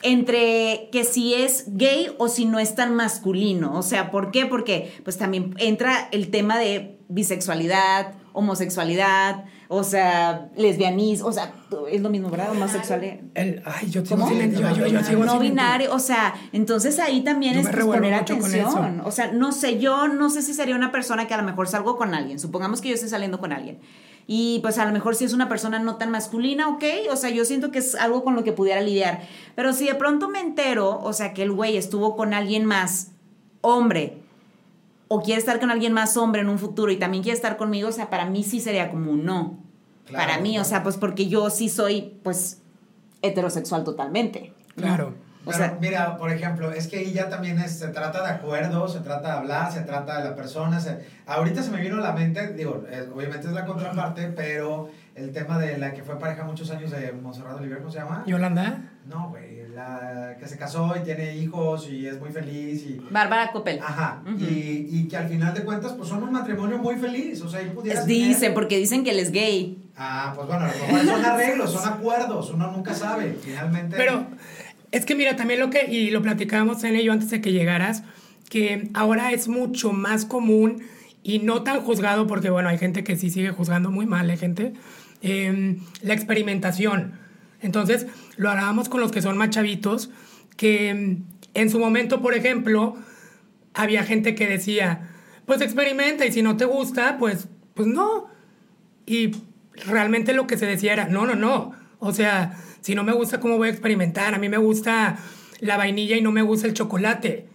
entre 0.03 0.89
que 0.93 1.05
si 1.05 1.35
es 1.35 1.65
gay 1.69 2.09
o 2.19 2.29
si 2.29 2.45
no 2.45 2.59
es 2.59 2.75
tan 2.75 2.95
masculino. 2.95 3.77
O 3.79 3.83
sea, 3.83 4.11
¿por 4.11 4.31
qué? 4.31 4.47
Porque 4.47 4.93
pues 5.05 5.17
también 5.17 5.55
entra 5.59 6.09
el 6.13 6.31
tema 6.31 6.59
de 6.59 6.99
bisexualidad, 7.09 8.13
homosexualidad, 8.33 9.45
o 9.69 9.83
sea, 9.83 10.49
lesbianismo, 10.57 11.29
o 11.29 11.33
sea, 11.33 11.53
es 11.91 12.01
lo 12.01 12.11
mismo, 12.11 12.31
¿verdad? 12.31 12.51
Homosexualidad. 12.51 13.17
El- 13.35 13.63
ay, 13.65 13.91
yo 13.91 14.05
sigo 14.05 14.21
¿Cómo? 14.21 14.29
sin- 14.29 14.53
yo, 14.55 14.71
yo, 14.75 14.87
yo 14.87 15.03
sigo 15.03 15.25
no 15.25 15.39
binario, 15.39 15.93
o 15.95 15.99
sea, 15.99 16.35
entonces 16.53 16.99
ahí 16.99 17.23
también 17.23 17.55
Yo 17.55 17.61
es 17.61 17.67
me 17.67 17.73
pues, 17.73 17.85
poner 17.87 18.15
atención. 18.15 19.01
O 19.05 19.11
sea, 19.11 19.33
no 19.33 19.53
sé, 19.53 19.79
yo 19.79 20.09
no 20.09 20.31
sé 20.31 20.43
si 20.43 20.53
sería 20.55 20.77
una 20.77 20.93
persona 20.93 21.27
que 21.27 21.35
a 21.35 21.39
lo 21.39 21.43
mejor 21.45 21.69
salgo 21.69 21.97
con 21.97 22.15
alguien. 22.15 22.39
Supongamos 22.39 22.81
que 22.81 22.89
yo 22.89 22.95
estoy 22.95 23.09
saliendo 23.09 23.41
con 23.41 23.53
alguien. 23.53 23.79
Y 24.27 24.59
pues 24.61 24.79
a 24.79 24.85
lo 24.85 24.93
mejor 24.93 25.15
si 25.15 25.25
es 25.25 25.33
una 25.33 25.49
persona 25.49 25.79
no 25.79 25.97
tan 25.97 26.11
masculina, 26.11 26.69
ok. 26.69 26.85
O 27.13 27.17
sea, 27.17 27.31
yo 27.31 27.45
siento 27.45 27.71
que 27.71 27.79
es 27.79 27.95
algo 27.95 28.25
con 28.25 28.35
lo 28.35 28.43
que 28.43 28.53
pudiera 28.53 28.81
lidiar. 28.81 29.23
Pero 29.55 29.73
si 29.73 29.87
de 29.87 29.95
pronto 29.95 30.29
me 30.29 30.41
entero, 30.41 30.99
o 31.01 31.13
sea, 31.13 31.33
que 31.33 31.43
el 31.43 31.53
güey 31.53 31.77
estuvo 31.77 32.17
con 32.17 32.35
alguien 32.35 32.65
más, 32.65 33.13
hombre, 33.61 34.19
o 35.09 35.23
quiere 35.23 35.39
estar 35.39 35.61
con 35.61 35.71
alguien 35.71 35.93
más 35.93 36.17
hombre 36.17 36.43
en 36.43 36.49
un 36.49 36.59
futuro 36.59 36.91
y 36.91 36.97
también 36.97 37.23
quiere 37.23 37.37
estar 37.37 37.57
conmigo, 37.57 37.89
o 37.89 37.93
sea, 37.93 38.11
para 38.11 38.27
mí 38.27 38.43
sí 38.43 38.61
sería 38.61 38.91
como 38.91 39.13
un 39.13 39.25
no. 39.25 39.59
Claro, 40.07 40.27
para 40.27 40.41
mí, 40.41 40.59
o 40.59 40.65
sea, 40.65 40.83
pues 40.83 40.97
porque 40.97 41.29
yo 41.29 41.51
sí 41.51 41.69
soy, 41.69 42.19
pues, 42.23 42.63
heterosexual 43.23 43.85
totalmente. 43.85 44.53
¿no? 44.75 44.83
Claro. 44.83 45.26
O 45.49 45.51
Pero, 45.53 45.59
sea, 45.59 45.79
mira, 45.81 46.17
por 46.19 46.31
ejemplo, 46.33 46.73
es 46.73 46.89
que 46.89 46.99
ahí 46.99 47.13
ya 47.13 47.29
también 47.29 47.61
es- 47.61 47.79
se 47.79 47.87
trata 47.89 48.21
de 48.25 48.31
acuerdos, 48.33 48.93
se 48.95 48.99
trata 49.01 49.29
de 49.29 49.35
hablar, 49.39 49.71
se 49.73 49.83
trata 49.83 50.19
de 50.19 50.25
la 50.31 50.35
persona. 50.35 50.81
se- 50.81 50.99
ahorita 51.25 51.63
se 51.63 51.71
me 51.71 51.81
vino 51.81 51.97
a 51.99 52.01
la 52.01 52.13
mente, 52.13 52.53
digo, 52.55 52.85
eh, 52.91 53.09
obviamente 53.15 53.47
es 53.47 53.53
la 53.53 53.65
contraparte, 53.65 54.27
pero 54.29 54.91
el 55.15 55.31
tema 55.33 55.57
de 55.59 55.79
la 55.79 55.93
que 55.93 56.03
fue 56.03 56.19
pareja 56.19 56.43
muchos 56.45 56.69
años 56.73 56.91
de 56.91 57.13
Monserrat 57.13 57.57
Oliver, 57.59 57.79
¿cómo 57.79 57.91
se 57.93 57.99
llama? 58.01 58.25
Yolanda. 58.27 58.91
No, 59.07 59.29
güey, 59.31 59.69
la 59.69 60.35
que 60.41 60.49
se 60.49 60.57
casó 60.59 60.95
y 60.97 61.05
tiene 61.05 61.37
hijos 61.37 61.89
y 61.89 62.09
es 62.09 62.19
muy 62.19 62.31
feliz 62.31 62.83
y... 62.83 63.01
Bárbara 63.11 63.53
Coppel. 63.53 63.79
Ajá, 63.81 64.23
y, 64.39 64.89
y 64.91 65.07
que 65.09 65.17
al 65.17 65.29
final 65.29 65.55
de 65.55 65.63
cuentas, 65.63 65.93
pues 65.93 66.09
son 66.09 66.25
un 66.25 66.33
matrimonio 66.33 66.79
muy 66.79 66.97
feliz, 66.97 67.41
o 67.43 67.49
sea, 67.49 67.61
ahí 67.61 67.71
pudieras 67.71 68.01
Es- 68.03 68.07
tener- 68.09 68.27
Dicen, 68.29 68.53
porque 68.55 68.79
dicen 68.79 69.05
que 69.05 69.11
él 69.11 69.21
es 69.21 69.31
gay. 69.31 69.83
Ah, 69.99 70.33
pues 70.35 70.47
bueno, 70.49 70.65
a 70.65 70.69
lo 70.69 70.75
mejor 70.75 71.07
son 71.15 71.25
arreglos, 71.25 71.71
son 71.73 71.89
acuerdos, 71.89 72.51
uno 72.51 72.71
nunca 72.73 72.93
sabe, 72.95 73.39
finalmente... 73.41 73.97
Pero 73.97 74.27
Es 74.93 75.05
que 75.05 75.15
mira, 75.15 75.37
también 75.37 75.61
lo 75.61 75.71
que, 75.71 75.87
y 75.91 76.11
lo 76.11 76.23
platicábamos 76.23 76.85
en 76.85 76.97
ello 76.97 77.13
antes 77.13 77.31
de 77.31 77.41
que 77.41 77.53
llegaras, 77.53 78.03
que 78.49 78.89
ahora 78.95 79.33
es 79.33 79.49
mucho 79.49 79.93
más 79.93 80.25
común 80.25 80.83
y 81.23 81.41
no 81.41 81.63
tan 81.63 81.81
juzgado, 81.81 82.27
porque 82.27 82.51
bueno, 82.51 82.69
hay 82.69 82.79
gente 82.79 83.03
que 83.03 83.17
sí 83.17 83.31
sigue 83.31 83.51
juzgando 83.51 83.91
muy 83.91 84.07
mal, 84.07 84.31
hay 84.31 84.37
gente, 84.37 84.75
em, 85.23 85.81
la 86.03 86.15
experimentación. 86.15 87.19
Entonces, 87.61 88.07
lo 88.37 88.51
hablábamos 88.51 88.89
con 88.89 89.01
los 89.01 89.11
que 89.11 89.23
son 89.23 89.37
más 89.37 89.51
chavitos, 89.51 90.11
que 90.57 90.91
em, 90.91 91.25
en 91.55 91.71
su 91.71 91.79
momento, 91.79 92.23
por 92.23 92.35
ejemplo, 92.35 92.97
había 93.75 94.05
gente 94.05 94.35
que 94.35 94.47
decía, 94.47 95.09
pues 95.47 95.61
experimenta 95.61 96.27
y 96.27 96.33
si 96.33 96.43
no 96.43 96.57
te 96.57 96.65
gusta, 96.65 97.19
pues, 97.19 97.49
pues 97.75 97.89
no. 97.89 98.29
Y 99.07 99.33
realmente 99.87 100.33
lo 100.33 100.47
que 100.47 100.57
se 100.57 100.67
decía 100.67 100.93
era, 100.93 101.09
no, 101.09 101.27
no, 101.27 101.35
no. 101.35 101.73
O 102.07 102.13
sea, 102.13 102.57
si 102.81 102.95
no 102.95 103.05
me 103.05 103.13
gusta, 103.13 103.41
¿cómo 103.41 103.57
voy 103.57 103.69
a 103.69 103.73
experimentar? 103.73 104.35
A 104.35 104.39
mí 104.39 104.49
me 104.49 104.59
gusta 104.59 105.19
la 105.61 105.77
vainilla 105.77 106.17
y 106.17 106.23
no 106.23 106.33
me 106.33 106.43
gusta 106.43 106.67
el 106.67 106.75
chocolate. 106.75 107.47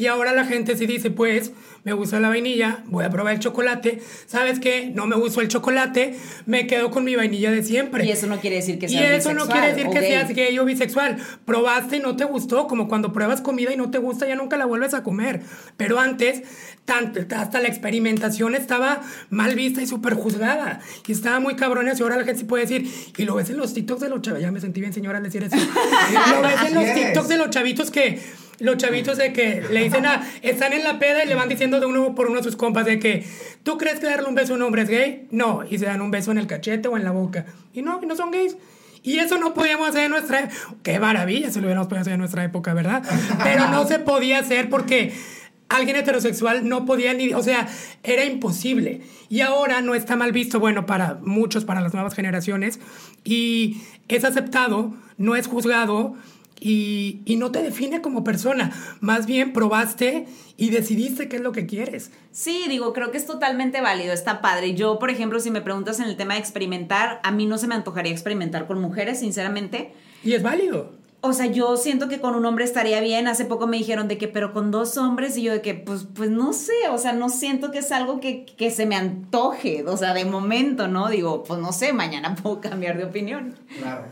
Y 0.00 0.06
ahora 0.06 0.32
la 0.32 0.46
gente 0.46 0.78
sí 0.78 0.86
dice, 0.86 1.10
pues, 1.10 1.52
me 1.84 1.92
gusta 1.92 2.18
la 2.20 2.30
vainilla, 2.30 2.84
voy 2.86 3.04
a 3.04 3.10
probar 3.10 3.34
el 3.34 3.40
chocolate. 3.40 4.00
¿Sabes 4.24 4.58
qué? 4.58 4.90
No 4.94 5.06
me 5.06 5.14
gustó 5.14 5.42
el 5.42 5.48
chocolate, 5.48 6.16
me 6.46 6.66
quedo 6.66 6.90
con 6.90 7.04
mi 7.04 7.16
vainilla 7.16 7.50
de 7.50 7.62
siempre. 7.62 8.06
Y 8.06 8.10
eso 8.10 8.26
no 8.26 8.40
quiere 8.40 8.56
decir 8.56 8.78
que 8.78 8.88
seas 8.88 9.02
Y 9.02 9.04
eso 9.04 9.34
no 9.34 9.46
quiere 9.46 9.74
decir 9.74 9.90
que 9.90 10.00
seas 10.00 10.30
gay 10.30 10.58
o 10.58 10.64
bisexual. 10.64 11.18
Probaste 11.44 11.98
y 11.98 12.00
no 12.00 12.16
te 12.16 12.24
gustó, 12.24 12.66
como 12.66 12.88
cuando 12.88 13.12
pruebas 13.12 13.42
comida 13.42 13.74
y 13.74 13.76
no 13.76 13.90
te 13.90 13.98
gusta, 13.98 14.26
ya 14.26 14.36
nunca 14.36 14.56
la 14.56 14.64
vuelves 14.64 14.94
a 14.94 15.02
comer. 15.02 15.42
Pero 15.76 16.00
antes, 16.00 16.44
tanto, 16.86 17.20
hasta 17.36 17.60
la 17.60 17.68
experimentación 17.68 18.54
estaba 18.54 19.02
mal 19.28 19.54
vista 19.54 19.82
y 19.82 19.86
súper 19.86 20.14
juzgada. 20.14 20.80
Y 21.06 21.12
estaba 21.12 21.40
muy 21.40 21.56
cabrona 21.56 21.92
y 21.92 22.02
ahora 22.02 22.16
la 22.16 22.24
gente 22.24 22.40
sí 22.40 22.46
puede 22.46 22.62
decir, 22.62 22.90
y 23.18 23.24
lo 23.26 23.34
ves 23.34 23.50
en 23.50 23.58
los 23.58 23.74
TikToks 23.74 24.00
de 24.00 24.08
los 24.08 24.22
chavitos, 24.22 24.42
ya 24.42 24.50
me 24.50 24.62
sentí 24.62 24.80
bien 24.80 24.94
señora 24.94 25.18
al 25.18 25.24
decir 25.24 25.44
eso. 25.44 25.56
lo 26.34 26.40
ves 26.40 26.62
en 26.68 26.74
los 26.74 26.94
TikToks 26.94 27.28
de 27.28 27.36
los 27.36 27.50
chavitos 27.50 27.90
que 27.90 28.18
los 28.60 28.76
chavitos 28.76 29.18
de 29.18 29.32
que 29.32 29.62
le 29.70 29.84
dicen 29.84 30.06
a, 30.06 30.22
están 30.42 30.72
en 30.72 30.84
la 30.84 30.98
peda 30.98 31.24
y 31.24 31.28
le 31.28 31.34
van 31.34 31.48
diciendo 31.48 31.80
de 31.80 31.86
uno 31.86 32.14
por 32.14 32.28
uno 32.28 32.40
a 32.40 32.42
sus 32.42 32.56
compas 32.56 32.86
de 32.86 32.98
que, 32.98 33.26
¿tú 33.62 33.78
crees 33.78 34.00
que 34.00 34.06
darle 34.06 34.28
un 34.28 34.34
beso 34.34 34.52
a 34.52 34.56
un 34.56 34.62
hombre 34.62 34.82
es 34.82 34.88
gay? 34.88 35.26
No, 35.30 35.64
y 35.68 35.78
se 35.78 35.86
dan 35.86 36.00
un 36.00 36.10
beso 36.10 36.30
en 36.30 36.38
el 36.38 36.46
cachete 36.46 36.88
o 36.88 36.96
en 36.96 37.04
la 37.04 37.10
boca. 37.10 37.46
Y 37.72 37.82
no, 37.82 38.00
y 38.02 38.06
no 38.06 38.14
son 38.14 38.30
gays. 38.30 38.56
Y 39.02 39.18
eso 39.18 39.38
no 39.38 39.54
podíamos 39.54 39.88
hacer 39.88 40.04
en 40.04 40.10
nuestra. 40.10 40.48
Qué 40.82 40.98
maravilla 41.00 41.50
si 41.50 41.58
lo 41.58 41.66
hubiéramos 41.66 41.88
podido 41.88 42.02
hacer 42.02 42.12
en 42.12 42.18
nuestra 42.20 42.44
época, 42.44 42.74
¿verdad? 42.74 43.02
Pero 43.42 43.68
no 43.68 43.86
se 43.86 43.98
podía 43.98 44.38
hacer 44.38 44.68
porque 44.68 45.14
alguien 45.70 45.96
heterosexual 45.96 46.68
no 46.68 46.84
podía 46.84 47.14
ni, 47.14 47.32
o 47.32 47.42
sea, 47.42 47.66
era 48.02 48.24
imposible. 48.24 49.00
Y 49.30 49.40
ahora 49.40 49.80
no 49.80 49.94
está 49.94 50.16
mal 50.16 50.32
visto, 50.32 50.60
bueno, 50.60 50.84
para 50.84 51.14
muchos, 51.22 51.64
para 51.64 51.80
las 51.80 51.94
nuevas 51.94 52.14
generaciones, 52.14 52.80
y 53.24 53.80
es 54.08 54.24
aceptado, 54.24 54.92
no 55.16 55.36
es 55.36 55.46
juzgado, 55.46 56.16
y, 56.60 57.22
y, 57.24 57.36
no 57.36 57.50
te 57.50 57.62
define 57.62 58.02
como 58.02 58.22
persona. 58.22 58.70
Más 59.00 59.26
bien 59.26 59.52
probaste 59.52 60.26
y 60.56 60.70
decidiste 60.70 61.28
qué 61.28 61.36
es 61.36 61.42
lo 61.42 61.52
que 61.52 61.66
quieres. 61.66 62.10
Sí, 62.32 62.66
digo, 62.68 62.92
creo 62.92 63.10
que 63.10 63.18
es 63.18 63.26
totalmente 63.26 63.80
válido, 63.80 64.12
está 64.12 64.42
padre. 64.42 64.74
Yo, 64.74 64.98
por 64.98 65.10
ejemplo, 65.10 65.40
si 65.40 65.50
me 65.50 65.62
preguntas 65.62 66.00
en 66.00 66.06
el 66.06 66.16
tema 66.16 66.34
de 66.34 66.40
experimentar, 66.40 67.20
a 67.24 67.32
mí 67.32 67.46
no 67.46 67.56
se 67.56 67.66
me 67.66 67.74
antojaría 67.74 68.12
experimentar 68.12 68.66
con 68.66 68.80
mujeres, 68.80 69.20
sinceramente. 69.20 69.92
Y 70.22 70.34
es 70.34 70.42
válido. 70.42 71.00
O 71.22 71.34
sea, 71.34 71.46
yo 71.46 71.76
siento 71.76 72.08
que 72.08 72.18
con 72.18 72.34
un 72.34 72.46
hombre 72.46 72.64
estaría 72.64 73.00
bien. 73.00 73.28
Hace 73.28 73.44
poco 73.44 73.66
me 73.66 73.76
dijeron 73.76 74.08
de 74.08 74.16
que, 74.16 74.26
pero 74.28 74.52
con 74.52 74.70
dos 74.70 74.96
hombres, 74.96 75.36
y 75.36 75.42
yo 75.42 75.52
de 75.52 75.60
que, 75.60 75.74
pues, 75.74 76.06
pues 76.14 76.30
no 76.30 76.52
sé, 76.52 76.88
o 76.90 76.96
sea, 76.98 77.12
no 77.12 77.28
siento 77.28 77.70
que 77.70 77.78
es 77.78 77.92
algo 77.92 78.20
que, 78.20 78.46
que 78.46 78.70
se 78.70 78.86
me 78.86 78.96
antoje, 78.96 79.84
o 79.86 79.96
sea, 79.96 80.14
de 80.14 80.24
momento, 80.24 80.88
¿no? 80.88 81.08
Digo, 81.08 81.42
pues 81.44 81.60
no 81.60 81.72
sé, 81.72 81.92
mañana 81.92 82.34
puedo 82.42 82.60
cambiar 82.60 82.96
de 82.96 83.04
opinión. 83.04 83.54
Claro. 83.78 84.04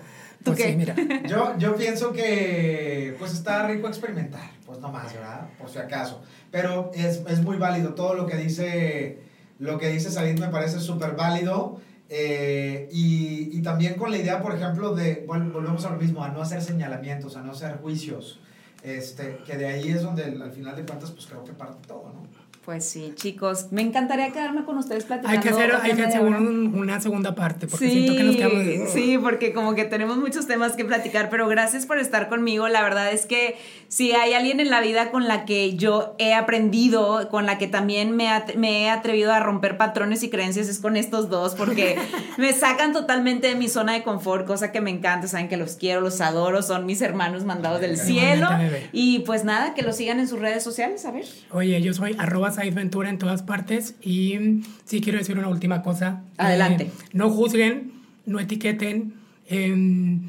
Pues 0.45 0.77
mira. 0.77 0.95
Yo, 1.29 1.59
yo 1.59 1.75
pienso 1.77 2.13
que 2.13 3.15
pues 3.19 3.33
está 3.33 3.67
rico 3.67 3.89
experimentar, 3.89 4.51
pues 4.65 4.79
no 4.79 4.91
más, 4.91 5.13
¿verdad? 5.13 5.49
Por 5.59 5.69
si 5.69 5.79
acaso. 5.79 6.23
Pero 6.51 6.91
es, 6.95 7.23
es 7.29 7.43
muy 7.43 7.57
válido. 7.57 7.95
Todo 7.95 8.15
lo 8.15 8.27
que 8.27 8.37
dice, 8.37 9.19
lo 9.59 9.79
que 9.79 9.89
dice 9.89 10.11
Salim 10.11 10.39
me 10.39 10.49
parece 10.49 10.81
súper 10.81 11.17
válido. 11.17 11.81
Eh, 12.09 12.89
y, 12.91 13.59
y, 13.59 13.63
también 13.63 13.95
con 13.95 14.11
la 14.11 14.17
idea, 14.17 14.41
por 14.41 14.55
ejemplo, 14.55 14.95
de, 14.95 15.25
bueno, 15.27 15.53
volvemos 15.53 15.85
a 15.85 15.91
lo 15.91 15.99
mismo, 15.99 16.25
a 16.25 16.31
no 16.31 16.41
hacer 16.41 16.63
señalamientos, 16.63 17.37
a 17.37 17.43
no 17.43 17.53
hacer 17.53 17.77
juicios. 17.79 18.41
Este, 18.83 19.39
que 19.45 19.57
de 19.57 19.67
ahí 19.67 19.91
es 19.91 20.03
donde 20.03 20.25
al 20.25 20.53
final 20.53 20.77
de 20.77 20.87
cuentas, 20.87 21.11
pues 21.11 21.27
creo 21.27 21.45
que 21.45 21.53
parte 21.53 21.87
todo, 21.87 22.13
¿no? 22.15 22.38
Pues 22.69 22.85
sí, 22.85 23.15
chicos, 23.15 23.69
me 23.71 23.81
encantaría 23.81 24.29
quedarme 24.31 24.63
con 24.63 24.77
ustedes 24.77 25.05
platicando. 25.05 25.39
Hay 25.39 25.43
que 25.43 25.49
hacer, 25.49 25.75
hay 25.75 25.95
que 25.95 26.03
hacer 26.03 26.21
una 26.21 27.01
segunda 27.01 27.35
parte, 27.35 27.67
porque 27.67 27.89
siento 27.89 28.15
que 28.15 28.23
nos 28.25 28.37
quedamos... 28.37 28.93
Sí, 28.93 29.17
porque 29.17 29.55
como 29.55 29.75
que 29.75 29.87
tenemos 29.87 30.19
muchos 30.19 30.47
temas 30.47 30.77
que 30.77 30.85
platicar, 30.85 31.31
pero 31.31 31.49
gracias 31.49 31.87
por 31.87 31.99
estar 31.99 32.29
conmigo. 32.29 32.69
La 32.69 32.83
verdad 32.83 33.11
es 33.11 33.25
que 33.25 33.57
si 33.89 34.13
hay 34.13 34.35
alguien 34.35 34.61
en 34.61 34.69
la 34.69 34.83
vida 34.83 35.11
con 35.11 35.27
la 35.27 35.47
que 35.47 35.77
yo 35.77 36.15
he 36.19 36.35
aprendido, 36.35 37.31
con 37.31 37.47
la 37.47 37.57
que 37.57 37.69
también 37.69 38.15
me, 38.15 38.29
me 38.59 38.83
he 38.83 38.91
atrevido 38.91 39.33
a 39.33 39.41
romper 39.41 39.79
patrones 39.79 40.23
y 40.23 40.29
creencias, 40.29 40.69
es 40.69 40.79
con 40.79 40.99
estos 40.99 41.31
dos, 41.31 41.55
porque 41.55 41.97
me 42.37 42.53
sacan 42.53 42.93
totalmente 42.93 43.47
de 43.47 43.55
mi 43.55 43.71
zona 43.71 43.95
de 43.95 44.03
confort, 44.03 44.47
cosa 44.47 44.73
que 44.73 44.83
me 44.83 44.91
encanta. 44.91 45.27
Saben 45.27 45.49
que 45.49 45.57
los 45.57 45.77
quiero, 45.77 46.03
los 46.03 46.21
adoro, 46.21 46.61
son 46.61 46.85
mis 46.85 47.01
hermanos 47.01 47.47
mandados 47.47 47.81
del 47.81 47.97
cielo. 47.97 48.47
Y 48.93 49.21
pues 49.21 49.45
nada, 49.45 49.73
que 49.73 49.81
los 49.81 49.97
sigan 49.97 50.21
en 50.21 50.29
sus 50.29 50.39
redes 50.39 50.63
sociales, 50.63 51.07
a 51.07 51.13
ver. 51.13 51.25
Oye, 51.51 51.81
yo 51.81 51.95
soy 51.95 52.15
arroba 52.19 52.58
Ventura 52.71 53.11
en 53.11 53.19
todas 53.19 53.43
partes. 53.43 53.95
Y 54.03 54.63
sí 54.85 55.01
quiero 55.01 55.19
decir 55.19 55.39
una 55.39 55.49
última 55.49 55.83
cosa. 55.83 56.23
Adelante. 56.37 56.85
Eh, 56.85 56.93
no 57.13 57.31
juzguen, 57.31 57.93
no 58.27 58.41
etiqueten. 58.41 59.15
Em, 59.47 60.29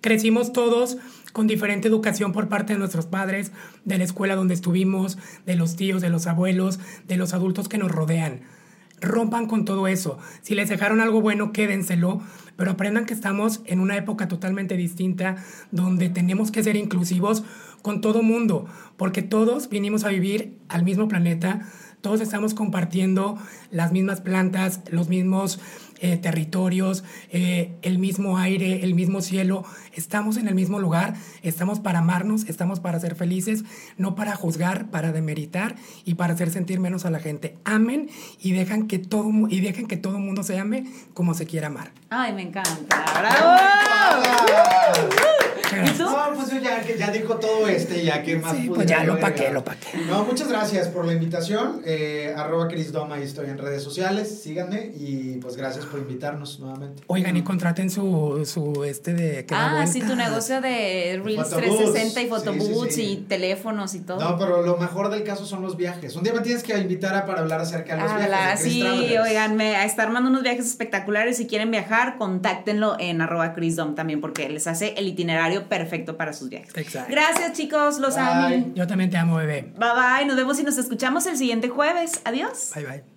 crecimos 0.00 0.52
todos 0.52 0.96
con 1.32 1.46
diferente 1.46 1.88
educación 1.88 2.32
por 2.32 2.48
parte 2.48 2.72
de 2.72 2.78
nuestros 2.78 3.06
padres, 3.06 3.52
de 3.84 3.98
la 3.98 4.04
escuela 4.04 4.34
donde 4.34 4.54
estuvimos, 4.54 5.18
de 5.46 5.54
los 5.54 5.76
tíos, 5.76 6.02
de 6.02 6.10
los 6.10 6.26
abuelos, 6.26 6.80
de 7.06 7.16
los 7.16 7.34
adultos 7.34 7.68
que 7.68 7.78
nos 7.78 7.90
rodean. 7.90 8.40
Rompan 9.00 9.46
con 9.46 9.64
todo 9.64 9.86
eso. 9.86 10.18
Si 10.42 10.54
les 10.54 10.68
dejaron 10.68 11.00
algo 11.00 11.20
bueno, 11.20 11.52
quédenselo, 11.52 12.20
pero 12.56 12.72
aprendan 12.72 13.06
que 13.06 13.14
estamos 13.14 13.62
en 13.64 13.80
una 13.80 13.96
época 13.96 14.28
totalmente 14.28 14.76
distinta 14.76 15.36
donde 15.70 16.10
tenemos 16.10 16.50
que 16.50 16.62
ser 16.62 16.76
inclusivos 16.76 17.42
con 17.82 18.00
todo 18.00 18.22
mundo, 18.22 18.66
porque 18.96 19.22
todos 19.22 19.68
vinimos 19.70 20.04
a 20.04 20.10
vivir 20.10 20.58
al 20.68 20.84
mismo 20.84 21.08
planeta, 21.08 21.60
todos 22.00 22.20
estamos 22.20 22.54
compartiendo 22.54 23.38
las 23.70 23.92
mismas 23.92 24.20
plantas, 24.20 24.80
los 24.90 25.08
mismos 25.08 25.60
eh, 26.00 26.16
territorios, 26.16 27.04
eh, 27.30 27.72
el 27.82 27.98
mismo 27.98 28.38
aire, 28.38 28.84
el 28.84 28.94
mismo 28.94 29.20
cielo. 29.20 29.64
Estamos 29.94 30.36
en 30.36 30.48
el 30.48 30.54
mismo 30.54 30.78
lugar, 30.78 31.14
estamos 31.42 31.80
para 31.80 32.00
amarnos, 32.00 32.48
estamos 32.48 32.80
para 32.80 32.98
ser 33.00 33.14
felices, 33.14 33.64
no 33.96 34.14
para 34.14 34.34
juzgar, 34.34 34.90
para 34.90 35.12
demeritar 35.12 35.76
y 36.04 36.14
para 36.14 36.34
hacer 36.34 36.50
sentir 36.50 36.80
menos 36.80 37.04
a 37.04 37.10
la 37.10 37.20
gente. 37.20 37.56
Amen 37.64 38.08
y 38.40 38.52
dejan 38.52 38.86
que 38.86 38.98
todo 38.98 39.30
y 39.48 39.60
dejen 39.60 39.86
que 39.86 39.96
todo 39.96 40.16
el 40.16 40.22
mundo 40.22 40.42
se 40.42 40.58
ame 40.58 40.86
como 41.14 41.34
se 41.34 41.46
quiera 41.46 41.68
amar. 41.68 41.92
Ay, 42.10 42.32
me 42.32 42.42
encanta. 42.42 43.04
¡Bravo! 43.18 43.60
No, 45.98 46.34
pues 46.34 46.62
ya, 46.62 46.84
ya 46.96 47.10
dijo 47.10 47.36
todo 47.36 47.68
este, 47.68 48.04
ya 48.04 48.22
que 48.22 48.36
más 48.36 48.56
sí, 48.56 48.70
Pues 48.74 48.86
ya 48.86 49.04
lo 49.04 49.18
paqué, 49.18 49.50
lo 49.50 49.64
paqué. 49.64 49.98
No, 50.08 50.24
muchas 50.24 50.48
gracias 50.48 50.88
por 50.88 51.04
la 51.04 51.12
invitación. 51.12 51.82
Eh, 51.84 52.34
arroba 52.36 52.68
Cris 52.68 52.92
Doma 52.92 53.18
y 53.18 53.22
estoy 53.22 53.50
en 53.50 53.58
redes 53.58 53.82
sociales. 53.82 54.40
Síganme 54.42 54.90
y 54.94 55.38
pues 55.40 55.56
gracias 55.56 55.86
por 55.86 56.00
invitarnos 56.00 56.60
nuevamente. 56.60 57.02
Oigan, 57.06 57.36
y 57.36 57.42
contraten 57.42 57.90
su, 57.90 58.42
su 58.46 58.84
este 58.84 59.14
de 59.14 59.46
Ah, 59.50 59.86
sí, 59.86 60.00
tu 60.00 60.14
negocio 60.16 60.60
de 60.60 61.20
Reels 61.24 61.50
360 61.50 62.22
y 62.22 62.26
photoboots 62.28 62.98
y 62.98 63.16
teléfonos 63.28 63.94
y 63.94 64.00
todo. 64.00 64.20
No, 64.20 64.38
pero 64.38 64.62
lo 64.62 64.76
mejor 64.76 65.10
del 65.10 65.24
caso 65.24 65.46
son 65.46 65.62
los 65.62 65.76
viajes. 65.76 66.16
Un 66.16 66.22
día 66.22 66.32
me 66.32 66.40
tienes 66.40 66.62
que 66.62 66.76
invitar 66.78 67.26
para 67.26 67.40
hablar 67.40 67.60
acerca 67.60 67.96
de 67.96 68.02
los 68.02 68.16
viajes. 68.16 68.62
sí, 68.62 68.82
oiganme, 68.82 69.76
a 69.76 69.84
estar 69.84 70.08
mandando 70.08 70.30
unos 70.30 70.42
viajes 70.42 70.66
espectaculares. 70.66 71.36
Si 71.36 71.46
quieren 71.46 71.70
viajar, 71.70 72.16
contáctenlo 72.18 72.96
en 72.98 73.20
arroba 73.20 73.54
Chris 73.54 73.76
Dom 73.76 73.94
también 73.94 74.20
porque 74.20 74.48
les 74.48 74.66
hace 74.66 74.94
el 74.96 75.08
itinerario 75.08 75.59
perfecto 75.68 76.16
para 76.16 76.32
sus 76.32 76.48
viajes. 76.48 76.76
Exacto. 76.76 77.10
Gracias, 77.10 77.52
chicos. 77.52 77.98
Los 77.98 78.16
amo. 78.16 78.72
Yo 78.74 78.86
también 78.86 79.10
te 79.10 79.16
amo, 79.16 79.36
bebé. 79.36 79.72
Bye 79.76 79.88
bye. 79.94 80.26
Nos 80.26 80.36
vemos 80.36 80.58
y 80.60 80.64
nos 80.64 80.78
escuchamos 80.78 81.26
el 81.26 81.36
siguiente 81.36 81.68
jueves. 81.68 82.20
Adiós. 82.24 82.72
Bye 82.74 82.84
bye. 82.84 83.09